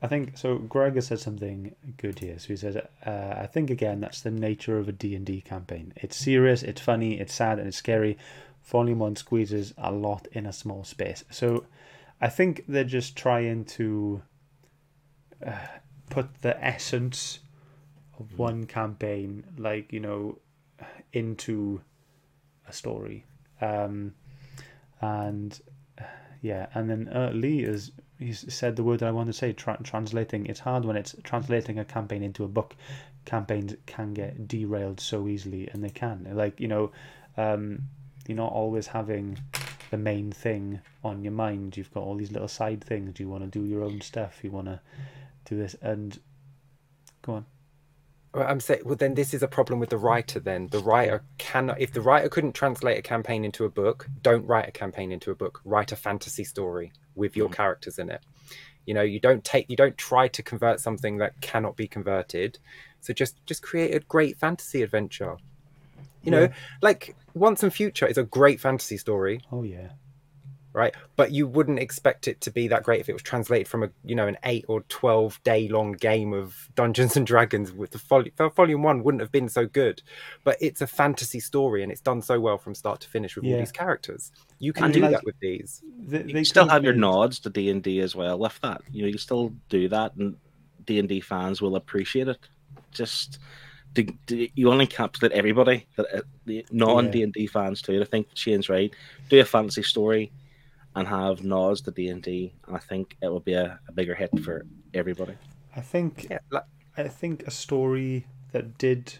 I 0.00 0.06
think 0.06 0.38
so. 0.38 0.58
Greg 0.58 0.94
has 0.94 1.08
said 1.08 1.18
something 1.18 1.74
good 1.96 2.20
here. 2.20 2.38
So 2.38 2.48
he 2.48 2.56
says, 2.56 2.76
uh, 2.76 3.34
"I 3.36 3.46
think 3.46 3.68
again 3.70 3.98
that's 4.00 4.20
the 4.20 4.30
nature 4.30 4.78
of 4.78 4.88
a 4.88 4.92
D 4.92 5.16
and 5.16 5.26
D 5.26 5.40
campaign. 5.40 5.92
It's 5.96 6.16
serious, 6.16 6.62
it's 6.62 6.80
funny, 6.80 7.18
it's 7.18 7.34
sad, 7.34 7.58
and 7.58 7.66
it's 7.66 7.76
scary. 7.78 8.16
Volume 8.64 9.00
one 9.00 9.16
squeezes 9.16 9.74
a 9.78 9.90
lot 9.90 10.28
in 10.32 10.46
a 10.46 10.52
small 10.52 10.84
space. 10.84 11.24
So 11.30 11.64
I 12.20 12.28
think 12.28 12.64
they're 12.68 12.84
just 12.84 13.16
trying 13.16 13.64
to 13.64 14.22
uh, 15.46 15.52
put 16.10 16.42
the 16.42 16.62
essence 16.64 17.40
of 18.18 18.38
one 18.38 18.66
campaign, 18.66 19.44
like 19.56 19.92
you 19.92 20.00
know, 20.00 20.38
into 21.12 21.80
a 22.66 22.72
story. 22.72 23.24
Um, 23.60 24.14
and 25.00 25.58
yeah, 26.42 26.66
and 26.74 26.88
then 26.88 27.08
uh, 27.08 27.30
Lee 27.34 27.62
is 27.62 27.92
he's 28.18 28.52
said 28.52 28.76
the 28.76 28.82
word 28.82 29.00
that 29.00 29.08
I 29.08 29.12
want 29.12 29.28
to 29.28 29.32
say. 29.32 29.52
Tra- 29.52 29.78
translating. 29.82 30.46
It's 30.46 30.60
hard 30.60 30.84
when 30.84 30.96
it's 30.96 31.14
translating 31.22 31.78
a 31.78 31.84
campaign 31.84 32.22
into 32.22 32.44
a 32.44 32.48
book. 32.48 32.74
Campaigns 33.24 33.74
can 33.86 34.14
get 34.14 34.48
derailed 34.48 35.00
so 35.00 35.28
easily, 35.28 35.68
and 35.68 35.82
they 35.82 35.90
can. 35.90 36.26
Like 36.32 36.60
you 36.60 36.68
know, 36.68 36.92
um, 37.36 37.82
you're 38.26 38.36
not 38.36 38.52
always 38.52 38.86
having 38.86 39.38
the 39.90 39.98
main 39.98 40.30
thing 40.30 40.80
on 41.02 41.22
your 41.22 41.32
mind. 41.32 41.76
You've 41.76 41.92
got 41.92 42.02
all 42.02 42.16
these 42.16 42.32
little 42.32 42.48
side 42.48 42.84
things. 42.84 43.18
You 43.18 43.28
want 43.28 43.44
to 43.44 43.58
do 43.58 43.64
your 43.64 43.82
own 43.82 44.00
stuff. 44.00 44.40
You 44.42 44.50
want 44.50 44.66
to 44.66 44.80
do 45.48 45.56
this 45.56 45.74
and 45.80 46.18
go 47.22 47.34
on. 47.34 47.46
Well, 48.34 48.46
I'm 48.46 48.60
saying, 48.60 48.82
well, 48.84 48.96
then 48.96 49.14
this 49.14 49.32
is 49.32 49.42
a 49.42 49.48
problem 49.48 49.80
with 49.80 49.88
the 49.88 49.96
writer. 49.96 50.38
Then 50.38 50.68
the 50.68 50.80
writer 50.80 51.22
cannot. 51.38 51.80
If 51.80 51.92
the 51.92 52.02
writer 52.02 52.28
couldn't 52.28 52.52
translate 52.52 52.98
a 52.98 53.02
campaign 53.02 53.44
into 53.44 53.64
a 53.64 53.70
book, 53.70 54.06
don't 54.22 54.46
write 54.46 54.68
a 54.68 54.72
campaign 54.72 55.12
into 55.12 55.30
a 55.30 55.34
book. 55.34 55.60
Write 55.64 55.92
a 55.92 55.96
fantasy 55.96 56.44
story 56.44 56.92
with 57.14 57.36
your 57.36 57.48
Mhm. 57.48 57.52
characters 57.54 57.98
in 57.98 58.10
it. 58.10 58.20
You 58.84 58.94
know, 58.94 59.02
you 59.02 59.18
don't 59.20 59.44
take, 59.44 59.68
you 59.70 59.76
don't 59.76 59.96
try 59.96 60.28
to 60.28 60.42
convert 60.42 60.80
something 60.80 61.18
that 61.18 61.40
cannot 61.40 61.76
be 61.76 61.88
converted. 61.88 62.58
So 63.00 63.12
just, 63.12 63.44
just 63.46 63.62
create 63.62 63.94
a 63.94 64.00
great 64.00 64.38
fantasy 64.38 64.82
adventure. 64.82 65.36
You 66.22 66.32
know, 66.32 66.48
like 66.82 67.16
Once 67.32 67.62
and 67.62 67.72
Future 67.72 68.06
is 68.06 68.18
a 68.18 68.24
great 68.24 68.60
fantasy 68.60 68.98
story, 68.98 69.40
Oh 69.50 69.62
yeah. 69.62 69.92
Right? 70.78 70.94
But 71.16 71.32
you 71.32 71.46
wouldn't 71.46 71.78
expect 71.80 72.28
it 72.28 72.40
to 72.42 72.50
be 72.50 72.68
that 72.68 72.84
great 72.84 73.00
if 73.00 73.08
it 73.08 73.12
was 73.12 73.22
translated 73.22 73.68
from 73.68 73.82
a 73.82 73.90
you 74.04 74.14
know 74.14 74.26
an 74.28 74.38
eight 74.44 74.64
or 74.68 74.80
twelve 74.88 75.42
day 75.44 75.68
long 75.68 75.92
game 75.92 76.32
of 76.32 76.68
Dungeons 76.74 77.16
and 77.16 77.26
Dragons. 77.26 77.72
With 77.72 77.90
the 77.90 77.98
volume, 77.98 78.32
volume 78.56 78.82
one 78.82 79.02
wouldn't 79.02 79.20
have 79.20 79.32
been 79.32 79.48
so 79.48 79.66
good, 79.66 80.00
but 80.44 80.56
it's 80.60 80.80
a 80.80 80.86
fantasy 80.86 81.40
story 81.40 81.82
and 81.82 81.92
it's 81.92 82.00
done 82.00 82.22
so 82.22 82.40
well 82.40 82.56
from 82.56 82.74
start 82.74 83.00
to 83.00 83.08
finish 83.08 83.36
with 83.36 83.44
all 83.44 83.58
these 83.58 83.72
characters. 83.72 84.32
You 84.60 84.72
can 84.72 84.84
And 84.84 84.94
do 84.94 85.00
like- 85.00 85.10
that 85.10 85.24
with 85.24 85.38
these. 85.40 85.82
They, 86.06 86.22
You 86.22 86.44
still 86.44 86.68
have 86.68 86.84
your 86.84 86.94
nods 86.94 87.40
to 87.40 87.50
D 87.50 87.68
and 87.68 87.82
D 87.82 88.00
as 88.00 88.14
well 88.16 88.38
with 88.38 88.58
that. 88.62 88.80
You 88.90 89.02
know, 89.02 89.08
you 89.08 89.18
still 89.18 89.52
do 89.68 89.88
that, 89.88 90.14
and 90.16 90.36
D 90.86 90.98
and 90.98 91.08
D 91.08 91.20
fans 91.20 91.60
will 91.60 91.76
appreciate 91.76 92.28
it. 92.28 92.48
Just 92.92 93.38
to, 93.94 94.04
to- 94.26 94.48
you 94.54 94.70
only 94.70 94.86
encapsulate 94.86 95.30
everybody, 95.32 95.86
that 95.96 96.06
uh, 96.14 96.20
the 96.46 96.64
non 96.70 97.10
D 97.10 97.22
and 97.22 97.32
D 97.32 97.46
fans 97.46 97.82
too. 97.82 98.00
I 98.00 98.04
think 98.04 98.28
Shane's 98.34 98.68
right. 98.68 98.92
Do 99.28 99.40
a 99.40 99.44
fantasy 99.44 99.82
story 99.82 100.30
and 100.98 101.06
have 101.08 101.44
nods 101.44 101.80
to 101.82 101.90
D 101.90 102.08
and 102.08 102.22
D, 102.22 102.52
and 102.66 102.76
I 102.76 102.80
think 102.80 103.16
it 103.22 103.28
will 103.28 103.40
be 103.40 103.54
a, 103.54 103.78
a 103.88 103.92
bigger 103.92 104.14
hit 104.14 104.30
for 104.40 104.66
everybody. 104.92 105.34
I 105.76 105.80
think 105.80 106.26
Yeah, 106.30 106.38
like, 106.50 106.64
I 106.96 107.08
think 107.08 107.46
a 107.46 107.50
story 107.50 108.26
that 108.52 108.78
did 108.78 109.14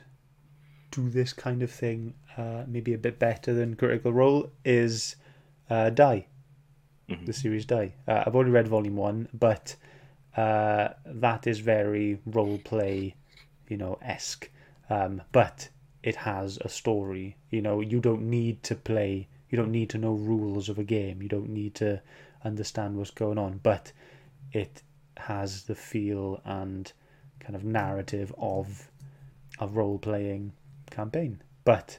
do 0.90 1.08
this 1.08 1.32
kind 1.32 1.62
of 1.62 1.70
thing, 1.70 2.14
uh, 2.36 2.64
maybe 2.66 2.94
a 2.94 2.98
bit 2.98 3.18
better 3.18 3.54
than 3.54 3.76
Critical 3.76 4.12
Role, 4.12 4.50
is 4.64 5.16
uh, 5.70 5.90
Die, 5.90 6.26
Mhm. 7.08 7.26
the 7.26 7.32
series 7.32 7.64
Die. 7.66 7.94
Uh, 8.08 8.24
I've 8.26 8.34
already 8.34 8.50
read 8.50 8.68
Volume 8.68 8.96
One, 8.96 9.28
but 9.32 9.76
uh, 10.36 10.88
that 11.04 11.46
is 11.46 11.60
very 11.60 12.18
role 12.26 12.58
play, 12.58 13.14
you 13.68 13.76
know, 13.76 13.98
esque. 14.02 14.50
Um, 14.90 15.22
but 15.32 15.68
it 16.02 16.16
has 16.16 16.58
a 16.62 16.68
story. 16.68 17.36
You 17.50 17.62
know, 17.62 17.80
you 17.80 18.00
don't 18.00 18.22
need 18.22 18.62
to 18.64 18.74
play. 18.74 19.28
You 19.50 19.56
don't 19.56 19.72
need 19.72 19.90
to 19.90 19.98
know 19.98 20.12
rules 20.12 20.68
of 20.68 20.78
a 20.78 20.84
game. 20.84 21.22
You 21.22 21.28
don't 21.28 21.50
need 21.50 21.74
to 21.76 22.02
understand 22.44 22.96
what's 22.96 23.10
going 23.10 23.38
on. 23.38 23.60
But 23.62 23.92
it 24.52 24.82
has 25.16 25.64
the 25.64 25.74
feel 25.74 26.40
and 26.44 26.92
kind 27.40 27.56
of 27.56 27.64
narrative 27.64 28.32
of 28.38 28.90
a 29.58 29.66
role 29.66 29.98
playing 29.98 30.52
campaign. 30.90 31.42
But 31.64 31.98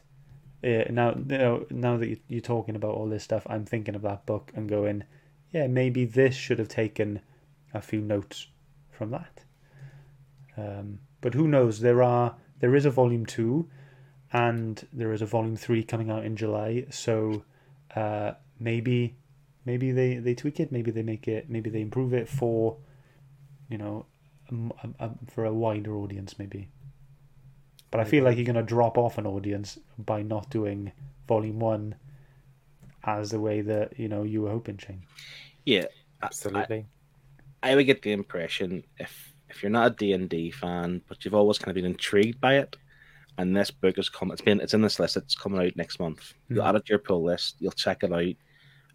uh, 0.64 0.84
now, 0.90 1.16
you 1.16 1.38
know, 1.38 1.66
now 1.70 1.98
that 1.98 2.10
you- 2.10 2.20
you're 2.28 2.42
talking 2.42 2.76
about 2.76 2.96
all 2.96 3.08
this 3.08 3.24
stuff, 3.24 3.48
I'm 3.50 3.66
thinking 3.66 3.96
of 3.96 4.02
that 4.04 4.26
book 4.26 4.52
and 4.56 4.68
going, 4.68 5.04
yeah, 5.52 5.68
maybe 5.68 6.06
this 6.06 6.36
should 6.36 6.60
have 6.60 6.68
taken 6.68 7.22
a 7.74 7.82
few 7.82 8.02
notes 8.02 8.48
from 8.92 9.12
that. 9.12 9.44
Um, 10.58 11.00
but 11.22 11.34
who 11.34 11.48
knows? 11.48 11.80
There 11.80 12.04
are 12.04 12.36
there 12.60 12.76
is 12.76 12.86
a 12.86 12.92
volume 12.92 13.26
two. 13.26 13.70
And 14.32 14.88
there 14.94 15.12
is 15.12 15.22
a 15.22 15.26
volume 15.26 15.56
three 15.56 15.84
coming 15.84 16.10
out 16.10 16.26
in 16.26 16.36
July. 16.36 16.86
So 16.90 17.44
uh, 17.96 18.34
maybe 18.60 19.16
maybe 19.66 19.92
they 19.92 20.16
they 20.16 20.36
tweak 20.36 20.60
it, 20.60 20.72
maybe 20.72 20.92
they 20.92 21.04
make 21.04 21.28
it, 21.28 21.50
maybe 21.50 21.70
they 21.70 21.82
improve 21.82 22.14
it 22.14 22.28
for 22.30 22.78
you 23.70 23.78
know 23.78 24.06
um, 24.52 24.74
um, 25.00 25.20
for 25.34 25.46
a 25.46 25.54
wider 25.54 25.96
audience, 25.96 26.38
maybe. 26.40 26.70
But 27.92 28.02
I 28.02 28.04
feel 28.04 28.24
like 28.24 28.38
you're 28.38 28.46
gonna 28.46 28.64
drop 28.64 28.98
off 28.98 29.18
an 29.18 29.26
audience 29.26 29.80
by 29.98 30.22
not 30.22 30.50
doing 30.50 30.92
volume 31.28 31.60
one 31.60 31.96
as 33.04 33.32
the 33.32 33.40
way 33.40 33.62
that 33.62 34.00
you 34.00 34.08
know 34.08 34.24
you 34.24 34.44
were 34.44 34.52
hoping, 34.52 34.78
Shane. 34.78 35.04
Yeah, 35.66 35.86
Absolutely. 36.22 36.86
I 37.62 37.76
would 37.76 37.86
get 37.86 38.02
the 38.02 38.12
impression 38.12 38.84
if 38.98 39.34
if 39.50 39.64
you're 39.64 39.72
not 39.72 39.92
a 39.92 39.96
D 39.96 40.14
and 40.14 40.30
D 40.30 40.52
fan, 40.52 41.02
but 41.08 41.24
you've 41.26 41.34
always 41.34 41.58
kind 41.58 41.70
of 41.70 41.76
been 41.76 41.92
intrigued 41.92 42.40
by 42.40 42.58
it, 42.58 42.76
and 43.40 43.56
this 43.56 43.72
book 43.72 43.98
is 43.98 44.10
coming, 44.10 44.34
it's 44.34 44.42
been 44.42 44.60
it's 44.60 44.74
in 44.74 44.82
this 44.82 45.00
list. 45.00 45.18
It's 45.18 45.36
coming 45.36 45.66
out 45.66 45.76
next 45.76 46.00
month. 46.00 46.34
You'll 46.50 46.64
Mhm. 46.64 46.70
add 46.70 46.76
it 46.76 46.86
to 46.86 46.90
your 46.94 47.00
pull 47.00 47.24
list. 47.24 47.56
You'll 47.60 47.72
check 47.72 48.04
it 48.04 48.12
out. 48.12 48.36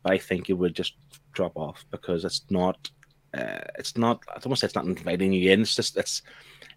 But 0.03 0.13
I 0.13 0.19
think 0.19 0.51
it 0.51 0.55
would 0.55 0.75
just 0.77 0.95
drop 1.33 1.57
off 1.57 1.85
because 1.91 2.25
it's 2.25 2.43
not. 2.51 2.91
Uh, 3.33 3.61
it's 3.79 3.97
not. 3.97 4.23
I 4.29 4.35
don't 4.35 4.47
want 4.47 4.57
to 4.59 4.61
say 4.61 4.67
it's 4.67 4.75
not 4.75 4.85
inviting 4.85 5.33
you 5.33 5.51
in. 5.51 5.63
It's 5.63 5.75
just 5.75 5.97
it's 5.97 6.23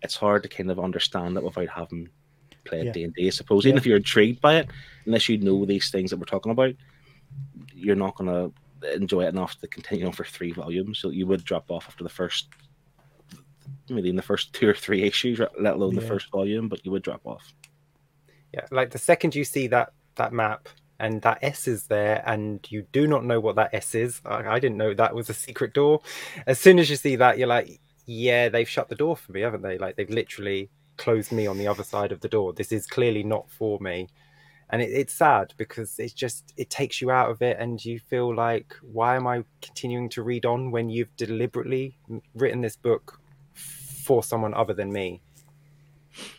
it's 0.01 0.15
hard 0.15 0.43
to 0.43 0.49
kind 0.49 0.71
of 0.71 0.79
understand 0.79 1.37
it 1.37 1.43
without 1.43 1.69
having 1.69 2.09
played. 2.63 2.93
D 2.93 3.03
and 3.03 3.13
D. 3.13 3.27
I 3.27 3.29
suppose 3.31 3.65
even 3.65 3.75
Yeah. 3.75 3.79
if 3.81 3.85
you're 3.85 3.97
intrigued 3.97 4.41
by 4.41 4.55
it, 4.57 4.69
unless 5.05 5.27
you 5.29 5.37
know 5.37 5.65
these 5.65 5.89
things 5.91 6.09
that 6.09 6.17
we're 6.17 6.25
talking 6.25 6.51
about, 6.51 6.73
you're 7.73 7.95
not 7.95 8.15
going 8.15 8.29
to 8.29 8.93
enjoy 8.95 9.25
it 9.25 9.29
enough 9.29 9.59
to 9.59 9.67
continue 9.67 10.05
on 10.05 10.11
for 10.13 10.23
three 10.23 10.51
volumes. 10.51 10.99
So 10.99 11.09
you 11.09 11.27
would 11.27 11.43
drop 11.43 11.69
off 11.69 11.85
after 11.87 12.03
the 12.03 12.09
first, 12.09 12.47
maybe 13.89 14.09
in 14.09 14.15
the 14.15 14.21
first 14.21 14.53
two 14.53 14.67
or 14.69 14.73
three 14.73 15.03
issues, 15.03 15.39
let 15.59 15.75
alone 15.75 15.95
the 15.95 16.01
first 16.01 16.31
volume. 16.31 16.69
But 16.69 16.85
you 16.85 16.91
would 16.91 17.03
drop 17.03 17.21
off. 17.25 17.53
Yeah, 18.53 18.65
like 18.71 18.91
the 18.91 18.97
second 18.97 19.35
you 19.35 19.43
see 19.43 19.67
that 19.67 19.93
that 20.15 20.33
map 20.33 20.69
and 20.99 21.21
that 21.21 21.39
S 21.41 21.67
is 21.67 21.87
there, 21.87 22.23
and 22.25 22.65
you 22.69 22.85
do 22.91 23.07
not 23.07 23.23
know 23.23 23.39
what 23.39 23.55
that 23.55 23.73
S 23.73 23.93
is. 23.93 24.21
I, 24.25 24.47
I 24.47 24.59
didn't 24.59 24.77
know 24.77 24.93
that 24.93 25.13
was 25.13 25.29
a 25.29 25.33
secret 25.33 25.73
door. 25.73 26.01
As 26.47 26.59
soon 26.59 26.79
as 26.79 26.89
you 26.89 26.95
see 26.95 27.15
that, 27.17 27.37
you're 27.37 27.47
like, 27.47 27.79
yeah, 28.05 28.49
they've 28.49 28.67
shut 28.67 28.89
the 28.89 28.95
door 28.95 29.15
for 29.15 29.31
me, 29.31 29.41
haven't 29.41 29.61
they? 29.61 29.77
Like 29.77 29.95
they've 29.95 30.09
literally 30.09 30.69
closed 30.97 31.31
me 31.31 31.45
on 31.45 31.57
the 31.57 31.67
other 31.67 31.83
side 31.83 32.11
of 32.11 32.21
the 32.21 32.27
door. 32.27 32.53
This 32.53 32.71
is 32.71 32.87
clearly 32.87 33.21
not 33.21 33.49
for 33.49 33.79
me. 33.79 34.07
And 34.69 34.81
it, 34.81 34.89
it's 34.89 35.13
sad 35.13 35.53
because 35.57 35.99
it's 35.99 36.13
just 36.13 36.53
it 36.57 36.69
takes 36.69 36.99
you 36.99 37.11
out 37.11 37.29
of 37.29 37.41
it, 37.41 37.57
and 37.59 37.83
you 37.83 37.99
feel 37.99 38.33
like, 38.35 38.73
why 38.81 39.15
am 39.15 39.27
I 39.27 39.43
continuing 39.61 40.09
to 40.09 40.23
read 40.23 40.45
on 40.45 40.71
when 40.71 40.89
you've 40.89 41.15
deliberately 41.15 41.97
written 42.33 42.61
this 42.61 42.75
book 42.75 43.19
for 44.07 44.23
someone 44.23 44.53
other 44.53 44.73
than 44.73 44.91
me? 44.91 45.21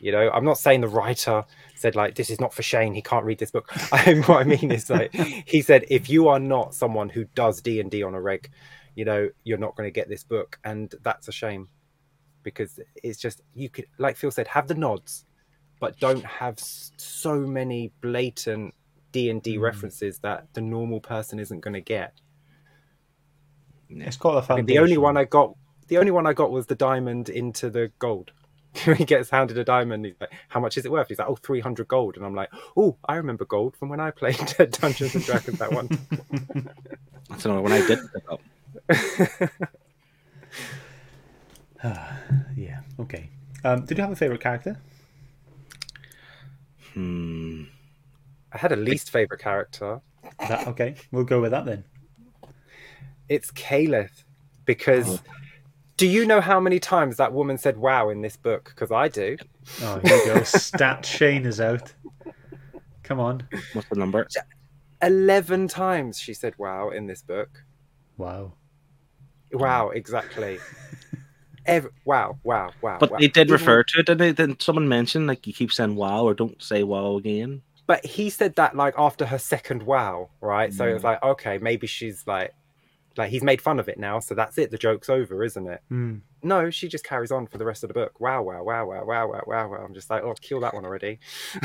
You 0.00 0.10
know, 0.12 0.30
I'm 0.32 0.44
not 0.44 0.58
saying 0.58 0.80
the 0.80 0.88
writer 0.88 1.44
said 1.76 1.94
like 1.94 2.14
this 2.14 2.30
is 2.30 2.40
not 2.40 2.52
for 2.54 2.62
Shane. 2.62 2.94
He 2.94 3.02
can't 3.02 3.24
read 3.24 3.38
this 3.38 3.50
book. 3.50 3.68
I, 3.92 4.14
what 4.26 4.40
I 4.40 4.44
mean 4.44 4.72
is 4.72 4.88
like 4.90 5.12
he 5.46 5.60
said 5.62 5.84
if 5.90 6.08
you 6.08 6.28
are 6.28 6.40
not 6.40 6.74
someone 6.74 7.08
who 7.10 7.24
does 7.34 7.60
D 7.60 7.80
and 7.80 7.90
D 7.90 8.02
on 8.02 8.14
a 8.14 8.20
reg, 8.20 8.50
you 8.96 9.04
know 9.04 9.28
you're 9.44 9.58
not 9.58 9.76
going 9.76 9.86
to 9.86 9.92
get 9.92 10.08
this 10.08 10.24
book, 10.24 10.58
and 10.64 10.92
that's 11.02 11.28
a 11.28 11.32
shame 11.32 11.68
because 12.42 12.80
it's 13.02 13.18
just 13.18 13.42
you 13.54 13.68
could 13.68 13.86
like 13.98 14.16
Phil 14.16 14.30
said 14.30 14.48
have 14.48 14.66
the 14.68 14.74
nods, 14.74 15.26
but 15.80 15.98
don't 16.00 16.24
have 16.24 16.58
so 16.58 17.34
many 17.40 17.92
blatant 18.00 18.74
D 19.12 19.30
and 19.30 19.42
D 19.42 19.58
Mm. 19.58 19.62
references 19.62 20.18
that 20.20 20.46
the 20.54 20.60
normal 20.60 21.00
person 21.00 21.38
isn't 21.38 21.60
going 21.60 21.74
to 21.74 21.80
get. 21.80 22.14
It's 23.90 24.16
got 24.16 24.36
a 24.38 24.42
I 24.42 24.42
foundation. 24.42 24.66
mean, 24.66 24.66
the 24.66 24.78
only 24.82 24.98
one 24.98 25.16
I 25.16 25.24
got, 25.24 25.54
the 25.88 25.98
only 25.98 26.10
one 26.10 26.26
I 26.26 26.32
got 26.32 26.50
was 26.50 26.66
the 26.66 26.74
diamond 26.74 27.28
into 27.28 27.70
the 27.70 27.90
gold. 27.98 28.32
he 28.96 29.04
gets 29.04 29.30
handed 29.30 29.58
a 29.58 29.64
diamond. 29.64 30.04
He's 30.04 30.14
like, 30.20 30.32
"How 30.48 30.60
much 30.60 30.76
is 30.76 30.84
it 30.84 30.92
worth?" 30.92 31.08
He's 31.08 31.18
like, 31.18 31.28
"Oh, 31.28 31.36
300 31.36 31.88
gold." 31.88 32.16
And 32.16 32.24
I'm 32.24 32.34
like, 32.34 32.50
"Oh, 32.76 32.96
I 33.04 33.16
remember 33.16 33.44
gold 33.44 33.76
from 33.76 33.88
when 33.88 34.00
I 34.00 34.10
played 34.10 34.36
Dungeons 34.70 35.14
and 35.14 35.24
Dragons 35.24 35.58
that 35.58 35.72
one." 35.72 35.88
I 37.30 37.36
don't 37.36 37.56
know 37.56 37.62
when 37.62 37.72
I 37.72 37.86
did 37.86 37.98
pick 38.12 38.24
up. 38.30 38.40
yeah. 42.56 42.80
Okay. 43.00 43.30
Um, 43.64 43.84
did 43.84 43.98
you 43.98 44.02
have 44.02 44.12
a 44.12 44.16
favorite 44.16 44.40
character? 44.40 44.78
Hmm. 46.94 47.64
I 48.52 48.58
had 48.58 48.72
a 48.72 48.76
least 48.76 49.10
favorite 49.10 49.40
character. 49.40 50.00
That, 50.38 50.68
okay, 50.68 50.96
we'll 51.12 51.24
go 51.24 51.40
with 51.40 51.50
that 51.52 51.64
then. 51.64 51.84
It's 53.28 53.50
Keyleth 53.50 54.24
because. 54.64 55.20
Do 55.98 56.06
you 56.06 56.24
know 56.24 56.40
how 56.40 56.60
many 56.60 56.78
times 56.78 57.16
that 57.16 57.32
woman 57.32 57.58
said 57.58 57.76
"wow" 57.76 58.08
in 58.08 58.22
this 58.22 58.36
book? 58.36 58.72
Because 58.72 58.92
I 58.92 59.08
do. 59.08 59.36
Oh, 59.82 60.00
here 60.04 60.16
we 60.16 60.26
go. 60.26 60.42
Stat 60.44 61.04
Shane 61.04 61.44
is 61.44 61.60
out. 61.60 61.92
Come 63.02 63.18
on. 63.18 63.46
What's 63.72 63.88
the 63.88 63.96
number? 63.96 64.28
Eleven 65.02 65.66
times 65.66 66.18
she 66.18 66.34
said 66.34 66.54
"wow" 66.56 66.90
in 66.90 67.08
this 67.08 67.20
book. 67.22 67.64
Wow. 68.16 68.52
Wow, 69.52 69.90
exactly. 69.90 70.60
Ev- 71.66 71.90
wow, 72.04 72.38
wow, 72.44 72.70
wow. 72.80 72.98
But 73.00 73.10
wow. 73.10 73.18
they 73.18 73.28
did 73.28 73.50
refer 73.50 73.82
to 73.82 73.98
it, 73.98 74.06
didn't 74.06 74.18
they? 74.18 74.32
Didn't 74.32 74.62
someone 74.62 74.88
mention 74.88 75.26
like 75.26 75.48
you 75.48 75.52
keep 75.52 75.72
saying 75.72 75.96
wow 75.96 76.24
or 76.24 76.32
don't 76.32 76.62
say 76.62 76.84
wow 76.84 77.16
again? 77.16 77.62
but 77.88 78.04
he 78.04 78.28
said 78.28 78.54
that 78.56 78.76
like 78.76 78.94
after 78.98 79.24
her 79.24 79.38
second 79.38 79.82
wow, 79.82 80.28
right? 80.42 80.74
So 80.74 80.86
it 80.86 80.92
was 80.92 81.02
hmm. 81.02 81.08
like, 81.08 81.22
okay, 81.22 81.56
maybe 81.56 81.86
she's 81.86 82.24
like, 82.26 82.54
like 83.18 83.30
he's 83.30 83.42
made 83.42 83.60
fun 83.60 83.78
of 83.80 83.88
it 83.88 83.98
now, 83.98 84.20
so 84.20 84.34
that's 84.34 84.56
it. 84.58 84.70
The 84.70 84.78
joke's 84.78 85.08
over, 85.10 85.42
isn't 85.44 85.66
it? 85.66 85.82
Hmm. 85.88 86.16
No, 86.42 86.70
she 86.70 86.88
just 86.88 87.04
carries 87.04 87.30
on 87.32 87.46
for 87.46 87.58
the 87.58 87.64
rest 87.66 87.82
of 87.84 87.88
the 87.88 87.94
book. 87.94 88.20
Wow, 88.20 88.42
wow, 88.42 88.62
wow, 88.62 88.86
wow, 88.86 89.04
wow, 89.04 89.26
wow, 89.28 89.42
wow, 89.46 89.68
wow. 89.70 89.84
I'm 89.84 89.94
just 89.94 90.08
like, 90.08 90.22
oh, 90.22 90.34
kill 90.40 90.60
that 90.60 90.72
one 90.74 90.84
already. 90.84 91.18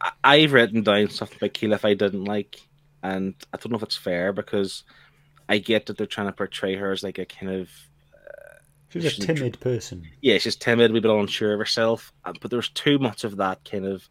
I- 0.00 0.12
I've 0.24 0.52
written 0.52 0.82
down 0.82 1.08
stuff 1.10 1.34
about 1.36 1.52
Keyleth 1.54 1.84
I 1.84 1.94
didn't 1.94 2.24
like, 2.24 2.60
and 3.02 3.34
I 3.52 3.56
don't 3.56 3.70
know 3.72 3.76
if 3.78 3.82
it's 3.82 3.96
fair 3.96 4.32
because 4.32 4.84
I 5.48 5.58
get 5.58 5.86
that 5.86 5.98
they're 5.98 6.06
trying 6.06 6.28
to 6.28 6.32
portray 6.32 6.76
her 6.76 6.92
as 6.92 7.02
like 7.02 7.18
a 7.18 7.26
kind 7.26 7.52
of 7.52 7.68
She's 8.90 9.04
a 9.06 9.10
She's 9.10 9.24
a 9.24 9.26
timid 9.26 9.58
person. 9.60 10.06
yeah, 10.20 10.36
she's 10.36 10.54
timid, 10.56 10.90
a 10.90 10.94
wee 10.94 11.00
bit 11.00 11.10
unsure 11.10 11.54
of 11.54 11.58
herself. 11.58 12.12
uh, 12.26 12.34
But 12.40 12.50
there's 12.50 12.68
too 12.68 12.98
much 12.98 13.24
of 13.24 13.38
that 13.38 13.64
kind 13.64 13.86
of 13.86 14.06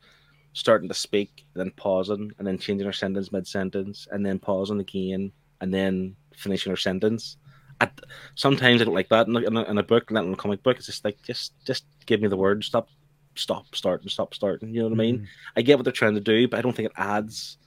starting 0.53 0.89
to 0.89 0.95
speak, 0.95 1.45
then 1.53 1.71
pausing, 1.77 2.31
and 2.39 2.47
then 2.47 2.57
changing 2.57 2.87
her 2.87 2.91
sentence 2.91 3.31
mid 3.31 3.45
sentence, 3.47 4.07
and 4.11 4.25
then 4.25 4.39
pausing 4.39 4.79
again, 4.79 5.31
and 5.61 5.73
then 5.73 6.15
finishing 6.35 6.71
her 6.71 6.77
sentence. 6.77 7.37
I, 7.79 7.89
sometimes 8.35 8.81
I 8.81 8.85
don't 8.85 8.93
like 8.93 9.09
that 9.09 9.27
in 9.27 9.35
a, 9.35 9.39
in 9.39 9.57
a, 9.57 9.63
in 9.63 9.77
a 9.77 9.83
book, 9.83 10.11
not 10.11 10.25
in 10.25 10.33
a 10.33 10.35
comic 10.35 10.61
book. 10.61 10.77
It's 10.77 10.85
just 10.85 11.05
like 11.05 11.21
just 11.23 11.53
just 11.65 11.85
give 12.05 12.21
me 12.21 12.27
the 12.27 12.37
word, 12.37 12.63
stop, 12.63 12.89
stop, 13.35 13.73
starting, 13.73 14.09
stop, 14.09 14.33
starting. 14.33 14.69
You 14.73 14.81
know 14.81 14.89
what 14.89 14.95
I 14.95 14.97
mean? 14.97 15.19
Mm. 15.19 15.27
I 15.55 15.61
get 15.61 15.77
what 15.77 15.83
they're 15.83 15.93
trying 15.93 16.15
to 16.15 16.21
do, 16.21 16.47
but 16.47 16.59
I 16.59 16.61
don't 16.61 16.75
think 16.75 16.87
it 16.87 16.95
adds. 16.97 17.57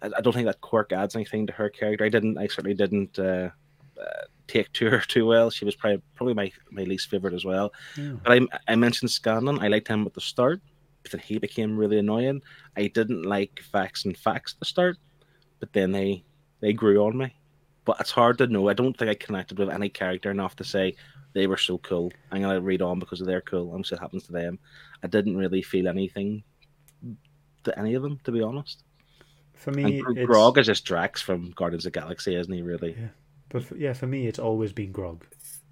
I, 0.00 0.10
I 0.16 0.20
don't 0.20 0.32
think 0.32 0.46
that 0.46 0.60
quirk 0.60 0.92
adds 0.92 1.14
anything 1.14 1.46
to 1.46 1.52
her 1.52 1.68
character. 1.68 2.04
I 2.04 2.08
didn't. 2.08 2.38
I 2.38 2.46
certainly 2.46 2.74
didn't 2.74 3.18
uh, 3.18 3.50
uh, 4.00 4.24
take 4.46 4.72
to 4.74 4.90
her 4.90 5.00
too 5.08 5.26
well. 5.26 5.50
She 5.50 5.64
was 5.64 5.74
probably 5.74 6.00
probably 6.14 6.34
my, 6.34 6.52
my 6.70 6.84
least 6.84 7.10
favorite 7.10 7.34
as 7.34 7.44
well. 7.44 7.72
Yeah. 7.96 8.12
But 8.22 8.32
I, 8.32 8.72
I 8.72 8.76
mentioned 8.76 9.10
Scanlan. 9.10 9.60
I 9.60 9.68
liked 9.68 9.88
him 9.88 10.06
at 10.06 10.14
the 10.14 10.20
start, 10.20 10.60
but 11.02 11.12
then 11.12 11.20
he 11.20 11.38
became 11.38 11.76
really 11.76 11.98
annoying. 11.98 12.40
I 12.76 12.86
didn't 12.86 13.24
like 13.24 13.60
Vex 13.72 14.06
and 14.06 14.16
Vax 14.16 14.54
at 14.54 14.58
the 14.58 14.64
start, 14.64 14.96
but 15.60 15.72
then 15.72 15.92
they 15.92 16.24
they 16.64 16.72
grew 16.72 17.04
on 17.04 17.16
me. 17.18 17.34
But 17.84 18.00
it's 18.00 18.10
hard 18.10 18.38
to 18.38 18.46
know. 18.46 18.68
I 18.70 18.72
don't 18.72 18.96
think 18.96 19.10
I 19.10 19.14
connected 19.14 19.58
with 19.58 19.68
any 19.68 19.90
character 19.90 20.30
enough 20.30 20.56
to 20.56 20.64
say 20.64 20.94
they 21.34 21.46
were 21.46 21.58
so 21.58 21.76
cool. 21.76 22.10
I'm 22.32 22.40
gonna 22.40 22.60
read 22.60 22.80
on 22.80 22.98
because 22.98 23.20
they're 23.20 23.42
cool. 23.42 23.74
I'm 23.74 23.82
sure 23.82 23.96
it 23.96 24.00
happens 24.00 24.24
to 24.26 24.32
them. 24.32 24.58
I 25.02 25.08
didn't 25.08 25.36
really 25.36 25.60
feel 25.60 25.88
anything 25.88 26.42
to 27.64 27.78
any 27.78 27.92
of 27.94 28.02
them, 28.02 28.18
to 28.24 28.32
be 28.32 28.40
honest. 28.40 28.82
For 29.52 29.72
me, 29.72 29.98
And 29.98 30.16
Gr- 30.16 30.24
Grog 30.24 30.56
is 30.56 30.66
just 30.66 30.86
Drax 30.86 31.20
from 31.20 31.50
Guardians 31.50 31.84
of 31.84 31.92
the 31.92 32.00
Galaxy, 32.00 32.34
isn't 32.34 32.52
he? 32.52 32.62
Really? 32.62 32.96
Yeah. 32.98 33.08
But 33.50 33.64
for, 33.64 33.76
yeah, 33.76 33.92
for 33.92 34.06
me, 34.06 34.26
it's 34.26 34.38
always 34.38 34.72
been 34.72 34.90
Grog. 34.90 35.26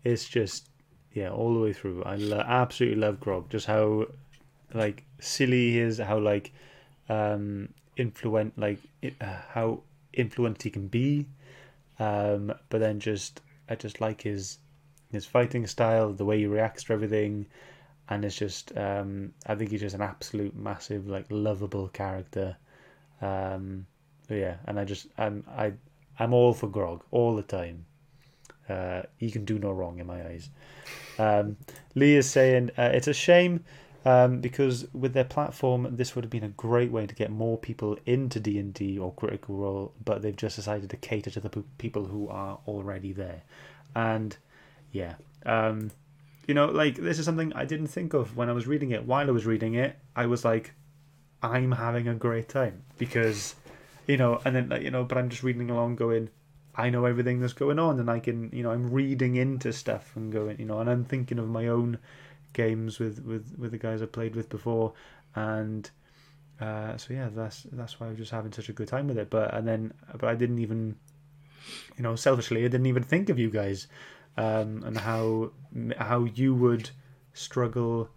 It's 0.04 0.28
just 0.28 0.68
yeah, 1.14 1.30
all 1.30 1.54
the 1.54 1.60
way 1.60 1.72
through. 1.72 2.02
I 2.04 2.16
lo- 2.16 2.44
absolutely 2.46 3.00
love 3.00 3.18
Grog. 3.18 3.48
Just 3.48 3.66
how 3.66 4.06
like 4.74 5.04
silly 5.20 5.72
he 5.72 5.78
is, 5.78 5.98
how 5.98 6.18
like 6.18 6.52
um 7.08 7.70
influent, 7.96 8.58
like 8.58 8.78
it, 9.00 9.14
uh, 9.20 9.40
how 9.48 9.80
influenced 10.12 10.62
he 10.62 10.70
can 10.70 10.88
be. 10.88 11.26
Um, 11.98 12.52
but 12.68 12.80
then 12.80 13.00
just 13.00 13.40
I 13.68 13.74
just 13.74 14.00
like 14.00 14.22
his 14.22 14.58
his 15.10 15.26
fighting 15.26 15.66
style, 15.66 16.12
the 16.12 16.24
way 16.24 16.38
he 16.38 16.46
reacts 16.46 16.84
to 16.84 16.92
everything, 16.92 17.46
and 18.08 18.24
it's 18.24 18.36
just 18.36 18.76
um 18.76 19.32
I 19.46 19.54
think 19.54 19.70
he's 19.70 19.80
just 19.80 19.94
an 19.94 20.02
absolute 20.02 20.56
massive 20.56 21.06
like 21.06 21.26
lovable 21.30 21.88
character. 21.88 22.56
Um, 23.20 23.86
yeah, 24.28 24.56
and 24.66 24.78
I 24.80 24.84
just 24.84 25.06
I'm 25.18 25.44
I 25.56 25.72
I'm 26.18 26.34
all 26.34 26.54
for 26.54 26.68
Grog 26.68 27.02
all 27.10 27.36
the 27.36 27.42
time. 27.42 27.86
Uh, 28.68 29.02
he 29.16 29.30
can 29.30 29.44
do 29.44 29.58
no 29.58 29.72
wrong 29.72 29.98
in 29.98 30.06
my 30.06 30.24
eyes. 30.26 30.48
Um, 31.18 31.56
Lee 31.94 32.16
is 32.16 32.30
saying 32.30 32.70
uh, 32.78 32.90
it's 32.94 33.08
a 33.08 33.14
shame 33.14 33.64
um, 34.04 34.40
because 34.40 34.86
with 34.92 35.12
their 35.12 35.24
platform, 35.24 35.88
this 35.96 36.14
would 36.14 36.24
have 36.24 36.30
been 36.30 36.42
a 36.42 36.48
great 36.48 36.90
way 36.90 37.06
to 37.06 37.14
get 37.14 37.30
more 37.30 37.56
people 37.56 37.98
into 38.04 38.40
D 38.40 38.58
and 38.58 38.74
D 38.74 38.98
or 38.98 39.12
Critical 39.12 39.56
Role, 39.56 39.94
but 40.04 40.22
they've 40.22 40.36
just 40.36 40.56
decided 40.56 40.90
to 40.90 40.96
cater 40.96 41.30
to 41.30 41.40
the 41.40 41.50
people 41.78 42.06
who 42.06 42.28
are 42.28 42.58
already 42.66 43.12
there. 43.12 43.42
And 43.94 44.36
yeah, 44.90 45.14
um, 45.46 45.90
you 46.46 46.54
know, 46.54 46.66
like 46.66 46.96
this 46.96 47.18
is 47.18 47.24
something 47.24 47.52
I 47.54 47.64
didn't 47.64 47.88
think 47.88 48.12
of 48.12 48.36
when 48.36 48.48
I 48.48 48.52
was 48.52 48.66
reading 48.66 48.90
it. 48.90 49.06
While 49.06 49.28
I 49.28 49.32
was 49.32 49.46
reading 49.46 49.74
it, 49.74 49.96
I 50.16 50.26
was 50.26 50.44
like, 50.44 50.74
I'm 51.42 51.72
having 51.72 52.08
a 52.08 52.14
great 52.14 52.48
time 52.48 52.82
because, 52.98 53.54
you 54.06 54.16
know, 54.16 54.40
and 54.44 54.56
then 54.56 54.82
you 54.82 54.90
know, 54.90 55.04
but 55.04 55.18
I'm 55.18 55.28
just 55.28 55.44
reading 55.44 55.70
along, 55.70 55.96
going, 55.96 56.28
I 56.74 56.90
know 56.90 57.04
everything 57.04 57.40
that's 57.40 57.52
going 57.52 57.78
on, 57.78 58.00
and 58.00 58.10
I 58.10 58.18
can, 58.18 58.50
you 58.52 58.64
know, 58.64 58.72
I'm 58.72 58.90
reading 58.90 59.36
into 59.36 59.72
stuff 59.72 60.12
and 60.16 60.32
going, 60.32 60.58
you 60.58 60.64
know, 60.64 60.80
and 60.80 60.90
I'm 60.90 61.04
thinking 61.04 61.38
of 61.38 61.48
my 61.48 61.68
own 61.68 61.98
games 62.52 62.98
with 62.98 63.24
with 63.24 63.54
with 63.58 63.70
the 63.70 63.78
guys 63.78 64.02
I 64.02 64.06
played 64.06 64.34
with 64.34 64.48
before, 64.48 64.92
and 65.34 65.90
uh, 66.60 66.96
so 66.96 67.14
yeah, 67.14 67.28
that's 67.34 67.66
that's 67.72 67.98
why 67.98 68.06
I 68.06 68.10
was 68.10 68.18
just 68.18 68.30
having 68.30 68.52
such 68.52 68.68
a 68.68 68.72
good 68.72 68.88
time 68.88 69.08
with 69.08 69.18
it. 69.18 69.30
But 69.30 69.54
and 69.54 69.66
then, 69.66 69.92
but 70.12 70.28
I 70.28 70.34
didn't 70.34 70.58
even, 70.58 70.96
you 71.96 72.02
know, 72.02 72.14
selfishly, 72.14 72.60
I 72.60 72.68
didn't 72.68 72.86
even 72.86 73.02
think 73.02 73.28
of 73.28 73.38
you 73.38 73.50
guys, 73.50 73.88
um, 74.36 74.82
and 74.84 74.96
how 74.96 75.50
how 75.98 76.24
you 76.24 76.54
would 76.54 76.90
struggle 77.32 78.08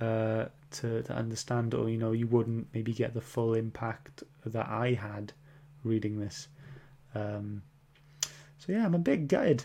uh, 0.00 0.46
to 0.72 1.02
to 1.02 1.12
understand, 1.12 1.74
or 1.74 1.88
you 1.88 1.98
know, 1.98 2.12
you 2.12 2.26
wouldn't 2.26 2.66
maybe 2.74 2.92
get 2.92 3.14
the 3.14 3.20
full 3.20 3.54
impact 3.54 4.24
that 4.44 4.68
I 4.68 4.92
had 4.94 5.32
reading 5.84 6.18
this. 6.18 6.48
Um, 7.14 7.62
so 8.58 8.72
yeah, 8.72 8.84
I'm 8.84 8.94
a 8.94 8.98
bit 8.98 9.28
gutted. 9.28 9.64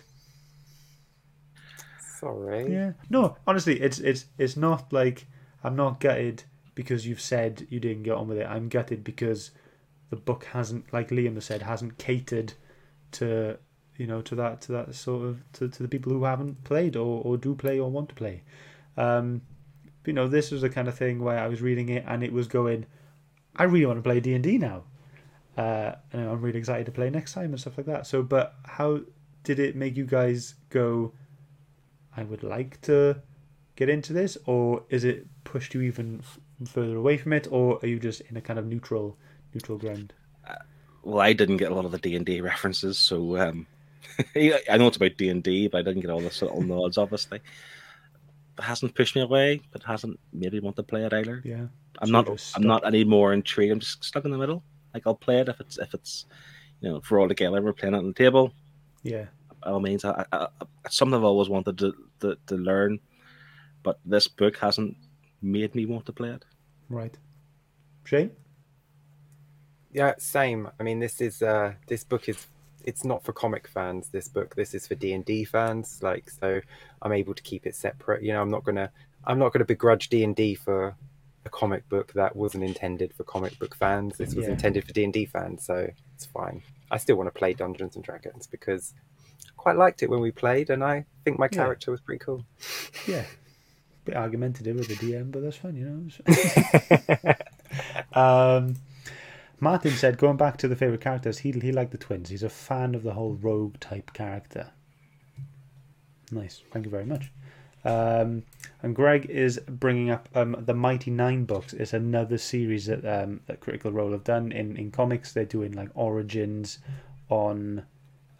Sorry. 2.22 2.72
Yeah. 2.72 2.94
No, 3.10 3.36
honestly, 3.48 3.82
it's 3.82 4.00
it's 4.00 4.26
it's 4.38 4.56
not 4.56 4.94
like 4.94 5.26
I'm 5.64 5.76
not 5.76 6.00
gutted 6.00 6.44
because 6.76 7.06
you've 7.06 7.20
said 7.20 7.68
you 7.70 7.80
didn't 7.80 8.04
get 8.04 8.14
on 8.14 8.28
with 8.28 8.38
it. 8.38 8.46
I'm 8.46 8.70
gutted 8.70 9.04
because 9.04 9.52
the 10.12 10.16
book 10.16 10.46
hasn't, 10.46 10.94
like 10.94 11.10
Liam 11.10 11.34
has 11.36 11.46
said, 11.46 11.64
hasn't 11.64 11.98
catered 11.98 12.54
to 13.14 13.58
you 13.98 14.08
know 14.08 14.22
to 14.22 14.36
that 14.36 14.62
to 14.62 14.72
that 14.72 14.94
sort 14.96 15.28
of 15.28 15.44
to, 15.54 15.68
to 15.68 15.84
the 15.84 15.90
people 15.90 16.14
who 16.14 16.24
haven't 16.24 16.64
played 16.64 16.96
or, 16.96 17.24
or 17.24 17.38
do 17.38 17.56
play 17.56 17.80
or 17.80 17.90
want 17.90 18.10
to 18.10 18.16
play. 18.16 18.44
Um, 18.98 19.42
but, 20.04 20.08
you 20.08 20.14
know, 20.14 20.28
this 20.28 20.52
was 20.52 20.62
the 20.62 20.70
kind 20.70 20.88
of 20.88 20.98
thing 20.98 21.20
where 21.20 21.40
I 21.40 21.48
was 21.48 21.62
reading 21.62 21.90
it 21.90 22.04
and 22.08 22.24
it 22.24 22.34
was 22.34 22.48
going, 22.48 22.86
I 23.56 23.64
really 23.64 23.86
want 23.86 23.98
to 23.98 24.04
play 24.04 24.20
D 24.20 24.34
and 24.34 24.44
D 24.44 24.58
now, 24.58 24.84
uh, 25.58 25.94
and 26.12 26.30
I'm 26.30 26.42
really 26.42 26.60
excited 26.60 26.86
to 26.86 26.92
play 26.92 27.10
next 27.10 27.34
time 27.34 27.52
and 27.52 27.60
stuff 27.60 27.78
like 27.78 27.88
that. 27.88 28.06
So, 28.06 28.22
but 28.24 28.56
how 28.64 29.02
did 29.44 29.60
it 29.60 29.76
make 29.76 29.98
you 29.98 30.06
guys 30.06 30.56
go? 30.70 31.14
I 32.16 32.24
would 32.24 32.44
like 32.44 32.82
to 32.84 33.22
get 33.76 33.90
into 33.90 34.14
this, 34.14 34.38
or 34.46 34.84
is 34.90 35.04
it 35.04 35.28
pushed 35.44 35.74
you 35.74 35.82
even 35.82 36.20
f- 36.22 36.40
further 36.70 36.96
away 36.98 37.18
from 37.18 37.34
it, 37.34 37.48
or 37.52 37.80
are 37.84 37.88
you 37.88 38.00
just 38.00 38.22
in 38.22 38.38
a 38.38 38.42
kind 38.42 38.60
of 38.60 38.66
neutral 38.66 39.18
neutral 39.54 39.78
ground? 39.78 40.14
Well, 41.04 41.20
I 41.22 41.34
didn't 41.34 41.58
get 41.58 41.72
a 41.72 41.76
lot 41.76 41.86
of 41.86 41.92
the 41.92 41.98
D 41.98 42.16
and 42.16 42.26
D 42.26 42.42
references, 42.42 42.98
so 43.00 43.38
um, 43.38 43.68
I 44.36 44.78
know 44.78 44.88
it's 44.88 44.98
about 44.98 45.18
D 45.18 45.30
and 45.30 45.44
D, 45.44 45.68
but 45.68 45.80
I 45.80 45.82
didn't 45.82 46.02
get 46.02 46.10
all 46.12 46.20
the 46.22 46.26
little 46.42 46.62
nods. 46.62 46.98
Obviously, 46.98 47.40
it 48.58 48.64
hasn't 48.64 48.96
pushed 48.96 49.16
me 49.16 49.22
away, 49.22 49.62
but 49.72 49.84
hasn't 49.84 50.20
made 50.34 50.54
me 50.54 50.60
want 50.60 50.76
to 50.78 50.84
play 50.84 51.06
it 51.06 51.14
either. 51.14 51.44
Yeah, 51.44 51.68
I'm 52.00 52.12
So 52.12 52.12
not. 52.12 52.30
I'm 52.56 52.64
not 52.64 52.86
any 52.86 53.04
more 53.04 53.34
intrigued. 53.34 53.72
I'm 53.72 53.80
just 53.80 54.04
stuck 54.04 54.26
in 54.26 54.32
the 54.32 54.38
middle. 54.38 54.64
Like 54.94 55.04
I'll 55.08 55.16
play 55.16 55.40
it 55.40 55.50
if 55.50 55.60
it's 55.60 55.78
if 55.80 55.94
it's 55.94 56.26
you 56.82 56.90
know 56.90 56.98
if 56.98 57.10
we're 57.12 57.22
all 57.22 57.28
together, 57.30 57.62
we're 57.62 57.74
playing 57.74 57.96
it 57.96 58.00
on 58.00 58.08
the 58.08 58.14
table. 58.14 58.54
yeah, 59.04 59.26
all 59.64 59.80
means, 59.80 60.04
I, 60.06 60.26
I, 60.32 60.38
I, 60.42 60.48
something 60.90 61.16
I've 61.16 61.24
always 61.24 61.50
wanted 61.50 61.78
to, 61.80 61.94
to 62.22 62.38
to 62.48 62.56
learn, 62.56 63.00
but 63.84 64.00
this 64.06 64.28
book 64.28 64.58
hasn't 64.58 64.96
made 65.42 65.74
me 65.76 65.86
want 65.86 66.06
to 66.06 66.14
play 66.14 66.30
it. 66.30 66.46
right. 66.90 67.18
Shane, 68.04 68.32
Yeah, 69.92 70.14
same. 70.18 70.70
I 70.80 70.84
mean, 70.84 71.00
this 71.00 71.22
is 71.22 71.42
uh, 71.42 71.74
this 71.88 72.04
book 72.04 72.30
is 72.30 72.48
it's 72.84 73.04
not 73.06 73.24
for 73.24 73.34
comic 73.34 73.68
fans. 73.68 74.10
This 74.10 74.28
book, 74.28 74.56
this 74.56 74.74
is 74.74 74.88
for 74.88 74.96
D 74.96 75.14
and 75.14 75.24
D 75.26 75.44
fans. 75.46 76.00
Like, 76.02 76.30
so 76.30 76.62
I'm 77.02 77.12
able 77.12 77.34
to 77.36 77.44
keep 77.44 77.66
it 77.68 77.76
separate. 77.76 78.24
You 78.24 78.34
know, 78.34 78.42
I'm 78.42 78.50
not 78.50 78.64
gonna 78.64 78.90
I'm 79.26 79.38
not 79.40 79.54
gonna 79.54 79.66
begrudge 79.66 80.10
D 80.10 80.24
and 80.24 80.36
D 80.36 80.56
for 80.56 80.96
a 81.46 81.50
comic 81.50 81.88
book 81.90 82.14
that 82.14 82.36
wasn't 82.36 82.64
intended 82.64 83.14
for 83.14 83.24
comic 83.24 83.58
book 83.60 83.76
fans. 83.76 84.18
This 84.18 84.34
was 84.36 84.46
Yeah. 84.46 84.52
intended 84.54 84.86
for 84.86 84.94
D 84.94 85.04
and 85.04 85.14
D 85.14 85.26
fans, 85.26 85.64
so 85.66 85.90
it's 86.16 86.26
fine. 86.26 86.62
I 86.90 86.98
still 86.98 87.16
want 87.18 87.28
to 87.28 87.38
play 87.38 87.54
Dungeons 87.54 87.96
and 87.96 88.04
Dragons 88.04 88.48
because 88.48 88.94
I 88.98 89.11
quite 89.58 89.78
liked 89.78 90.04
it 90.04 90.10
when 90.10 90.22
we 90.22 90.32
played, 90.32 90.70
and 90.70 90.84
I 90.84 91.06
think 91.24 91.38
my 91.40 91.46
Yeah. 91.52 91.58
character 91.58 91.92
was 91.92 92.02
pretty 92.02 92.20
cool. 92.20 92.46
yeah, 93.08 93.26
bit 94.06 94.16
argumentative 94.16 94.76
with 94.76 94.88
the 94.88 94.96
DM, 94.96 95.32
but 95.32 95.42
that's 95.44 95.58
fine, 95.58 95.76
you 95.76 95.86
know. 95.86 97.36
um, 98.60 98.76
Martin 99.60 99.92
said, 99.92 100.18
going 100.18 100.38
back 100.38 100.58
to 100.58 100.68
the 100.68 100.76
favorite 100.76 101.02
characters, 101.02 101.40
he 101.40 101.52
he 101.52 101.72
liked 101.72 101.92
the 101.92 101.98
twins. 101.98 102.30
He's 102.30 102.44
a 102.44 102.50
fan 102.50 102.96
of 102.96 103.04
the 103.04 103.14
whole 103.14 103.34
rogue 103.36 103.80
type 103.80 104.14
character. 104.14 104.72
Nice, 106.32 106.62
thank 106.72 106.86
you 106.86 106.92
very 106.92 107.06
much. 107.06 107.32
Um, 107.84 108.44
and 108.84 108.96
Greg 108.96 109.26
is 109.30 109.60
bringing 109.68 110.12
up 110.12 110.30
um, 110.36 110.56
the 110.60 110.74
Mighty 110.74 111.12
Nein 111.12 111.46
books. 111.46 111.74
It's 111.74 111.94
another 111.94 112.38
series 112.38 112.86
that 112.86 113.06
um, 113.06 113.42
that 113.48 113.60
Critical 113.60 113.92
Role 113.92 114.12
have 114.12 114.24
done 114.24 114.52
in, 114.52 114.78
in 114.78 114.92
comics. 114.92 115.34
They're 115.34 115.46
doing 115.46 115.74
like 115.74 115.90
origins 115.96 116.80
on 117.30 117.84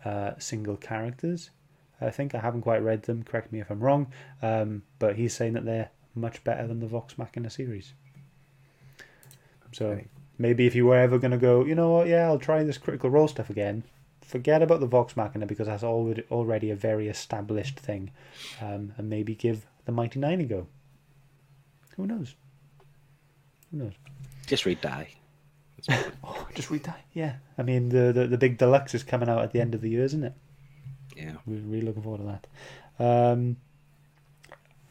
uh, 0.06 0.32
single 0.40 0.78
characters. 0.78 1.50
I 2.00 2.10
think 2.10 2.34
I 2.34 2.40
haven't 2.40 2.62
quite 2.62 2.82
read 2.84 3.04
them. 3.04 3.24
Correct 3.24 3.52
me 3.52 3.60
if 3.60 3.70
I'm 3.70 3.80
wrong. 3.80 4.12
Um, 4.42 4.84
but 5.00 5.16
he's 5.18 5.34
saying 5.36 5.54
that 5.54 5.66
they're 5.66 5.90
much 6.16 6.44
better 6.44 6.66
than 6.68 6.80
the 6.80 6.88
Vox 6.88 7.18
Machina 7.18 7.50
series. 7.50 7.94
So 9.72 9.88
Okay. 9.88 10.08
maybe 10.38 10.66
if 10.66 10.76
you 10.76 10.86
were 10.86 10.98
ever 10.98 11.18
going 11.20 11.32
to 11.32 11.38
go, 11.38 11.64
you 11.66 11.76
know 11.76 11.92
what? 11.92 12.08
Yeah, 12.08 12.26
I'll 12.26 12.40
try 12.40 12.64
this 12.64 12.78
Critical 12.78 13.10
Role 13.10 13.28
stuff 13.28 13.50
again. 13.50 13.84
Forget 14.22 14.62
about 14.62 14.80
the 14.80 14.88
Vox 14.88 15.16
Machina 15.16 15.46
because 15.46 15.68
that's 15.68 15.84
already 15.84 16.24
already 16.32 16.72
a 16.72 16.76
very 16.76 17.08
established 17.08 17.80
thing, 17.80 18.12
um, 18.62 18.94
and 18.98 19.10
maybe 19.10 19.36
give 19.36 19.66
the 19.86 19.92
Mighty 19.92 20.20
Nein 20.20 20.42
a 20.42 20.46
go. 20.46 20.68
Who 21.98 22.08
knows? 22.08 22.36
Who 23.72 23.78
knows? 23.78 23.94
Just 24.48 24.66
read 24.66 24.80
Die. 24.82 25.10
Oh, 26.24 26.48
just 26.56 26.70
read 26.70 26.84
that. 26.84 27.02
Yeah, 27.14 27.36
I 27.58 27.64
mean 27.64 27.90
the, 27.90 28.12
the 28.12 28.28
the 28.28 28.38
big 28.38 28.58
deluxe 28.58 28.94
is 28.94 29.04
coming 29.04 29.30
out 29.30 29.42
at 29.42 29.52
the 29.52 29.60
end 29.62 29.74
of 29.74 29.82
the 29.82 29.90
year, 29.90 30.04
isn't 30.04 30.24
it? 30.24 30.34
Yeah. 31.16 31.34
We're 31.46 31.60
really 31.60 31.86
looking 31.86 32.04
forward 32.04 32.20
to 32.20 32.40
that. 33.00 33.34
Um, 33.34 33.58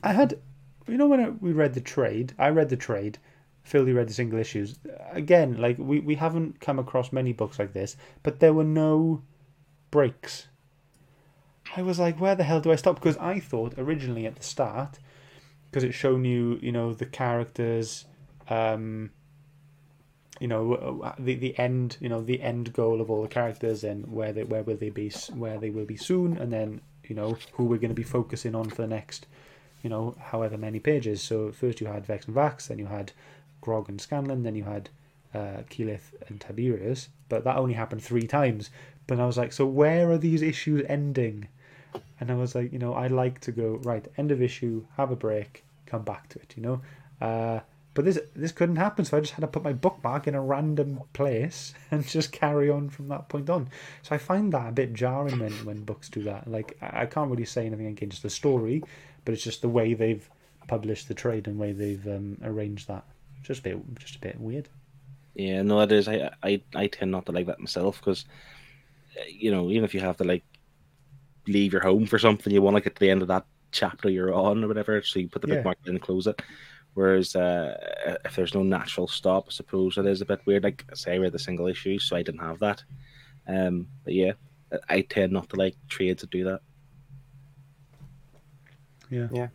I 0.03 0.12
had, 0.12 0.38
you 0.86 0.97
know, 0.97 1.07
when 1.07 1.20
I, 1.20 1.28
we 1.30 1.53
read 1.53 1.74
the 1.74 1.80
trade, 1.80 2.34
I 2.38 2.49
read 2.49 2.68
the 2.68 2.76
trade. 2.76 3.18
Phil, 3.62 3.86
you 3.86 3.97
read 3.97 4.09
the 4.09 4.14
single 4.14 4.38
issues. 4.38 4.78
Again, 5.12 5.61
like 5.61 5.78
we, 5.78 6.01
we 6.01 6.14
haven't 6.14 6.61
come 6.61 6.78
across 6.78 7.12
many 7.12 7.32
books 7.32 7.59
like 7.59 7.72
this, 7.72 7.97
but 8.22 8.41
there 8.41 8.55
were 8.55 8.64
no 8.64 9.22
breaks. 9.91 10.49
I 11.76 11.82
was 11.82 11.99
like, 11.99 12.20
where 12.20 12.34
the 12.34 12.45
hell 12.45 12.61
do 12.61 12.72
I 12.72 12.76
stop? 12.76 12.97
Because 12.97 13.16
I 13.18 13.38
thought 13.38 13.74
originally 13.78 14.26
at 14.26 14.36
the 14.36 14.43
start, 14.43 14.99
because 15.70 15.84
it's 15.84 15.95
shown 15.95 16.24
you, 16.24 16.59
you 16.61 16.72
know, 16.72 16.93
the 16.93 17.07
characters, 17.07 18.07
um, 18.49 19.11
you 20.41 20.49
know, 20.49 21.14
the 21.18 21.34
the 21.34 21.57
end, 21.59 21.99
you 22.01 22.09
know, 22.09 22.22
the 22.22 22.41
end 22.41 22.72
goal 22.72 23.01
of 23.01 23.11
all 23.11 23.22
the 23.22 23.28
characters 23.28 23.84
and 23.84 24.11
where 24.11 24.32
they 24.32 24.43
where 24.43 24.62
will 24.62 24.76
they 24.76 24.91
be, 24.91 25.11
where 25.34 25.59
they 25.59 25.70
will 25.70 25.84
be 25.84 25.97
soon, 25.97 26.36
and 26.38 26.53
then 26.53 26.80
you 27.05 27.14
know 27.14 27.36
who 27.53 27.64
we're 27.64 27.78
going 27.78 27.91
to 27.91 27.95
be 27.95 28.03
focusing 28.03 28.55
on 28.55 28.70
for 28.70 28.82
the 28.82 28.88
next, 28.88 29.26
you 29.82 29.91
know, 29.91 30.16
however 30.18 30.57
many 30.57 30.80
pages. 30.80 31.22
So 31.22 31.53
first 31.53 31.80
you 31.80 31.86
had 31.86 32.07
Vex 32.07 32.26
and 32.26 32.34
Vax, 32.34 32.68
then 32.68 32.78
you 32.78 32.86
had 32.86 33.12
Grog 33.61 33.88
and 33.88 34.01
Scanlan, 34.01 34.43
then 34.43 34.57
you 34.57 34.64
had 34.64 34.88
uh, 35.34 35.62
Keyleth 35.68 36.14
and 36.28 36.41
Tiberius, 36.41 37.09
but 37.28 37.45
that 37.45 37.57
only 37.57 37.74
happened 37.74 38.03
three 38.03 38.26
times. 38.26 38.70
But 39.07 39.20
I 39.20 39.26
was 39.26 39.36
like, 39.36 39.53
so 39.53 39.66
where 39.66 40.11
are 40.11 40.18
these 40.18 40.41
issues 40.41 40.84
ending? 40.88 41.49
And 42.18 42.30
I 42.30 42.34
was 42.34 42.55
like, 42.55 42.72
you 42.72 42.78
know, 42.78 42.95
I 42.95 43.09
like 43.09 43.41
to 43.41 43.53
go 43.53 43.80
right 43.82 44.07
end 44.16 44.30
of 44.30 44.41
issue, 44.41 44.86
have 44.97 45.11
a 45.11 45.16
break, 45.16 45.64
come 45.86 46.03
back 46.03 46.28
to 46.30 46.38
it, 46.38 46.55
you 46.57 46.62
know. 46.62 46.80
Uh, 47.20 47.61
but 48.01 48.07
this 48.07 48.18
this 48.34 48.53
couldn't 48.53 48.76
happen, 48.76 49.05
so 49.05 49.16
I 49.16 49.20
just 49.20 49.34
had 49.34 49.42
to 49.42 49.46
put 49.48 49.62
my 49.62 49.72
bookmark 49.74 50.26
in 50.26 50.34
a 50.34 50.40
random 50.40 51.01
place 51.12 51.74
and 51.90 52.07
just 52.07 52.32
carry 52.32 52.70
on 52.70 52.88
from 52.90 53.09
that 53.09 53.28
point 53.28 53.51
on. 53.51 53.68
So 54.03 54.14
I 54.14 54.18
find 54.18 54.53
that 54.53 54.68
a 54.68 54.72
bit 54.72 54.94
jarring 54.94 55.38
when, 55.38 55.64
when 55.64 55.84
books 55.84 56.09
do 56.09 56.22
that. 56.24 56.48
Like 56.48 56.76
I 56.80 57.03
I 57.03 57.07
can't 57.07 57.30
really 57.30 57.44
say 57.44 57.66
anything 57.66 57.86
against 57.86 58.22
the 58.22 58.30
story, 58.30 58.86
but 59.24 59.34
it's 59.34 59.44
just 59.44 59.62
the 59.62 59.68
way 59.68 59.94
they've 59.94 60.28
published 60.66 61.09
the 61.09 61.14
trade 61.14 61.46
and 61.48 61.59
way 61.59 61.72
they've 61.72 62.07
um, 62.09 62.38
arranged 62.42 62.88
that. 62.88 63.05
Just 63.42 63.61
a 63.61 63.62
bit, 63.64 63.98
just 63.98 64.16
a 64.16 64.20
bit 64.20 64.40
weird. 64.40 64.68
Yeah, 65.34 65.62
no, 65.62 65.80
it 65.80 65.92
is. 65.92 66.09
I 66.09 66.30
I, 66.42 66.64
I 66.74 66.86
tend 66.88 67.11
not 67.11 67.26
to 67.26 67.32
like 67.32 67.46
that 67.46 67.61
myself 67.61 68.01
because, 68.01 68.24
you 69.28 69.51
know, 69.51 69.70
even 69.70 69.84
if 69.84 69.94
you 69.94 70.01
have 70.01 70.16
to 70.18 70.24
like 70.24 70.44
leave 71.46 71.72
your 71.72 71.82
home 71.82 72.07
for 72.07 72.18
something, 72.18 72.53
you 72.53 72.62
want 72.62 72.76
to 72.76 72.80
get 72.82 72.96
to 72.96 73.01
the 73.01 73.11
end 73.11 73.22
of 73.22 73.28
that 73.28 73.46
chapter 73.72 74.11
you're 74.11 74.34
on 74.34 74.64
or 74.64 74.68
whatever, 74.68 75.03
so 75.03 75.18
you 75.18 75.28
put 75.28 75.42
the 75.42 75.48
Yeah. 75.48 75.57
bookmark 75.57 75.78
in 75.86 75.92
and 75.94 76.03
close 76.03 76.26
it. 76.26 76.40
Whereas 77.01 77.34
uh, 77.34 78.18
if 78.26 78.36
there's 78.36 78.53
no 78.55 78.62
natural 78.62 79.09
stop, 79.09 79.46
I 79.48 79.53
suppose 79.53 79.96
it 79.96 80.05
is 80.05 80.20
a 80.20 80.26
bit 80.26 80.40
weird. 80.44 80.64
Like 80.64 80.84
say, 80.92 81.14
I 81.14 81.16
read 81.16 81.32
the 81.32 81.38
single 81.38 81.66
issue, 81.66 81.98
so 81.98 82.14
I 82.14 82.22
didn't 82.22 82.42
have 82.42 82.59
that. 82.59 82.84
Um, 83.48 83.86
but 84.05 84.12
yeah, 84.12 84.32
I- 84.70 84.96
I 84.96 85.01
tend 85.01 85.32
not 85.32 85.48
to 85.48 85.57
like 85.57 85.76
trades 85.88 86.20
that 86.20 86.28
do 86.30 86.44
that. 86.44 86.61
Yeah. 89.09 89.28
Yeah. 89.32 89.48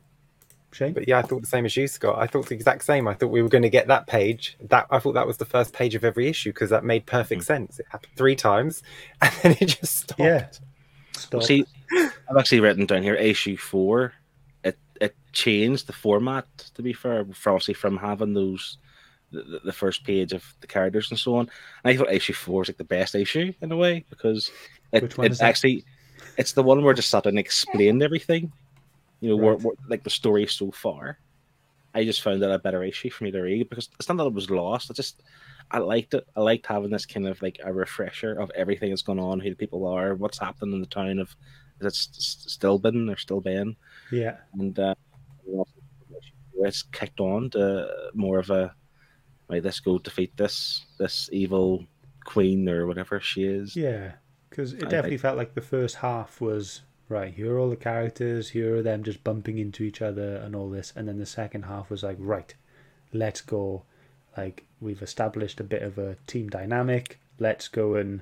Shame. 0.72 0.94
But 0.94 1.08
yeah, 1.08 1.20
I 1.20 1.22
thought 1.22 1.42
the 1.42 1.48
same 1.48 1.66
as 1.66 1.78
you, 1.78 1.88
Scott. 1.88 2.18
I 2.18 2.26
thought 2.26 2.48
the 2.50 2.56
exact 2.56 2.84
same. 2.84 3.08
I 3.08 3.14
thought 3.14 3.28
we 3.30 3.44
were 3.44 3.48
going 3.50 3.62
to 3.62 3.70
get 3.70 3.88
that 3.90 4.08
page. 4.08 4.58
That 4.70 4.88
I 4.90 4.98
thought 4.98 5.14
that 5.14 5.28
was 5.28 5.38
the 5.38 5.46
first 5.46 5.72
page 5.72 5.94
of 5.94 6.04
every 6.04 6.28
issue 6.28 6.50
because 6.52 6.72
that 6.72 6.84
made 6.84 7.06
perfect 7.06 7.44
sense. 7.44 7.78
It 7.80 7.86
happened 7.90 8.14
three 8.18 8.36
times, 8.36 8.82
and 9.22 9.32
then 9.44 9.56
it 9.62 9.68
just 9.68 9.96
stopped. 9.98 10.20
Yeah. 10.20 10.48
Well, 11.32 11.42
see, 11.42 11.66
I've 12.28 12.38
actually 12.38 12.60
written 12.62 12.88
down 12.88 13.04
here 13.04 13.14
issue 13.14 13.56
four. 13.56 14.14
Changed 15.36 15.86
the 15.86 15.94
format. 15.94 16.48
To 16.76 16.82
be 16.82 16.94
fair, 16.94 17.26
for 17.34 17.52
obviously 17.52 17.74
from 17.76 17.98
having 17.98 18.34
those 18.34 18.78
the, 19.32 19.60
the 19.66 19.74
first 19.74 20.04
page 20.06 20.32
of 20.34 20.44
the 20.62 20.68
characters 20.68 21.12
and 21.12 21.20
so 21.20 21.36
on. 21.36 21.50
And 21.84 21.92
I 21.92 21.98
thought 21.98 22.12
issue 22.12 22.34
four 22.34 22.60
was 22.60 22.70
like 22.70 22.78
the 22.78 22.84
best 22.86 23.16
issue 23.16 23.52
in 23.62 23.72
a 23.72 23.76
way 23.78 24.06
because 24.10 24.50
it, 24.94 25.04
Which 25.04 25.18
one 25.18 25.26
it 25.26 25.32
is 25.34 25.40
that? 25.40 25.46
actually 25.50 25.84
it's 26.38 26.54
the 26.54 26.64
one 26.64 26.84
where 26.84 26.94
just 26.94 27.10
sat 27.10 27.26
and 27.26 27.38
explained 27.38 28.02
everything. 28.02 28.52
You 29.20 29.30
know, 29.30 29.38
Right. 29.50 29.60
where, 29.62 29.76
like 29.90 30.04
the 30.04 30.10
story 30.10 30.48
so 30.48 30.72
far. 30.72 31.20
I 31.94 32.04
just 32.04 32.22
found 32.22 32.44
it 32.44 32.50
a 32.52 32.60
better 32.60 32.84
issue 32.84 33.10
for 33.10 33.24
me 33.24 33.32
to 33.32 33.42
read 33.42 33.70
because 33.70 33.90
it's 34.00 34.08
not 34.10 34.18
that 34.18 34.26
it 34.28 34.34
was 34.34 34.50
lost. 34.50 34.90
I 34.92 34.94
just 34.94 35.22
I 35.72 35.80
liked 35.80 36.14
it. 36.14 36.26
I 36.36 36.42
liked 36.42 36.66
having 36.68 36.92
this 36.92 37.06
kind 37.06 37.28
of 37.28 37.42
like 37.42 37.60
a 37.64 37.74
refresher 37.74 38.34
of 38.40 38.52
everything 38.56 38.90
that's 38.90 39.02
going 39.02 39.20
on, 39.20 39.40
who 39.40 39.50
the 39.50 39.56
people 39.56 39.88
are, 39.88 40.14
what's 40.14 40.38
happening 40.40 40.76
in 40.76 40.82
the 40.82 40.88
town 40.88 41.20
of 41.20 41.36
is 41.82 42.08
still 42.48 42.80
been 42.80 43.10
S- 43.10 43.18
still 43.18 43.40
or 43.40 43.42
Stilben, 43.42 43.76
Yeah, 44.12 44.38
and 44.54 44.78
uh, 44.80 44.96
it's 46.60 46.84
kicked 46.84 47.20
on 47.20 47.50
to 47.52 47.88
more 48.14 48.40
of 48.40 48.50
a 48.50 48.74
right. 49.50 49.64
Let's 49.64 49.80
go 49.80 49.98
defeat 50.00 50.36
this 50.38 50.86
this 50.98 51.30
evil 51.32 51.86
queen 52.24 52.68
or 52.70 52.88
whatever 52.88 53.20
she 53.20 53.44
is. 53.44 53.76
yeah. 53.76 54.14
Because 54.50 54.72
it 54.74 54.78
I 54.86 54.88
definitely 54.88 55.10
think- 55.12 55.22
felt 55.22 55.38
like 55.38 55.54
the 55.54 55.62
first 55.62 55.98
half 55.98 56.40
was 56.40 56.82
right. 57.10 57.34
Here 57.34 57.54
are 57.54 57.60
all 57.60 57.70
the 57.70 57.76
characters. 57.76 58.50
Here 58.50 58.78
are 58.78 58.82
them 58.82 59.04
just 59.04 59.22
bumping 59.24 59.58
into 59.58 59.84
each 59.84 60.02
other 60.02 60.38
and 60.38 60.56
all 60.56 60.70
this. 60.70 60.94
And 60.96 61.08
then 61.10 61.18
the 61.20 61.26
second 61.26 61.64
half 61.64 61.90
was 61.90 62.04
like, 62.04 62.16
right, 62.20 62.54
let's 63.12 63.42
go. 63.42 63.84
Like 64.38 64.66
we've 64.80 65.02
established 65.02 65.60
a 65.60 65.64
bit 65.66 65.82
of 65.82 65.98
a 65.98 66.16
team 66.26 66.48
dynamic. 66.50 67.20
Let's 67.38 67.68
go 67.68 67.96
and 67.96 68.22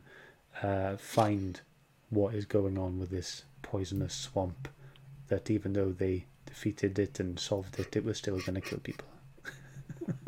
uh, 0.64 0.98
find 0.98 1.62
what 2.10 2.34
is 2.34 2.46
going 2.46 2.78
on 2.80 2.98
with 3.00 3.12
this 3.12 3.44
poisonous 3.62 4.16
swamp. 4.16 4.68
That 5.28 5.52
even 5.52 5.74
though 5.74 5.92
they 5.92 6.26
defeated 6.54 7.00
it 7.00 7.20
and 7.20 7.40
solved 7.40 7.80
it, 7.80 7.96
it 7.96 8.06
was 8.06 8.18
still 8.18 8.40
going 8.40 8.56
to 8.56 8.62
kill 8.62 8.80
people. 8.80 9.08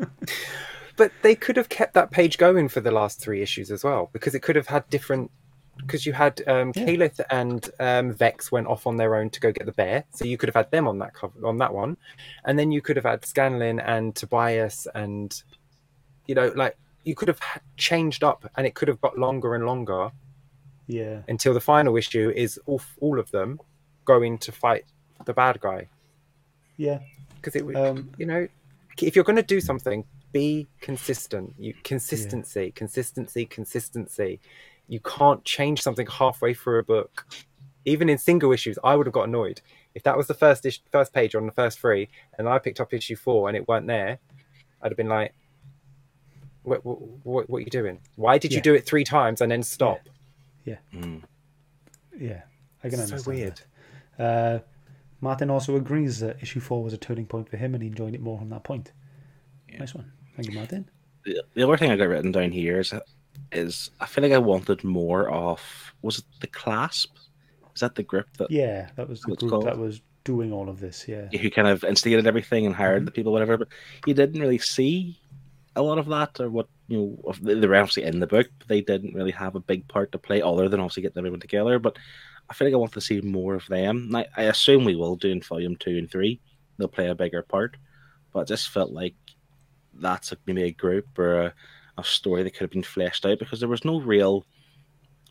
But 0.96 1.12
they 1.20 1.34
could 1.34 1.58
have 1.58 1.68
kept 1.68 1.92
that 1.92 2.10
page 2.10 2.38
going 2.38 2.68
for 2.68 2.80
the 2.80 2.90
last 2.90 3.20
three 3.20 3.42
issues 3.42 3.70
as 3.70 3.84
well, 3.84 4.08
because 4.14 4.34
it 4.34 4.40
could 4.40 4.56
have 4.56 4.68
had 4.68 4.88
different. 4.88 5.30
Because 5.76 6.06
you 6.06 6.14
had 6.14 6.40
um, 6.46 6.72
Yeah. 6.74 6.86
Keyleth 6.86 7.20
and 7.30 7.68
um, 7.78 8.14
Vex 8.14 8.50
went 8.50 8.66
off 8.66 8.86
on 8.86 8.96
their 8.96 9.14
own 9.14 9.28
to 9.28 9.40
go 9.40 9.52
get 9.52 9.66
the 9.66 9.72
bear, 9.72 10.04
so 10.10 10.24
you 10.24 10.38
could 10.38 10.48
have 10.48 10.54
had 10.54 10.70
them 10.70 10.88
on 10.88 10.98
that 11.00 11.12
cover, 11.12 11.46
on 11.46 11.58
that 11.58 11.74
one, 11.74 11.98
and 12.46 12.58
then 12.58 12.72
you 12.72 12.80
could 12.80 12.96
have 12.96 13.04
had 13.04 13.26
Scanlan 13.26 13.78
and 13.80 14.16
Tobias, 14.16 14.88
and 14.94 15.42
you 16.26 16.34
know, 16.34 16.50
like 16.56 16.78
you 17.04 17.14
could 17.14 17.28
have 17.28 17.40
changed 17.76 18.24
up, 18.24 18.50
and 18.56 18.66
it 18.66 18.74
could 18.74 18.88
have 18.88 19.02
got 19.02 19.18
longer 19.18 19.54
and 19.54 19.66
longer 19.66 20.10
Yeah, 20.86 21.20
until 21.28 21.52
the 21.52 21.60
final 21.60 21.94
issue 21.98 22.32
is 22.34 22.58
all, 22.64 22.80
all 23.02 23.20
of 23.20 23.30
them 23.32 23.60
going 24.06 24.38
to 24.38 24.52
fight 24.52 24.86
the 25.26 25.34
bad 25.34 25.60
guy. 25.60 25.88
Yeah. 26.76 26.98
Because 27.36 27.56
it, 27.56 27.64
would 27.64 27.76
Um, 27.76 28.10
you 28.18 28.26
know, 28.26 28.48
if 29.00 29.14
you're 29.14 29.24
going 29.24 29.36
to 29.36 29.42
do 29.42 29.60
something, 29.60 30.04
be 30.32 30.66
consistent. 30.80 31.54
You 31.58 31.74
consistency, 31.84 32.72
consistency, 32.72 33.46
consistency. 33.46 34.40
You 34.88 35.00
can't 35.00 35.44
change 35.44 35.82
something 35.82 36.06
halfway 36.06 36.54
through 36.54 36.78
a 36.80 36.82
book. 36.82 37.26
Even 37.84 38.08
in 38.08 38.18
single 38.18 38.52
issues, 38.52 38.78
I 38.82 38.96
would 38.96 39.06
have 39.06 39.14
got 39.14 39.28
annoyed 39.28 39.60
if 39.96 40.02
that 40.02 40.16
was 40.16 40.26
the 40.26 40.34
first 40.34 40.66
ish, 40.66 40.82
first 40.92 41.14
page 41.14 41.34
on 41.34 41.46
the 41.46 41.52
first 41.52 41.80
three, 41.80 42.10
and 42.36 42.46
I 42.46 42.58
picked 42.58 42.80
up 42.80 42.92
issue 42.92 43.16
four 43.16 43.48
and 43.48 43.56
it 43.56 43.66
weren't 43.66 43.86
there. 43.86 44.18
I'd 44.82 44.90
have 44.92 44.96
been 44.96 45.08
like, 45.08 45.32
"What, 46.64 46.84
what, 46.84 46.98
what, 47.24 47.50
what 47.50 47.56
are 47.58 47.60
you 47.60 47.70
doing? 47.70 48.00
Why 48.16 48.36
did 48.36 48.52
you 48.52 48.60
do 48.60 48.74
it 48.74 48.84
three 48.84 49.04
times 49.04 49.40
and 49.40 49.50
then 49.50 49.62
stop?" 49.62 50.00
Mm. 50.92 51.22
Yeah, 52.18 52.42
I 52.84 52.90
can 52.90 53.00
It's 53.00 53.08
so 53.08 53.14
understand 53.16 53.26
weird. 53.26 53.60
that. 54.18 54.24
Uh, 54.24 54.58
Martin 55.26 55.50
also 55.50 55.74
agrees 55.76 56.20
that 56.20 56.36
issue 56.40 56.60
four 56.60 56.82
was 56.84 56.92
a 56.92 56.98
turning 56.98 57.26
point 57.26 57.48
for 57.48 57.56
him, 57.56 57.74
and 57.74 57.82
he 57.82 57.88
enjoyed 57.88 58.14
it 58.14 58.20
more 58.20 58.38
from 58.38 58.50
that 58.50 58.64
point. 58.64 58.92
Yeah. 59.68 59.80
Nice 59.80 59.94
one, 59.94 60.12
thank 60.36 60.48
you, 60.48 60.54
Martin. 60.54 60.88
The, 61.24 61.42
the 61.54 61.62
other 61.64 61.76
thing 61.76 61.90
I 61.90 61.96
got 61.96 62.08
written 62.08 62.32
down 62.32 62.52
here 62.52 62.78
is 62.80 62.94
is 63.52 63.90
I 64.00 64.06
feel 64.06 64.22
like 64.22 64.32
I 64.32 64.38
wanted 64.38 64.84
more 64.84 65.28
of 65.30 65.60
was 66.02 66.18
it 66.20 66.24
the 66.40 66.46
clasp? 66.46 67.12
Is 67.74 67.80
that 67.80 67.94
the 67.96 68.02
grip 68.02 68.28
that 68.38 68.50
Yeah, 68.50 68.88
that 68.96 69.08
was 69.08 69.20
the 69.22 69.34
group 69.36 69.50
called? 69.50 69.66
that 69.66 69.76
was 69.78 70.00
doing 70.24 70.52
all 70.52 70.68
of 70.68 70.78
this. 70.80 71.06
Yeah, 71.08 71.26
who 71.28 71.50
kind 71.50 71.68
of 71.68 71.82
instigated 71.84 72.26
everything 72.26 72.64
and 72.66 72.74
hired 72.74 73.02
Mhm. 73.02 73.06
the 73.06 73.12
people, 73.12 73.32
whatever. 73.32 73.56
But 73.56 73.68
you 74.06 74.14
didn't 74.14 74.40
really 74.40 74.58
see 74.58 75.18
a 75.74 75.82
lot 75.82 75.98
of 75.98 76.06
that, 76.06 76.40
or 76.40 76.48
what 76.48 76.68
you 76.88 76.96
know. 76.98 77.08
Of, 77.28 77.42
they 77.42 77.66
were 77.66 77.76
obviously 77.76 78.04
in 78.04 78.20
the 78.20 78.26
book, 78.26 78.46
but 78.58 78.68
they 78.68 78.80
didn't 78.80 79.14
really 79.14 79.32
have 79.32 79.54
a 79.56 79.60
big 79.72 79.86
part 79.88 80.12
to 80.12 80.18
play, 80.18 80.40
other 80.40 80.68
than 80.68 80.80
obviously 80.80 81.02
getting 81.02 81.18
everyone 81.18 81.40
together. 81.40 81.78
But 81.78 81.96
I 82.48 82.54
feel 82.54 82.68
like 82.68 82.74
I 82.74 82.78
want 82.78 82.92
to 82.92 83.00
see 83.00 83.20
more 83.20 83.54
of 83.54 83.66
them. 83.66 84.14
I, 84.14 84.26
I 84.36 84.42
assume 84.44 84.84
we 84.84 84.94
will 84.96 85.16
do 85.16 85.30
in 85.30 85.40
volume 85.40 85.76
two 85.76 85.98
and 85.98 86.10
three. 86.10 86.40
They'll 86.78 86.88
play 86.88 87.08
a 87.08 87.14
bigger 87.14 87.42
part, 87.42 87.76
but 88.32 88.40
it 88.40 88.48
just 88.48 88.68
felt 88.68 88.92
like 88.92 89.14
that's 89.94 90.30
like 90.32 90.40
maybe 90.46 90.62
a 90.64 90.70
group 90.72 91.18
or 91.18 91.40
a, 91.46 91.54
a 91.98 92.04
story 92.04 92.42
that 92.42 92.52
could 92.52 92.60
have 92.62 92.70
been 92.70 92.82
fleshed 92.82 93.24
out 93.26 93.38
because 93.38 93.60
there 93.60 93.68
was 93.68 93.84
no 93.84 94.00
real, 94.00 94.44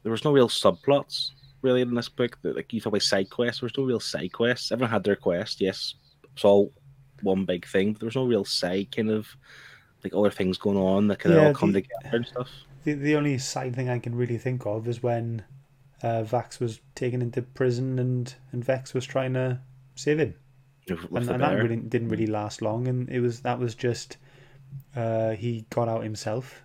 there 0.04 0.12
was 0.12 0.26
no 0.26 0.32
real 0.34 0.50
subplots 0.50 1.30
really 1.62 1.82
in 1.82 1.94
this 1.94 2.10
book. 2.10 2.38
That, 2.42 2.56
like 2.56 2.74
you 2.74 2.82
talk 2.82 2.92
about 2.92 3.02
side 3.04 3.30
quests, 3.30 3.62
there 3.62 3.68
was 3.68 3.78
no 3.78 3.84
real 3.86 4.00
side 4.00 4.34
quests. 4.34 4.72
Everyone 4.72 4.92
had 4.92 5.04
their 5.04 5.16
quest, 5.16 5.62
yes, 5.62 5.96
it's 6.34 6.44
all 6.44 6.74
one 7.22 7.46
big 7.46 7.66
thing, 7.68 7.94
but 7.94 8.00
there 8.02 8.08
was 8.08 8.16
no 8.16 8.26
real 8.26 8.44
side 8.46 8.94
kind 8.94 9.10
of 9.12 9.28
like 10.04 10.14
other 10.14 10.32
things 10.32 10.58
going 10.58 10.78
on 10.78 11.08
that 11.08 11.20
could 11.20 11.32
Yeah, 11.32 11.48
all 11.48 11.54
come 11.54 11.72
the- 11.72 11.82
together 11.84 12.18
and 12.18 12.26
stuff. 12.28 12.50
the 12.84 12.94
the 12.94 13.16
only 13.16 13.38
side 13.38 13.76
thing 13.76 13.88
I 13.90 14.00
can 14.00 14.16
really 14.16 14.38
think 14.38 14.66
of 14.66 14.88
is 14.88 15.02
when 15.02 15.44
uh, 16.06 16.24
Vax 16.24 16.60
was 16.60 16.80
taken 16.94 17.22
into 17.22 17.42
prison 17.42 17.98
and 17.98 18.34
and 18.52 18.64
Vex 18.64 18.94
was 18.94 19.06
trying 19.06 19.34
to 19.34 19.60
save 19.96 20.20
him, 20.20 20.36
and, 20.88 21.00
and 21.16 21.28
that 21.28 21.40
bear. 21.40 21.64
really 21.64 21.78
didn't 21.78 22.10
really 22.10 22.28
last 22.28 22.62
long, 22.62 22.88
and 22.88 23.10
it 23.10 23.22
was 23.22 23.40
that 23.42 23.58
was 23.60 23.74
just 23.74 24.18
uh, 24.96 25.32
he 25.32 25.66
got 25.72 25.90
out 25.90 26.04
himself, 26.04 26.62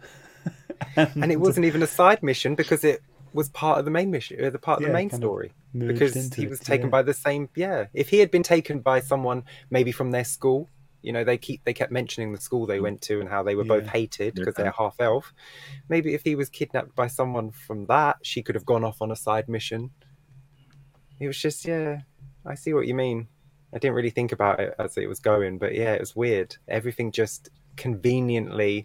and 0.97 1.33
it 1.33 1.41
wasn't 1.41 1.65
even 1.65 1.83
a 1.83 1.87
side 1.87 2.23
mission 2.23 2.55
because 2.55 2.85
it 2.85 3.03
was 3.33 3.49
part 3.49 3.79
of 3.79 3.87
the 3.87 3.91
main 3.91 4.11
mission, 4.11 4.45
uh, 4.45 4.51
the 4.51 4.59
part 4.59 4.79
of 4.79 4.83
Yeah, 4.83 4.89
the 4.89 4.95
main 4.95 5.11
story. 5.11 5.53
Because 5.73 6.17
into 6.17 6.43
he 6.43 6.47
it, 6.47 6.51
was 6.51 6.61
taken 6.61 6.89
yeah. 6.89 6.91
by 6.91 7.03
the 7.03 7.15
same. 7.15 7.49
Yeah, 7.55 7.87
if 7.95 8.11
he 8.11 8.19
had 8.19 8.31
been 8.31 8.43
taken 8.43 8.81
by 8.81 9.01
someone 9.01 9.45
maybe 9.71 9.93
from 9.93 10.11
their 10.11 10.25
school, 10.25 10.69
you 11.03 11.13
know, 11.13 11.25
they 11.25 11.39
keep 11.39 11.65
they 11.65 11.73
kept 11.73 11.93
mentioning 11.93 12.33
the 12.33 12.41
school 12.41 12.67
they 12.67 12.81
went 12.81 13.01
to 13.03 13.21
and 13.21 13.29
how 13.29 13.43
they 13.43 13.55
were 13.55 13.65
both 13.65 13.87
hated 13.87 14.35
They're 14.35 14.45
because 14.45 14.55
they're 14.55 14.75
half 14.77 14.97
elf. 15.01 15.33
Maybe 15.89 16.15
if 16.15 16.23
he 16.23 16.35
was 16.35 16.49
kidnapped 16.49 16.95
by 16.95 17.07
someone 17.07 17.51
from 17.51 17.87
that, 17.87 18.19
she 18.23 18.43
could 18.43 18.55
have 18.55 18.67
gone 18.67 18.85
off 18.85 19.01
on 19.01 19.11
a 19.11 19.17
side 19.17 19.49
mission. 19.49 19.91
It 21.19 21.27
was 21.27 21.39
just 21.39 21.65
yeah, 21.65 22.01
I 22.45 22.55
see 22.55 22.75
what 22.75 22.87
you 22.87 22.95
mean. 22.95 23.29
I 23.73 23.79
didn't 23.79 23.95
really 23.95 24.11
think 24.11 24.33
about 24.33 24.61
it 24.61 24.75
as 24.79 24.97
it 24.97 25.09
was 25.09 25.21
going, 25.21 25.59
but 25.59 25.75
yeah, 25.75 25.93
it 25.93 26.01
was 26.01 26.17
weird. 26.17 26.57
Everything 26.69 27.13
just 27.13 27.51
conveniently 27.77 28.85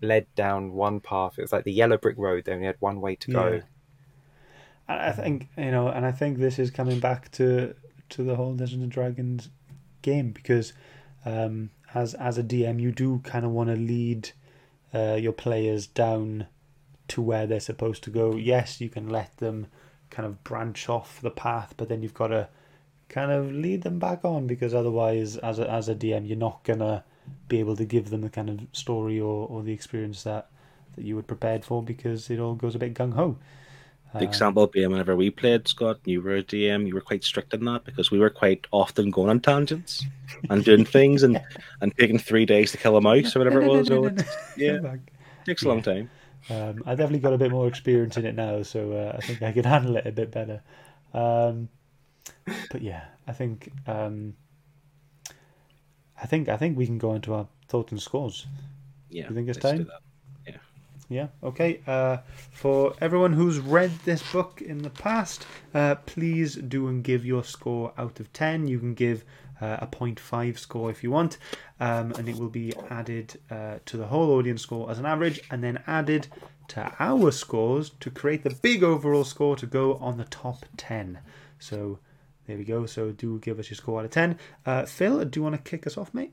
led 0.00 0.26
down 0.34 0.72
one 0.72 1.00
path. 1.00 1.34
It 1.38 1.42
was 1.42 1.52
like 1.52 1.64
the 1.64 1.72
yellow 1.72 1.98
brick 1.98 2.16
road. 2.18 2.44
They 2.44 2.52
only 2.52 2.66
had 2.66 2.76
one 2.80 3.00
way 3.00 3.16
to 3.16 3.30
go. 3.30 3.48
Yeah. 3.48 3.60
And 4.88 5.00
I 5.00 5.12
think 5.12 5.48
you 5.56 5.70
know, 5.70 5.88
and 5.88 6.06
I 6.06 6.12
think 6.12 6.38
this 6.38 6.58
is 6.58 6.70
coming 6.70 6.98
back 6.98 7.30
to 7.32 7.74
to 8.10 8.22
the 8.22 8.36
whole 8.36 8.54
Dungeons 8.54 8.82
and 8.82 8.92
Dragons 8.92 9.50
game 10.02 10.32
because 10.32 10.72
um, 11.24 11.70
as 11.94 12.14
as 12.14 12.38
a 12.38 12.42
DM, 12.42 12.80
you 12.80 12.92
do 12.92 13.20
kind 13.24 13.44
of 13.44 13.50
want 13.50 13.68
to 13.68 13.76
lead 13.76 14.30
uh, 14.94 15.14
your 15.14 15.32
players 15.32 15.86
down 15.86 16.46
to 17.08 17.22
where 17.22 17.46
they're 17.46 17.60
supposed 17.60 18.02
to 18.04 18.10
go. 18.10 18.36
Yes, 18.36 18.80
you 18.80 18.88
can 18.88 19.08
let 19.08 19.36
them 19.38 19.66
kind 20.10 20.26
of 20.26 20.42
branch 20.44 20.88
off 20.88 21.20
the 21.20 21.30
path, 21.30 21.74
but 21.76 21.88
then 21.88 22.02
you've 22.02 22.14
got 22.14 22.28
to 22.28 22.48
kind 23.08 23.30
of 23.30 23.52
lead 23.52 23.82
them 23.82 23.98
back 23.98 24.24
on 24.24 24.46
because 24.46 24.74
otherwise, 24.74 25.36
as 25.38 25.58
a 25.58 25.70
as 25.70 25.88
a 25.88 25.94
DM, 25.94 26.26
you're 26.26 26.36
not 26.36 26.64
gonna 26.64 27.04
be 27.48 27.60
able 27.60 27.76
to 27.76 27.84
give 27.84 28.10
them 28.10 28.22
the 28.22 28.30
kind 28.30 28.48
of 28.48 28.60
story 28.72 29.20
or, 29.20 29.46
or 29.48 29.62
the 29.62 29.72
experience 29.72 30.22
that 30.24 30.48
that 30.96 31.04
you 31.04 31.16
were 31.16 31.22
prepared 31.22 31.64
for 31.64 31.82
because 31.82 32.30
it 32.30 32.38
all 32.38 32.54
goes 32.54 32.74
a 32.74 32.78
bit 32.78 32.94
gung 32.94 33.14
ho. 33.14 33.36
The 34.14 34.24
example 34.24 34.66
being 34.66 34.90
whenever 34.90 35.16
we 35.16 35.30
played, 35.30 35.66
Scott, 35.66 36.00
you 36.04 36.20
were 36.20 36.36
a 36.36 36.42
DM, 36.42 36.86
you 36.86 36.94
were 36.94 37.00
quite 37.00 37.24
strict 37.24 37.54
in 37.54 37.64
that 37.64 37.84
because 37.84 38.10
we 38.10 38.18
were 38.18 38.28
quite 38.28 38.66
often 38.70 39.10
going 39.10 39.30
on 39.30 39.40
tangents 39.40 40.04
and 40.50 40.62
doing 40.62 40.84
things 40.84 41.22
and, 41.22 41.40
and 41.80 41.96
taking 41.96 42.18
three 42.18 42.44
days 42.44 42.72
to 42.72 42.78
kill 42.78 42.96
a 42.96 43.00
mouse 43.00 43.34
or 43.34 43.40
whatever 43.40 43.62
it 43.62 43.68
was. 43.68 43.88
So 43.88 44.04
it 44.06 44.22
yeah. 44.56 44.96
takes 45.46 45.62
a 45.62 45.68
long 45.68 45.80
time. 45.80 46.10
Um, 46.50 46.82
I 46.84 46.90
definitely 46.90 47.20
got 47.20 47.32
a 47.32 47.38
bit 47.38 47.50
more 47.50 47.66
experience 47.66 48.16
in 48.18 48.26
it 48.26 48.34
now, 48.34 48.62
so 48.62 48.92
uh, 48.92 49.16
I 49.16 49.20
think 49.20 49.42
I 49.42 49.52
can 49.52 49.64
handle 49.74 49.96
it 49.96 50.06
a 50.06 50.12
bit 50.12 50.30
better. 50.30 50.62
Um, 51.14 51.68
but 52.70 52.82
yeah, 52.82 53.04
I 53.26 53.32
think 53.32 53.72
um, 53.86 54.34
I 56.20 56.26
think 56.26 56.48
I 56.48 56.56
think 56.56 56.76
we 56.76 56.86
can 56.86 56.98
go 56.98 57.14
into 57.14 57.32
our 57.34 57.48
thoughts 57.68 57.92
and 57.92 58.02
scores. 58.02 58.46
Yeah. 59.08 59.28
You 59.28 59.34
think 59.34 59.48
it's 59.48 59.58
time? 59.58 59.88
Yeah. 61.12 61.28
Okay. 61.42 61.80
Uh, 61.86 62.18
for 62.50 62.94
everyone 63.00 63.34
who's 63.34 63.58
read 63.58 63.90
this 64.04 64.22
book 64.32 64.62
in 64.62 64.78
the 64.78 64.90
past, 64.90 65.46
uh, 65.74 65.96
please 66.06 66.54
do 66.54 66.88
and 66.88 67.04
give 67.04 67.24
your 67.26 67.44
score 67.44 67.92
out 67.98 68.18
of 68.18 68.32
ten. 68.32 68.66
You 68.66 68.78
can 68.78 68.94
give 68.94 69.24
uh, 69.60 69.76
a 69.80 69.86
0.5 69.86 70.58
score 70.58 70.90
if 70.90 71.04
you 71.04 71.10
want, 71.10 71.36
um, 71.80 72.12
and 72.12 72.28
it 72.28 72.36
will 72.36 72.48
be 72.48 72.72
added 72.88 73.38
uh, 73.50 73.76
to 73.84 73.96
the 73.98 74.06
whole 74.06 74.30
audience 74.32 74.62
score 74.62 74.90
as 74.90 74.98
an 74.98 75.04
average, 75.04 75.40
and 75.50 75.62
then 75.62 75.82
added 75.86 76.28
to 76.68 76.90
our 76.98 77.30
scores 77.30 77.90
to 78.00 78.10
create 78.10 78.42
the 78.42 78.50
big 78.62 78.82
overall 78.82 79.24
score 79.24 79.54
to 79.56 79.66
go 79.66 79.96
on 79.96 80.16
the 80.16 80.24
top 80.24 80.64
ten. 80.78 81.18
So 81.58 81.98
there 82.46 82.56
we 82.56 82.64
go. 82.64 82.86
So 82.86 83.12
do 83.12 83.38
give 83.38 83.58
us 83.58 83.68
your 83.68 83.76
score 83.76 84.00
out 84.00 84.06
of 84.06 84.10
ten. 84.10 84.38
Uh, 84.64 84.86
Phil, 84.86 85.24
do 85.26 85.40
you 85.40 85.44
want 85.44 85.62
to 85.62 85.70
kick 85.70 85.86
us 85.86 85.98
off, 85.98 86.14
mate? 86.14 86.32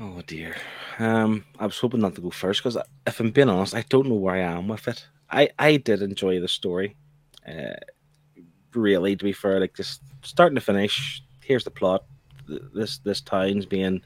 Oh 0.00 0.22
dear. 0.26 0.56
Um, 0.98 1.44
I 1.58 1.66
was 1.66 1.78
hoping 1.78 2.00
not 2.00 2.14
to 2.14 2.22
go 2.22 2.30
first 2.30 2.62
because, 2.62 2.78
if 3.06 3.20
I'm 3.20 3.30
being 3.32 3.50
honest, 3.50 3.74
I 3.74 3.84
don't 3.90 4.08
know 4.08 4.14
where 4.14 4.34
I 4.34 4.40
am 4.40 4.68
with 4.68 4.88
it. 4.88 5.06
I 5.30 5.50
I 5.58 5.76
did 5.76 6.00
enjoy 6.00 6.40
the 6.40 6.48
story. 6.48 6.96
Uh, 7.46 7.76
really, 8.74 9.14
to 9.14 9.24
be 9.24 9.32
fair, 9.32 9.60
like 9.60 9.74
just 9.74 10.00
starting 10.22 10.54
to 10.54 10.62
finish. 10.62 11.22
Here's 11.42 11.64
the 11.64 11.70
plot. 11.70 12.04
This 12.48 12.98
this 12.98 13.20
town's 13.20 13.66
being, 13.66 14.00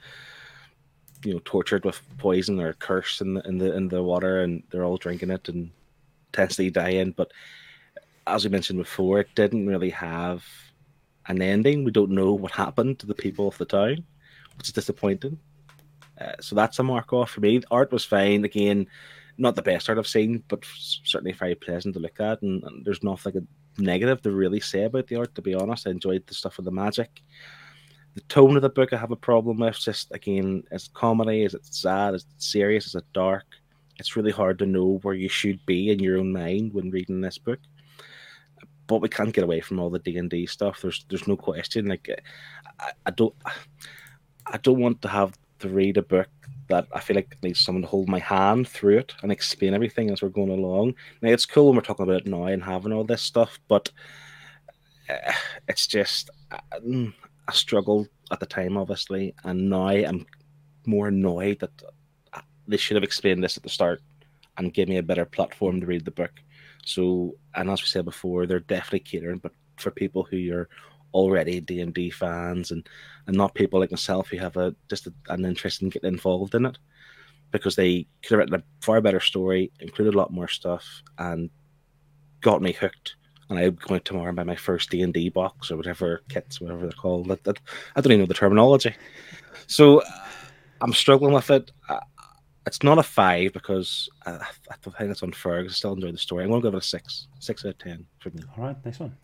you 1.24 1.34
know, 1.34 1.40
tortured 1.44 1.84
with 1.84 2.02
poison 2.18 2.58
or 2.60 2.72
curse 2.72 3.20
in 3.20 3.34
the 3.34 3.42
in 3.46 3.58
the 3.58 3.76
in 3.76 3.88
the 3.88 4.02
water, 4.02 4.40
and 4.40 4.64
they're 4.70 4.84
all 4.84 4.96
drinking 4.96 5.30
it 5.30 5.48
and 5.48 5.70
potentially 6.32 6.70
dying. 6.70 7.12
But 7.12 7.30
as 8.26 8.44
we 8.44 8.50
mentioned 8.50 8.80
before, 8.80 9.20
it 9.20 9.34
didn't 9.36 9.68
really 9.68 9.90
have 9.90 10.44
an 11.28 11.40
ending. 11.40 11.84
We 11.84 11.92
don't 11.92 12.10
know 12.10 12.32
what 12.32 12.50
happened 12.50 12.98
to 12.98 13.06
the 13.06 13.14
people 13.14 13.46
of 13.46 13.58
the 13.58 13.64
town, 13.64 14.04
which 14.56 14.68
is 14.68 14.72
disappointing. 14.72 15.38
Uh, 16.20 16.32
so 16.40 16.54
that's 16.54 16.78
a 16.78 16.82
mark 16.82 17.12
off 17.12 17.30
for 17.30 17.40
me. 17.40 17.60
Art 17.70 17.92
was 17.92 18.04
fine. 18.04 18.44
Again, 18.44 18.86
not 19.36 19.56
the 19.56 19.62
best 19.62 19.88
art 19.88 19.98
I've 19.98 20.06
seen, 20.06 20.42
but 20.48 20.64
certainly 20.64 21.32
very 21.32 21.54
pleasant 21.54 21.94
to 21.94 22.00
look 22.00 22.20
at. 22.20 22.42
And, 22.42 22.62
and 22.62 22.84
there's 22.84 23.02
nothing 23.02 23.46
negative 23.78 24.22
to 24.22 24.30
really 24.30 24.60
say 24.60 24.84
about 24.84 25.08
the 25.08 25.16
art, 25.16 25.34
to 25.34 25.42
be 25.42 25.54
honest. 25.54 25.86
I 25.86 25.90
enjoyed 25.90 26.26
the 26.26 26.34
stuff 26.34 26.56
with 26.56 26.66
the 26.66 26.70
magic. 26.72 27.22
The 28.14 28.20
tone 28.22 28.54
of 28.54 28.62
the 28.62 28.68
book 28.68 28.92
I 28.92 28.96
have 28.96 29.10
a 29.10 29.16
problem 29.16 29.58
with. 29.58 29.78
Just 29.78 30.12
again, 30.12 30.62
is 30.70 30.86
it 30.86 30.94
comedy? 30.94 31.42
Is 31.42 31.54
it 31.54 31.66
sad? 31.66 32.14
Is 32.14 32.22
it 32.22 32.42
serious? 32.42 32.86
Is 32.86 32.94
it 32.94 33.04
dark? 33.12 33.44
It's 33.98 34.16
really 34.16 34.30
hard 34.30 34.58
to 34.60 34.66
know 34.66 35.00
where 35.02 35.14
you 35.14 35.28
should 35.28 35.64
be 35.66 35.90
in 35.90 35.98
your 35.98 36.18
own 36.18 36.32
mind 36.32 36.72
when 36.72 36.90
reading 36.90 37.20
this 37.20 37.38
book. 37.38 37.58
But 38.86 39.00
we 39.00 39.08
can't 39.08 39.32
get 39.32 39.44
away 39.44 39.60
from 39.60 39.80
all 39.80 39.90
the 39.90 39.98
D 39.98 40.16
and 40.18 40.30
D 40.30 40.46
stuff. 40.46 40.80
There's 40.82 41.04
there's 41.08 41.26
no 41.26 41.36
question. 41.36 41.86
Like 41.86 42.08
I, 42.78 42.92
I 43.06 43.10
don't 43.10 43.34
I 44.46 44.58
don't 44.58 44.80
want 44.80 45.02
to 45.02 45.08
have 45.08 45.36
to 45.64 45.74
read 45.74 45.96
a 45.96 46.02
book 46.02 46.28
that 46.68 46.86
I 46.92 47.00
feel 47.00 47.16
like 47.16 47.36
needs 47.42 47.60
someone 47.60 47.82
to 47.82 47.88
hold 47.88 48.08
my 48.08 48.18
hand 48.18 48.68
through 48.68 48.98
it 48.98 49.14
and 49.22 49.30
explain 49.30 49.74
everything 49.74 50.10
as 50.10 50.22
we're 50.22 50.28
going 50.28 50.50
along. 50.50 50.94
Now 51.20 51.30
it's 51.30 51.46
cool 51.46 51.66
when 51.66 51.76
we're 51.76 51.82
talking 51.82 52.04
about 52.04 52.22
it 52.22 52.26
now 52.26 52.44
and 52.44 52.62
having 52.62 52.92
all 52.92 53.04
this 53.04 53.22
stuff, 53.22 53.58
but 53.68 53.90
uh, 55.10 55.32
it's 55.68 55.86
just 55.86 56.30
uh, 56.50 56.58
mm, 56.80 57.12
I 57.48 57.52
struggled 57.52 58.08
at 58.30 58.40
the 58.40 58.46
time, 58.46 58.76
obviously, 58.76 59.34
and 59.44 59.68
now 59.68 59.88
I'm 59.88 60.26
more 60.86 61.08
annoyed 61.08 61.60
that 61.60 61.82
they 62.66 62.76
should 62.76 62.96
have 62.96 63.04
explained 63.04 63.44
this 63.44 63.56
at 63.56 63.62
the 63.62 63.68
start 63.68 64.00
and 64.56 64.72
give 64.72 64.88
me 64.88 64.96
a 64.96 65.02
better 65.02 65.24
platform 65.24 65.80
to 65.80 65.86
read 65.86 66.04
the 66.04 66.10
book. 66.10 66.32
So, 66.84 67.36
and 67.54 67.70
as 67.70 67.82
we 67.82 67.88
said 67.88 68.04
before, 68.04 68.46
they're 68.46 68.60
definitely 68.60 69.00
catering, 69.00 69.38
but 69.38 69.52
for 69.76 69.90
people 69.90 70.22
who 70.22 70.52
are 70.54 70.68
already 71.14 71.60
D 71.60 71.80
and 71.80 71.94
D 71.94 72.10
fans 72.10 72.70
and 72.70 72.86
and 73.26 73.36
not 73.36 73.54
people 73.54 73.80
like 73.80 73.90
myself 73.90 74.28
who 74.28 74.36
have 74.36 74.56
a 74.56 74.74
just 74.90 75.06
a, 75.06 75.14
an 75.30 75.44
interest 75.44 75.80
in 75.80 75.88
getting 75.88 76.12
involved 76.12 76.54
in 76.54 76.66
it 76.66 76.76
because 77.54 77.76
they 77.76 78.06
could 78.22 78.32
have 78.32 78.38
written 78.40 78.56
a 78.56 78.84
far 78.84 79.00
better 79.00 79.20
story, 79.20 79.70
included 79.78 80.14
a 80.14 80.18
lot 80.18 80.32
more 80.32 80.48
stuff, 80.48 80.84
and 81.18 81.48
got 82.40 82.60
me 82.60 82.72
hooked. 82.72 83.14
And 83.48 83.58
I'm 83.58 83.76
going 83.76 84.00
tomorrow 84.00 84.28
and 84.28 84.36
buy 84.36 84.42
my 84.42 84.56
first 84.56 84.90
D 84.90 85.02
and 85.02 85.14
D 85.14 85.28
box 85.28 85.70
or 85.70 85.76
whatever 85.76 86.22
kits, 86.28 86.60
whatever 86.60 86.82
they're 86.82 86.90
called. 86.90 87.28
That, 87.28 87.44
that, 87.44 87.60
I 87.94 88.00
don't 88.00 88.12
even 88.12 88.22
know 88.22 88.26
the 88.26 88.34
terminology. 88.34 88.94
So 89.68 90.00
uh, 90.00 90.04
I'm 90.80 90.92
struggling 90.92 91.32
with 91.32 91.50
it. 91.50 91.70
Uh, 91.88 92.00
it's 92.66 92.82
not 92.82 92.98
a 92.98 93.02
five 93.02 93.52
because 93.52 94.08
uh, 94.26 94.38
I 94.70 94.74
think 94.98 95.10
it's 95.10 95.22
unfair 95.22 95.62
because 95.62 95.74
I 95.74 95.76
still 95.76 95.92
enjoy 95.92 96.10
the 96.12 96.18
story. 96.18 96.42
I'm 96.42 96.50
going 96.50 96.62
to 96.62 96.68
give 96.68 96.74
it 96.74 96.78
a 96.78 96.82
six, 96.82 97.28
six 97.38 97.64
out 97.64 97.72
of 97.72 97.78
ten 97.78 98.06
for 98.18 98.30
me. 98.30 98.42
All 98.56 98.64
right, 98.64 98.84
nice 98.84 98.98
one. 98.98 99.14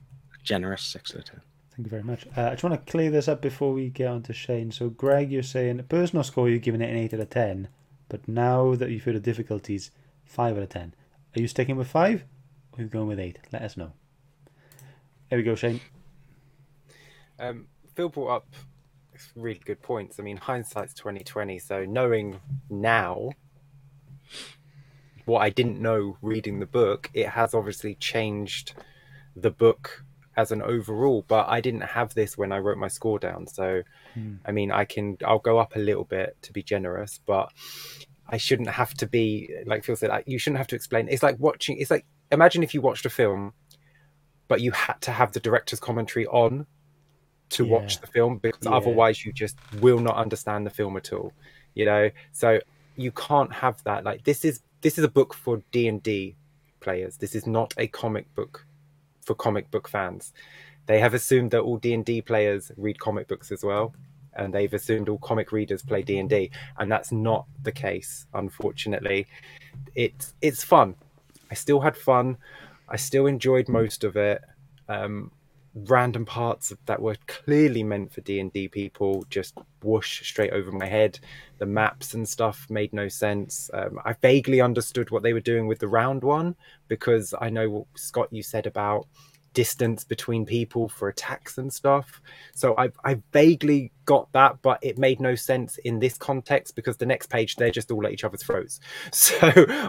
Generous 0.45 0.83
six 0.83 1.13
out 1.13 1.21
of 1.21 1.25
ten. 1.25 1.41
Thank 1.81 1.87
you 1.87 1.99
very 1.99 2.03
much. 2.03 2.27
Uh, 2.37 2.49
I 2.49 2.51
just 2.51 2.63
want 2.63 2.75
to 2.75 2.93
clear 2.93 3.11
this 3.11 3.27
up 3.27 3.41
before 3.41 3.73
we 3.73 3.89
get 3.89 4.09
on 4.09 4.23
to 4.25 4.35
Shane. 4.35 4.71
So, 4.71 4.91
Greg, 4.91 5.33
you're 5.33 5.43
saying 5.43 5.83
personal 5.89 6.23
score, 6.23 6.47
you're 6.47 6.59
giving 6.59 6.83
it 6.83 6.91
an 6.91 6.97
8 6.97 7.15
out 7.15 7.21
of 7.21 7.31
10, 7.31 7.69
but 8.11 8.29
now 8.29 8.75
that 8.75 8.91
you've 8.91 9.05
heard 9.05 9.15
the 9.15 9.21
difficulties, 9.21 9.91
5 10.27 10.59
out 10.59 10.63
of 10.63 10.69
10. 10.69 10.95
Are 11.35 11.41
you 11.41 11.49
sticking 11.49 11.77
with 11.77 11.89
5 11.89 12.23
or 12.73 12.79
are 12.79 12.83
you 12.83 12.89
going 12.91 13.09
with 13.09 13.19
8? 13.19 13.39
Let 13.51 13.63
us 13.63 13.79
know. 13.79 13.93
There 15.31 15.39
we 15.39 15.43
go, 15.43 15.55
Shane. 15.55 15.81
Um, 17.39 17.69
Phil 17.95 18.11
brought 18.11 18.37
up 18.37 18.55
really 19.35 19.63
good 19.65 19.81
points. 19.81 20.21
I 20.21 20.23
mean, 20.23 20.37
hindsight's 20.37 20.93
2020, 20.93 21.59
so 21.61 21.87
knowing 21.87 22.41
now 22.69 23.31
what 25.25 25.41
I 25.41 25.49
didn't 25.49 25.81
know 25.81 26.19
reading 26.21 26.61
the 26.61 26.67
book, 26.67 27.11
it 27.15 27.31
has 27.31 27.55
obviously 27.55 27.95
changed 27.95 28.75
the 29.35 29.51
book 29.51 30.05
as 30.41 30.51
an 30.51 30.63
overall, 30.63 31.25
but 31.29 31.49
I 31.49 31.61
didn't 31.61 31.83
have 31.83 32.15
this 32.15 32.37
when 32.39 32.51
I 32.51 32.59
wrote 32.59 32.79
my 32.79 32.89
score 32.89 33.19
down. 33.19 33.47
So, 33.47 33.83
mm. 34.17 34.39
I 34.45 34.53
mean, 34.53 34.73
I 34.73 34.85
can 34.85 35.19
I'll 35.25 35.39
go 35.39 35.59
up 35.59 35.77
a 35.77 35.79
little 35.79 36.05
bit 36.05 36.37
to 36.43 36.53
be 36.53 36.63
generous, 36.63 37.21
but 37.27 37.53
I 38.29 38.39
shouldn't 38.39 38.71
have 38.71 38.95
to 38.95 39.07
be 39.07 39.51
like 39.67 39.85
Phil 39.85 39.97
said. 39.97 40.11
You 40.27 40.39
shouldn't 40.39 40.59
have 40.59 40.69
to 40.69 40.77
explain. 40.77 41.09
It's 41.09 41.23
like 41.23 41.37
watching. 41.39 41.79
It's 41.79 41.91
like 41.91 42.07
imagine 42.33 42.63
if 42.63 42.75
you 42.75 42.81
watched 42.81 43.05
a 43.07 43.11
film, 43.11 43.53
but 44.49 44.61
you 44.61 44.73
had 44.73 45.01
to 45.03 45.11
have 45.11 45.33
the 45.33 45.41
director's 45.41 45.81
commentary 45.81 46.27
on 46.27 46.67
to 47.51 47.65
yeah. 47.65 47.73
watch 47.73 48.01
the 48.01 48.07
film 48.07 48.39
because 48.39 48.65
yeah. 48.65 48.73
otherwise 48.73 49.25
you 49.25 49.33
just 49.33 49.57
will 49.81 49.99
not 49.99 50.17
understand 50.17 50.65
the 50.65 50.71
film 50.71 50.97
at 50.97 51.13
all. 51.13 51.33
You 51.75 51.85
know, 51.85 52.11
so 52.33 52.61
you 52.97 53.13
can't 53.13 53.53
have 53.53 53.83
that. 53.85 54.05
Like 54.05 54.25
this 54.25 54.45
is 54.45 54.61
this 54.81 54.97
is 54.97 55.05
a 55.05 55.09
book 55.09 55.35
for 55.35 55.63
D 55.73 55.89
and 55.89 56.03
D 56.03 56.37
players. 56.81 57.17
This 57.19 57.35
is 57.35 57.47
not 57.47 57.75
a 57.77 57.87
comic 57.87 58.33
book 58.35 58.67
for 59.31 59.37
comic 59.37 59.71
book 59.71 59.87
fans. 59.87 60.33
They 60.87 60.99
have 60.99 61.15
assumed 61.15 61.53
that 61.53 61.61
all 61.61 61.77
D 61.77 61.95
and 61.95 62.05
D 62.05 62.21
players 62.21 62.73
read 62.77 62.99
comic 62.99 63.29
books 63.29 63.53
as 63.53 63.63
well, 63.63 63.95
and 64.35 64.53
they've 64.53 64.75
assumed 64.75 65.09
all 65.09 65.19
comic 65.19 65.53
readers 65.53 65.85
play 65.85 66.03
D 66.03 66.19
and 66.19 66.29
D, 66.29 66.51
and 66.79 66.91
that's 66.91 67.13
not 67.13 67.47
the 67.63 67.71
case. 67.71 68.27
Unfortunately, 68.35 69.29
it's 69.95 70.35
it's 70.43 70.65
fun. 70.65 70.97
I 71.49 71.55
still 71.55 71.79
had 71.79 71.97
fun. 71.97 72.39
I 72.89 72.97
still 72.97 73.27
enjoyed 73.27 73.69
most 73.69 74.03
of 74.03 74.17
it. 74.17 74.43
Um, 74.89 75.31
random 75.75 76.27
parts 76.27 76.73
that 76.87 77.01
were 77.01 77.17
clearly 77.27 77.83
meant 77.83 78.13
for 78.13 78.21
D&D 78.23 78.69
people 78.69 79.25
just 79.31 79.57
whoosh 79.83 80.23
straight 80.27 80.53
over 80.53 80.73
my 80.73 80.87
head. 80.87 81.19
The 81.59 81.67
maps 81.67 82.15
and 82.15 82.29
stuff 82.29 82.67
made 82.69 82.93
no 82.93 83.09
sense. 83.09 83.71
Um, 83.73 83.99
I 84.05 84.15
vaguely 84.15 84.61
understood 84.61 85.11
what 85.11 85.23
they 85.23 85.33
were 85.33 85.41
doing 85.41 85.67
with 85.67 85.79
the 85.79 85.89
round 85.89 86.23
one 86.23 86.57
because 86.89 87.35
I 87.41 87.51
know 87.51 87.71
what 87.71 87.87
Scott 87.95 88.29
you 88.33 88.43
said 88.43 88.67
about 88.67 89.07
distance 89.53 90.05
between 90.05 90.47
people 90.47 90.89
for 90.89 91.09
attacks 91.09 91.59
and 91.59 91.73
stuff. 91.73 92.21
So 92.55 92.75
I, 92.79 92.91
I 93.05 93.21
vaguely 93.33 93.93
got 94.05 94.33
that, 94.33 94.63
but 94.63 94.79
it 94.83 94.99
made 94.99 95.21
no 95.21 95.35
sense 95.35 95.79
in 95.79 95.99
this 95.99 96.17
context 96.17 96.77
because 96.77 96.97
the 96.97 97.07
next 97.07 97.29
page 97.29 97.57
they're 97.57 97.71
just 97.71 97.91
all 97.91 98.07
at 98.07 98.13
each 98.13 98.25
other's 98.25 98.43
throats. 98.43 98.81
So 99.13 99.49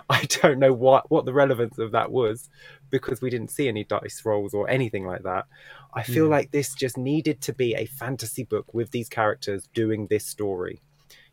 I 0.09 0.25
don't 0.41 0.59
know 0.59 0.73
what 0.73 1.09
what 1.09 1.25
the 1.25 1.33
relevance 1.33 1.77
of 1.77 1.91
that 1.91 2.11
was 2.11 2.49
because 2.89 3.21
we 3.21 3.29
didn't 3.29 3.51
see 3.51 3.67
any 3.67 3.83
dice 3.83 4.21
rolls 4.25 4.53
or 4.53 4.69
anything 4.69 5.05
like 5.05 5.23
that. 5.23 5.45
I 5.93 6.03
feel 6.03 6.27
mm. 6.27 6.31
like 6.31 6.51
this 6.51 6.73
just 6.73 6.97
needed 6.97 7.41
to 7.41 7.53
be 7.53 7.73
a 7.75 7.85
fantasy 7.85 8.43
book 8.43 8.73
with 8.73 8.91
these 8.91 9.09
characters 9.09 9.67
doing 9.73 10.07
this 10.07 10.25
story. 10.25 10.81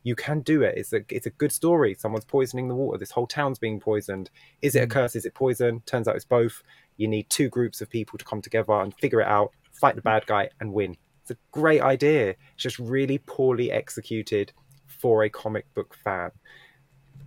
You 0.03 0.15
can 0.15 0.41
do 0.41 0.63
it. 0.63 0.77
It's 0.77 0.93
a 0.93 1.01
it's 1.11 1.27
a 1.27 1.31
good 1.31 1.53
story. 1.53 1.95
Someone's 1.95 2.25
poisoning 2.25 2.69
the 2.69 2.75
water. 2.75 2.99
This 2.99 3.11
whole 3.11 3.27
town's 3.27 3.59
being 3.59 3.81
poisoned. 3.81 4.31
Is 4.63 4.75
it 4.75 4.81
a 4.81 4.85
hmm. 4.85 4.93
curse? 4.93 5.17
Is 5.17 5.27
it 5.27 5.35
poison? 5.35 5.83
Turns 5.87 6.09
out 6.09 6.17
it's 6.17 6.25
both 6.25 6.63
you 6.99 7.09
need 7.09 7.31
two 7.31 7.49
groups 7.49 7.81
of 7.81 7.89
people 7.89 8.19
to 8.19 8.25
come 8.25 8.43
together 8.43 8.75
and 8.75 8.93
figure 8.95 9.23
it 9.23 9.27
out, 9.27 9.53
fight 9.73 9.95
the 9.95 10.03
bad 10.03 10.27
guy, 10.27 10.51
and 10.61 10.75
win. 10.75 10.97
It's 11.23 11.31
a 11.31 11.37
great 11.53 11.81
idea. 11.81 12.31
It's 12.31 12.63
just 12.63 12.79
really 12.79 13.19
poorly 13.19 13.73
executed 13.73 14.53
for 14.87 15.23
a 15.23 15.31
comic 15.31 15.73
book 15.75 15.95
fan. 15.95 16.33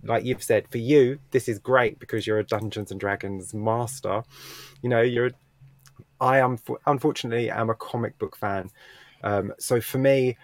Like 0.04 0.24
you've 0.24 0.42
said, 0.42 0.68
for 0.68 0.78
you, 0.78 1.18
this 1.30 1.48
is 1.48 1.58
great 1.58 1.98
because 1.98 2.26
you're 2.26 2.38
a 2.38 2.44
Dungeons 2.44 2.90
and 2.90 3.00
Dragons 3.00 3.54
master. 3.54 4.22
You 4.82 4.88
know, 4.88 5.00
you're. 5.00 5.30
I 6.20 6.38
am 6.38 6.58
unfortunately 6.86 7.50
am 7.50 7.70
a 7.70 7.74
comic 7.74 8.18
book 8.18 8.36
fan, 8.36 8.70
um, 9.24 9.52
so 9.58 9.80
for 9.80 9.98
me, 9.98 10.36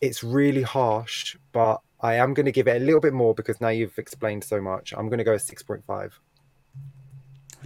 it's 0.00 0.22
really 0.22 0.62
harsh. 0.62 1.36
But 1.52 1.80
I 2.00 2.14
am 2.14 2.34
going 2.34 2.46
to 2.46 2.52
give 2.52 2.68
it 2.68 2.80
a 2.80 2.84
little 2.84 3.00
bit 3.00 3.12
more 3.14 3.34
because 3.34 3.60
now 3.60 3.68
you've 3.68 3.98
explained 3.98 4.44
so 4.44 4.60
much. 4.60 4.92
I'm 4.96 5.08
going 5.08 5.18
to 5.18 5.24
go 5.24 5.34
a 5.34 5.38
six 5.38 5.62
point 5.62 5.84
five. 5.86 6.20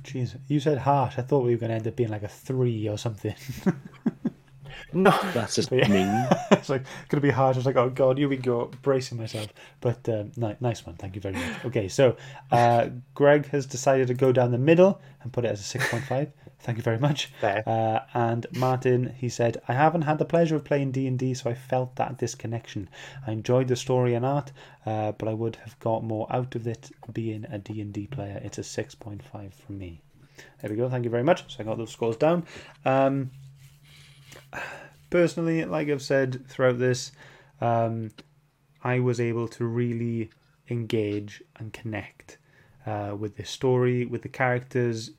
Jeez, 0.02 0.36
you 0.48 0.60
said 0.60 0.78
harsh. 0.78 1.18
I 1.18 1.22
thought 1.22 1.44
we 1.44 1.52
were 1.52 1.60
going 1.60 1.70
to 1.70 1.76
end 1.76 1.86
up 1.86 1.96
being 1.96 2.10
like 2.10 2.22
a 2.22 2.28
three 2.28 2.88
or 2.88 2.98
something. 2.98 3.34
no, 4.92 5.10
that's 5.32 5.54
just 5.54 5.70
yeah. 5.72 5.88
mean. 5.88 6.28
it's 6.52 6.68
like 6.68 6.84
going 7.08 7.20
to 7.20 7.26
be 7.26 7.30
hard. 7.30 7.56
I 7.56 7.58
was 7.58 7.66
like, 7.66 7.76
oh 7.76 7.90
god, 7.90 8.18
here 8.18 8.28
we 8.28 8.36
go, 8.36 8.70
bracing 8.82 9.18
myself. 9.18 9.48
But 9.80 10.08
um, 10.08 10.32
nice 10.60 10.84
one. 10.86 10.96
Thank 10.96 11.14
you 11.14 11.20
very 11.20 11.34
much. 11.34 11.64
Okay, 11.64 11.88
so 11.88 12.16
uh, 12.50 12.88
Greg 13.14 13.48
has 13.48 13.66
decided 13.66 14.08
to 14.08 14.14
go 14.14 14.32
down 14.32 14.50
the 14.50 14.58
middle 14.58 15.00
and 15.22 15.32
put 15.32 15.44
it 15.44 15.48
as 15.48 15.60
a 15.60 15.64
six 15.64 15.88
point 15.88 16.04
five. 16.04 16.32
Thank 16.60 16.78
you 16.78 16.84
very 16.84 16.98
much. 16.98 17.32
Uh, 17.42 18.00
and 18.14 18.46
Martin, 18.52 19.14
he 19.18 19.28
said, 19.28 19.60
I 19.66 19.72
haven't 19.72 20.02
had 20.02 20.18
the 20.18 20.24
pleasure 20.24 20.54
of 20.54 20.62
playing 20.62 20.92
D 20.92 21.08
and 21.08 21.18
D, 21.18 21.34
so 21.34 21.50
I 21.50 21.54
felt 21.54 21.96
that 21.96 22.18
disconnection. 22.18 22.88
I 23.26 23.32
enjoyed 23.32 23.66
the 23.66 23.74
story 23.74 24.14
and 24.14 24.24
art, 24.24 24.52
uh, 24.86 25.10
but 25.10 25.28
I 25.28 25.34
would 25.34 25.56
have 25.56 25.76
got 25.80 26.04
more 26.04 26.28
out 26.30 26.54
of 26.54 26.68
it 26.68 26.90
being 27.12 27.44
a 27.50 27.58
D 27.58 27.80
and 27.80 27.92
D 27.92 28.06
player. 28.06 28.40
It's 28.44 28.58
a 28.58 28.62
six 28.62 28.94
point 28.94 29.22
five 29.24 29.52
from 29.54 29.78
me. 29.78 30.02
There 30.60 30.70
we 30.70 30.76
go. 30.76 30.88
Thank 30.88 31.04
you 31.04 31.10
very 31.10 31.24
much. 31.24 31.44
So 31.48 31.62
I 31.62 31.64
got 31.64 31.78
those 31.78 31.90
scores 31.90 32.16
down. 32.16 32.44
Um, 32.84 33.30
personally, 35.10 35.64
like 35.64 35.88
I've 35.88 36.02
said 36.02 36.46
throughout 36.48 36.78
this, 36.78 37.12
um, 37.60 38.10
I 38.82 38.98
was 39.00 39.20
able 39.20 39.48
to 39.48 39.64
really 39.64 40.30
engage 40.68 41.42
and 41.56 41.72
connect 41.72 42.38
uh, 42.86 43.14
with 43.18 43.36
the 43.36 43.44
story, 43.44 44.04
with 44.06 44.22
the 44.22 44.28
characters, 44.28 45.10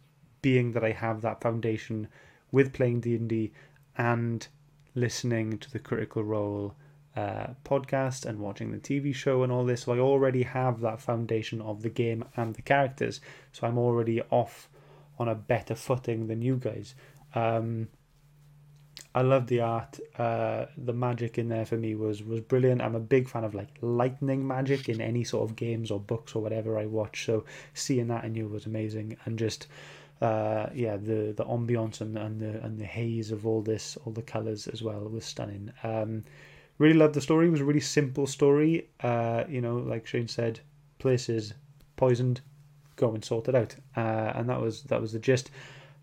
being 0.42 0.74
that 0.74 0.84
I 0.84 0.92
have 0.92 1.22
that 1.22 1.42
foundation 1.42 2.08
with 2.52 2.74
playing 2.74 3.02
D 3.02 3.16
and 3.16 3.30
D 3.30 3.52
and 3.98 4.48
listening 4.96 5.58
to 5.60 5.72
the 5.72 5.80
Critical 5.80 6.24
Role 6.24 6.76
uh, 7.16 7.48
podcast 7.64 8.26
and 8.26 8.40
watching 8.40 8.72
the 8.72 8.78
TV 8.78 9.14
show 9.14 9.44
and 9.44 9.52
all 9.52 9.66
this. 9.66 9.84
So 9.84 9.94
I 9.94 10.00
already 10.00 10.44
have 10.44 10.82
that 10.82 11.00
foundation 11.00 11.62
of 11.62 11.82
the 11.82 11.90
game 11.90 12.26
and 12.36 12.56
the 12.56 12.62
characters. 12.62 13.22
So 13.52 13.68
I'm 13.68 13.78
already 13.78 14.22
off 14.30 14.70
on 15.20 15.30
a 15.30 15.36
better 15.36 15.76
footing 15.76 16.28
than 16.28 16.42
you 16.42 16.58
guys. 16.58 16.96
Um, 17.36 17.88
I 19.16 19.22
love 19.22 19.45
the 19.47 19.61
art. 19.61 19.99
Uh, 20.18 20.66
the 20.78 20.93
magic 20.93 21.38
in 21.38 21.47
there 21.47 21.66
for 21.66 21.78
me 21.78 21.93
was 21.93 22.24
was 22.24 22.39
brilliant. 22.41 22.82
I'm 22.82 22.95
a 22.95 22.99
big 22.99 23.30
fan 23.30 23.43
of 23.43 23.53
like 23.53 23.70
lightning 23.82 24.45
magic 24.47 24.89
in 24.89 25.01
any 25.01 25.24
sort 25.24 25.49
of 25.49 25.55
games 25.55 25.91
or 25.91 25.99
books 25.99 26.36
or 26.36 26.41
whatever 26.41 26.80
I 26.80 26.88
watch. 26.88 27.26
So 27.26 27.45
seeing 27.74 28.07
that 28.07 28.26
in 28.26 28.34
you 28.34 28.47
was 28.47 28.66
amazing, 28.66 29.18
and 29.26 29.38
just 29.38 29.68
uh, 30.22 30.70
yeah, 30.74 30.97
the 30.97 31.34
the 31.36 31.45
ambiance 31.45 32.01
and, 32.01 32.18
and 32.18 32.39
the 32.39 32.64
and 32.64 32.80
the 32.80 32.86
haze 32.86 33.30
of 33.32 33.45
all 33.45 33.61
this, 33.61 33.97
all 34.03 34.14
the 34.14 34.22
colors 34.22 34.68
as 34.68 34.82
well 34.82 35.01
was 35.01 35.26
stunning. 35.26 35.72
Um, 35.84 36.24
really 36.80 36.95
loved 36.95 37.14
the 37.14 37.22
story. 37.22 37.47
It 37.47 37.51
was 37.51 37.61
a 37.61 37.66
really 37.66 37.82
simple 37.82 38.26
story. 38.26 38.88
Uh, 39.01 39.43
you 39.47 39.61
know, 39.61 39.78
like 39.78 40.07
Shane 40.07 40.28
said, 40.28 40.59
places 40.97 41.53
poisoned, 41.97 42.41
go 42.95 43.14
and 43.14 43.24
sort 43.24 43.47
it 43.47 43.53
out, 43.55 43.76
uh, 43.95 44.32
and 44.36 44.49
that 44.49 44.59
was 44.59 44.84
that 44.84 45.01
was 45.01 45.14
the 45.14 45.20
gist. 45.20 45.51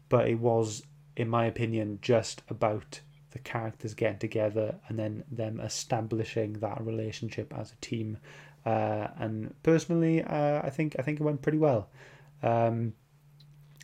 But 0.09 0.29
it 0.29 0.39
was 0.39 0.85
in 1.21 1.29
my 1.29 1.45
opinion, 1.45 1.99
just 2.01 2.43
about 2.49 3.01
the 3.33 3.39
characters 3.39 3.93
getting 3.95 4.19
together 4.19 4.75
and 4.89 4.99
then 4.99 5.23
them 5.31 5.61
establishing 5.61 6.55
that 6.55 6.81
relationship 6.81 7.53
as 7.57 7.73
a 7.73 7.77
team. 7.77 8.17
Uh, 8.65 9.09
and 9.19 9.55
personally, 9.63 10.23
uh, 10.25 10.61
I 10.63 10.71
think 10.71 10.97
I 10.99 11.03
think 11.03 11.21
it 11.21 11.23
went 11.23 11.43
pretty 11.43 11.59
well. 11.59 11.89
Um, 12.43 12.95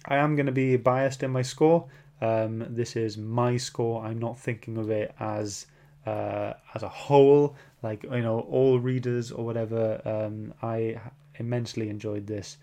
I 0.07 0.17
am 0.17 0.35
going 0.35 0.47
to 0.47 0.53
be 0.53 0.77
biased 0.77 1.23
in 1.23 1.31
my 1.31 1.43
score. 1.43 1.87
Um, 2.21 2.65
this 2.71 2.97
is 2.97 3.19
my 3.19 3.59
score. 3.59 4.05
I'm 4.05 4.19
not 4.19 4.39
thinking 4.39 4.79
of 4.79 4.91
it 4.91 5.15
as 5.21 5.67
uh, 6.07 6.55
as 6.75 6.83
a 6.83 6.89
whole, 6.89 7.57
like 7.83 8.03
you 8.05 8.23
know, 8.23 8.41
all 8.41 8.79
readers 8.79 9.31
or 9.31 9.45
whatever. 9.45 10.01
Um, 10.05 10.55
I 10.63 11.01
immensely 11.39 11.91
enjoyed 11.91 12.27
this 12.27 12.57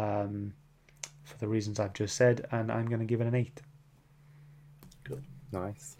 um, 0.00 0.52
for 1.22 1.38
the 1.38 1.46
reasons 1.46 1.78
I've 1.78 1.94
just 1.94 2.16
said, 2.16 2.46
and 2.50 2.72
I'm 2.72 2.86
going 2.86 3.00
to 3.00 3.06
give 3.06 3.20
it 3.20 3.26
an 3.28 3.34
eight. 3.36 3.62
Nice. 5.56 5.96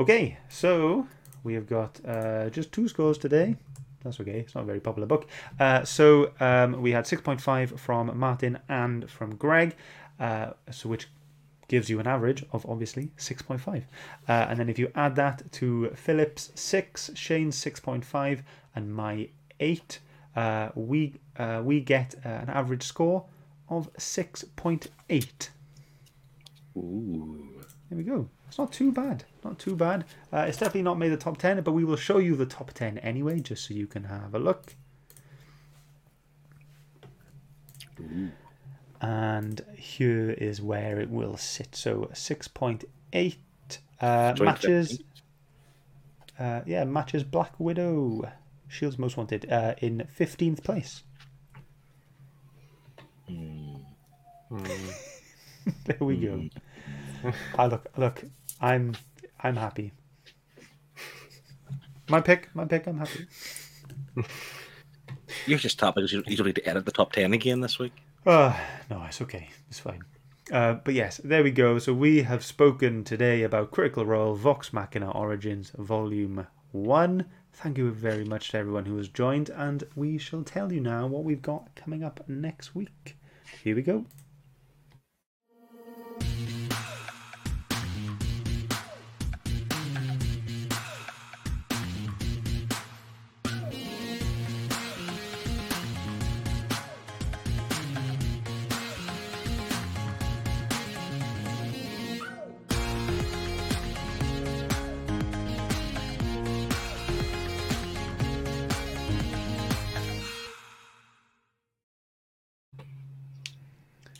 Okay, 0.00 0.38
so 0.48 1.06
we 1.44 1.54
have 1.54 1.68
got 1.68 2.00
uh, 2.04 2.50
just 2.50 2.72
two 2.72 2.88
scores 2.88 3.16
today. 3.16 3.56
That's 4.02 4.18
okay. 4.20 4.40
It's 4.40 4.56
not 4.56 4.62
a 4.62 4.66
very 4.66 4.80
popular 4.80 5.06
book. 5.06 5.28
Uh, 5.60 5.84
so 5.84 6.32
um, 6.40 6.82
we 6.82 6.90
had 6.90 7.04
6.5 7.04 7.78
from 7.78 8.18
Martin 8.18 8.58
and 8.68 9.08
from 9.08 9.36
Greg, 9.36 9.76
uh, 10.18 10.50
so 10.72 10.88
which 10.88 11.06
gives 11.68 11.88
you 11.88 12.00
an 12.00 12.08
average 12.08 12.44
of 12.52 12.66
obviously 12.68 13.12
6.5. 13.18 13.76
Uh, 13.78 13.82
and 14.28 14.58
then 14.58 14.68
if 14.68 14.76
you 14.76 14.90
add 14.96 15.14
that 15.14 15.50
to 15.52 15.90
Philip's 15.94 16.50
6, 16.56 17.12
Shane's 17.14 17.56
6.5, 17.56 18.42
and 18.74 18.92
my 18.92 19.28
8, 19.60 20.00
uh, 20.34 20.68
we, 20.74 21.14
uh, 21.38 21.62
we 21.64 21.80
get 21.80 22.14
an 22.24 22.50
average 22.50 22.82
score 22.82 23.24
of 23.68 23.92
6.8. 23.94 25.48
Ooh. 26.76 27.46
There 27.88 27.98
we 27.98 28.04
go. 28.04 28.28
It's 28.48 28.58
not 28.58 28.72
too 28.72 28.92
bad. 28.92 29.24
Not 29.44 29.58
too 29.58 29.76
bad. 29.76 30.04
Uh, 30.32 30.46
it's 30.48 30.58
definitely 30.58 30.82
not 30.82 30.98
made 30.98 31.10
the 31.10 31.16
top 31.16 31.38
10, 31.38 31.62
but 31.62 31.72
we 31.72 31.84
will 31.84 31.96
show 31.96 32.18
you 32.18 32.36
the 32.36 32.46
top 32.46 32.72
10 32.72 32.98
anyway, 32.98 33.40
just 33.40 33.66
so 33.66 33.74
you 33.74 33.86
can 33.86 34.04
have 34.04 34.34
a 34.34 34.38
look. 34.38 34.74
Ooh. 38.00 38.30
And 39.00 39.64
here 39.76 40.30
is 40.30 40.60
where 40.60 41.00
it 41.00 41.10
will 41.10 41.36
sit. 41.36 41.76
So 41.76 42.10
6.8 42.12 43.36
uh, 44.00 44.34
matches. 44.40 45.00
Uh, 46.38 46.60
yeah, 46.66 46.84
matches 46.84 47.24
Black 47.24 47.58
Widow. 47.58 48.30
Shield's 48.68 48.98
Most 48.98 49.16
Wanted 49.16 49.50
uh, 49.50 49.74
in 49.78 50.06
15th 50.18 50.62
place. 50.64 51.04
Mm. 53.30 53.80
Mm. 54.50 55.14
there 55.84 55.98
we 56.00 56.16
go. 56.16 56.48
I 57.58 57.66
look, 57.66 57.86
look. 57.96 58.24
I'm, 58.60 58.96
I'm 59.40 59.56
happy. 59.56 59.92
My 62.08 62.20
pick, 62.20 62.54
my 62.54 62.64
pick. 62.64 62.86
I'm 62.86 62.98
happy. 62.98 63.26
You're 65.46 65.58
just 65.58 65.78
top 65.78 65.96
because 65.96 66.12
you 66.12 66.22
need 66.22 66.54
to 66.54 66.68
edit 66.68 66.86
the 66.86 66.92
top 66.92 67.12
10 67.12 67.32
again 67.32 67.60
this 67.60 67.78
week. 67.78 67.92
Uh, 68.24 68.56
no, 68.90 69.04
it's 69.04 69.20
okay. 69.22 69.48
It's 69.68 69.78
fine. 69.78 70.02
Uh, 70.50 70.74
but 70.74 70.94
yes, 70.94 71.20
there 71.24 71.42
we 71.42 71.50
go. 71.50 71.78
So 71.78 71.92
we 71.92 72.22
have 72.22 72.44
spoken 72.44 73.02
today 73.02 73.42
about 73.42 73.72
Critical 73.72 74.06
Role 74.06 74.34
Vox 74.34 74.72
Machina 74.72 75.10
Origins 75.10 75.72
Volume 75.76 76.46
1. 76.72 77.24
Thank 77.52 77.78
you 77.78 77.90
very 77.90 78.24
much 78.24 78.50
to 78.50 78.58
everyone 78.58 78.84
who 78.84 78.96
has 78.98 79.08
joined, 79.08 79.50
and 79.50 79.82
we 79.96 80.18
shall 80.18 80.44
tell 80.44 80.72
you 80.72 80.80
now 80.80 81.06
what 81.06 81.24
we've 81.24 81.42
got 81.42 81.74
coming 81.74 82.04
up 82.04 82.20
next 82.28 82.74
week. 82.74 83.16
Here 83.64 83.74
we 83.74 83.82
go. 83.82 84.04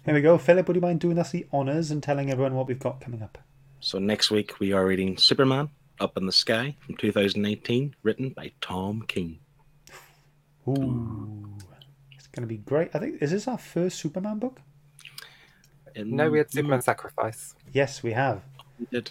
Here 0.06 0.14
we 0.14 0.20
go. 0.20 0.38
Philip, 0.38 0.68
would 0.68 0.76
you 0.76 0.80
mind 0.80 1.00
doing 1.00 1.18
us 1.18 1.32
the 1.32 1.48
honours 1.52 1.90
and 1.90 2.00
telling 2.00 2.30
everyone 2.30 2.54
what 2.54 2.68
we've 2.68 2.78
got 2.78 3.00
coming 3.00 3.22
up? 3.22 3.38
So 3.80 3.98
next 3.98 4.30
week 4.30 4.60
we 4.60 4.72
are 4.72 4.86
reading 4.86 5.16
Superman 5.16 5.68
Up 5.98 6.16
in 6.16 6.26
the 6.26 6.32
Sky 6.32 6.76
from 6.78 6.94
2018, 6.94 7.96
written 8.04 8.28
by 8.28 8.52
Tom 8.60 9.02
King. 9.08 9.40
Ooh. 10.68 11.52
It's 12.12 12.28
going 12.28 12.42
to 12.42 12.46
be 12.46 12.58
great. 12.58 12.90
I 12.94 13.00
think, 13.00 13.20
is 13.20 13.32
this 13.32 13.48
our 13.48 13.58
first 13.58 13.98
Superman 13.98 14.38
book? 14.38 14.60
No, 15.96 16.30
we 16.30 16.38
had 16.38 16.52
Superman 16.52 16.82
Sacrifice. 16.82 17.56
Yes, 17.72 18.04
we 18.04 18.12
have. 18.12 18.42
we 18.78 18.86
did. 18.92 19.10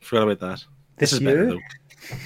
Forgot 0.00 0.24
about 0.24 0.40
that. 0.40 0.64
This 0.98 1.14
is 1.14 1.20
better 1.20 1.44
year? 1.44 1.60
though. 2.10 2.16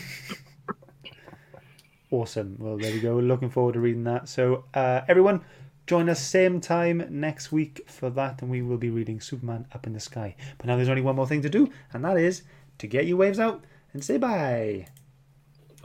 Awesome. 2.10 2.56
Well, 2.58 2.78
there 2.78 2.90
we 2.90 3.00
go. 3.00 3.18
Looking 3.18 3.50
forward 3.50 3.74
to 3.74 3.80
reading 3.80 4.04
that. 4.04 4.30
So, 4.30 4.64
uh, 4.72 5.02
everyone, 5.08 5.44
join 5.88 6.10
us 6.10 6.20
same 6.20 6.60
time 6.60 7.06
next 7.08 7.50
week 7.50 7.88
for 7.88 8.10
that, 8.10 8.42
and 8.42 8.50
we 8.50 8.60
will 8.60 8.76
be 8.76 8.90
reading 8.90 9.20
Superman 9.20 9.66
Up 9.72 9.86
in 9.86 9.94
the 9.94 10.00
Sky. 10.00 10.36
But 10.58 10.66
now 10.66 10.76
there's 10.76 10.90
only 10.90 11.02
one 11.02 11.16
more 11.16 11.26
thing 11.26 11.42
to 11.42 11.48
do, 11.48 11.70
and 11.92 12.04
that 12.04 12.18
is 12.18 12.42
to 12.76 12.86
get 12.86 13.06
your 13.06 13.16
waves 13.16 13.40
out 13.40 13.64
and 13.94 14.04
say 14.04 14.18
bye. 14.18 14.86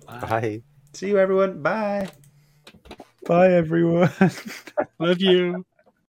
Bye. 0.05 0.61
See 0.91 1.07
you, 1.07 1.17
everyone. 1.17 1.63
Bye. 1.63 2.09
Bye, 3.25 3.53
everyone. 3.53 4.11
Love 4.99 5.21
you. 5.21 5.65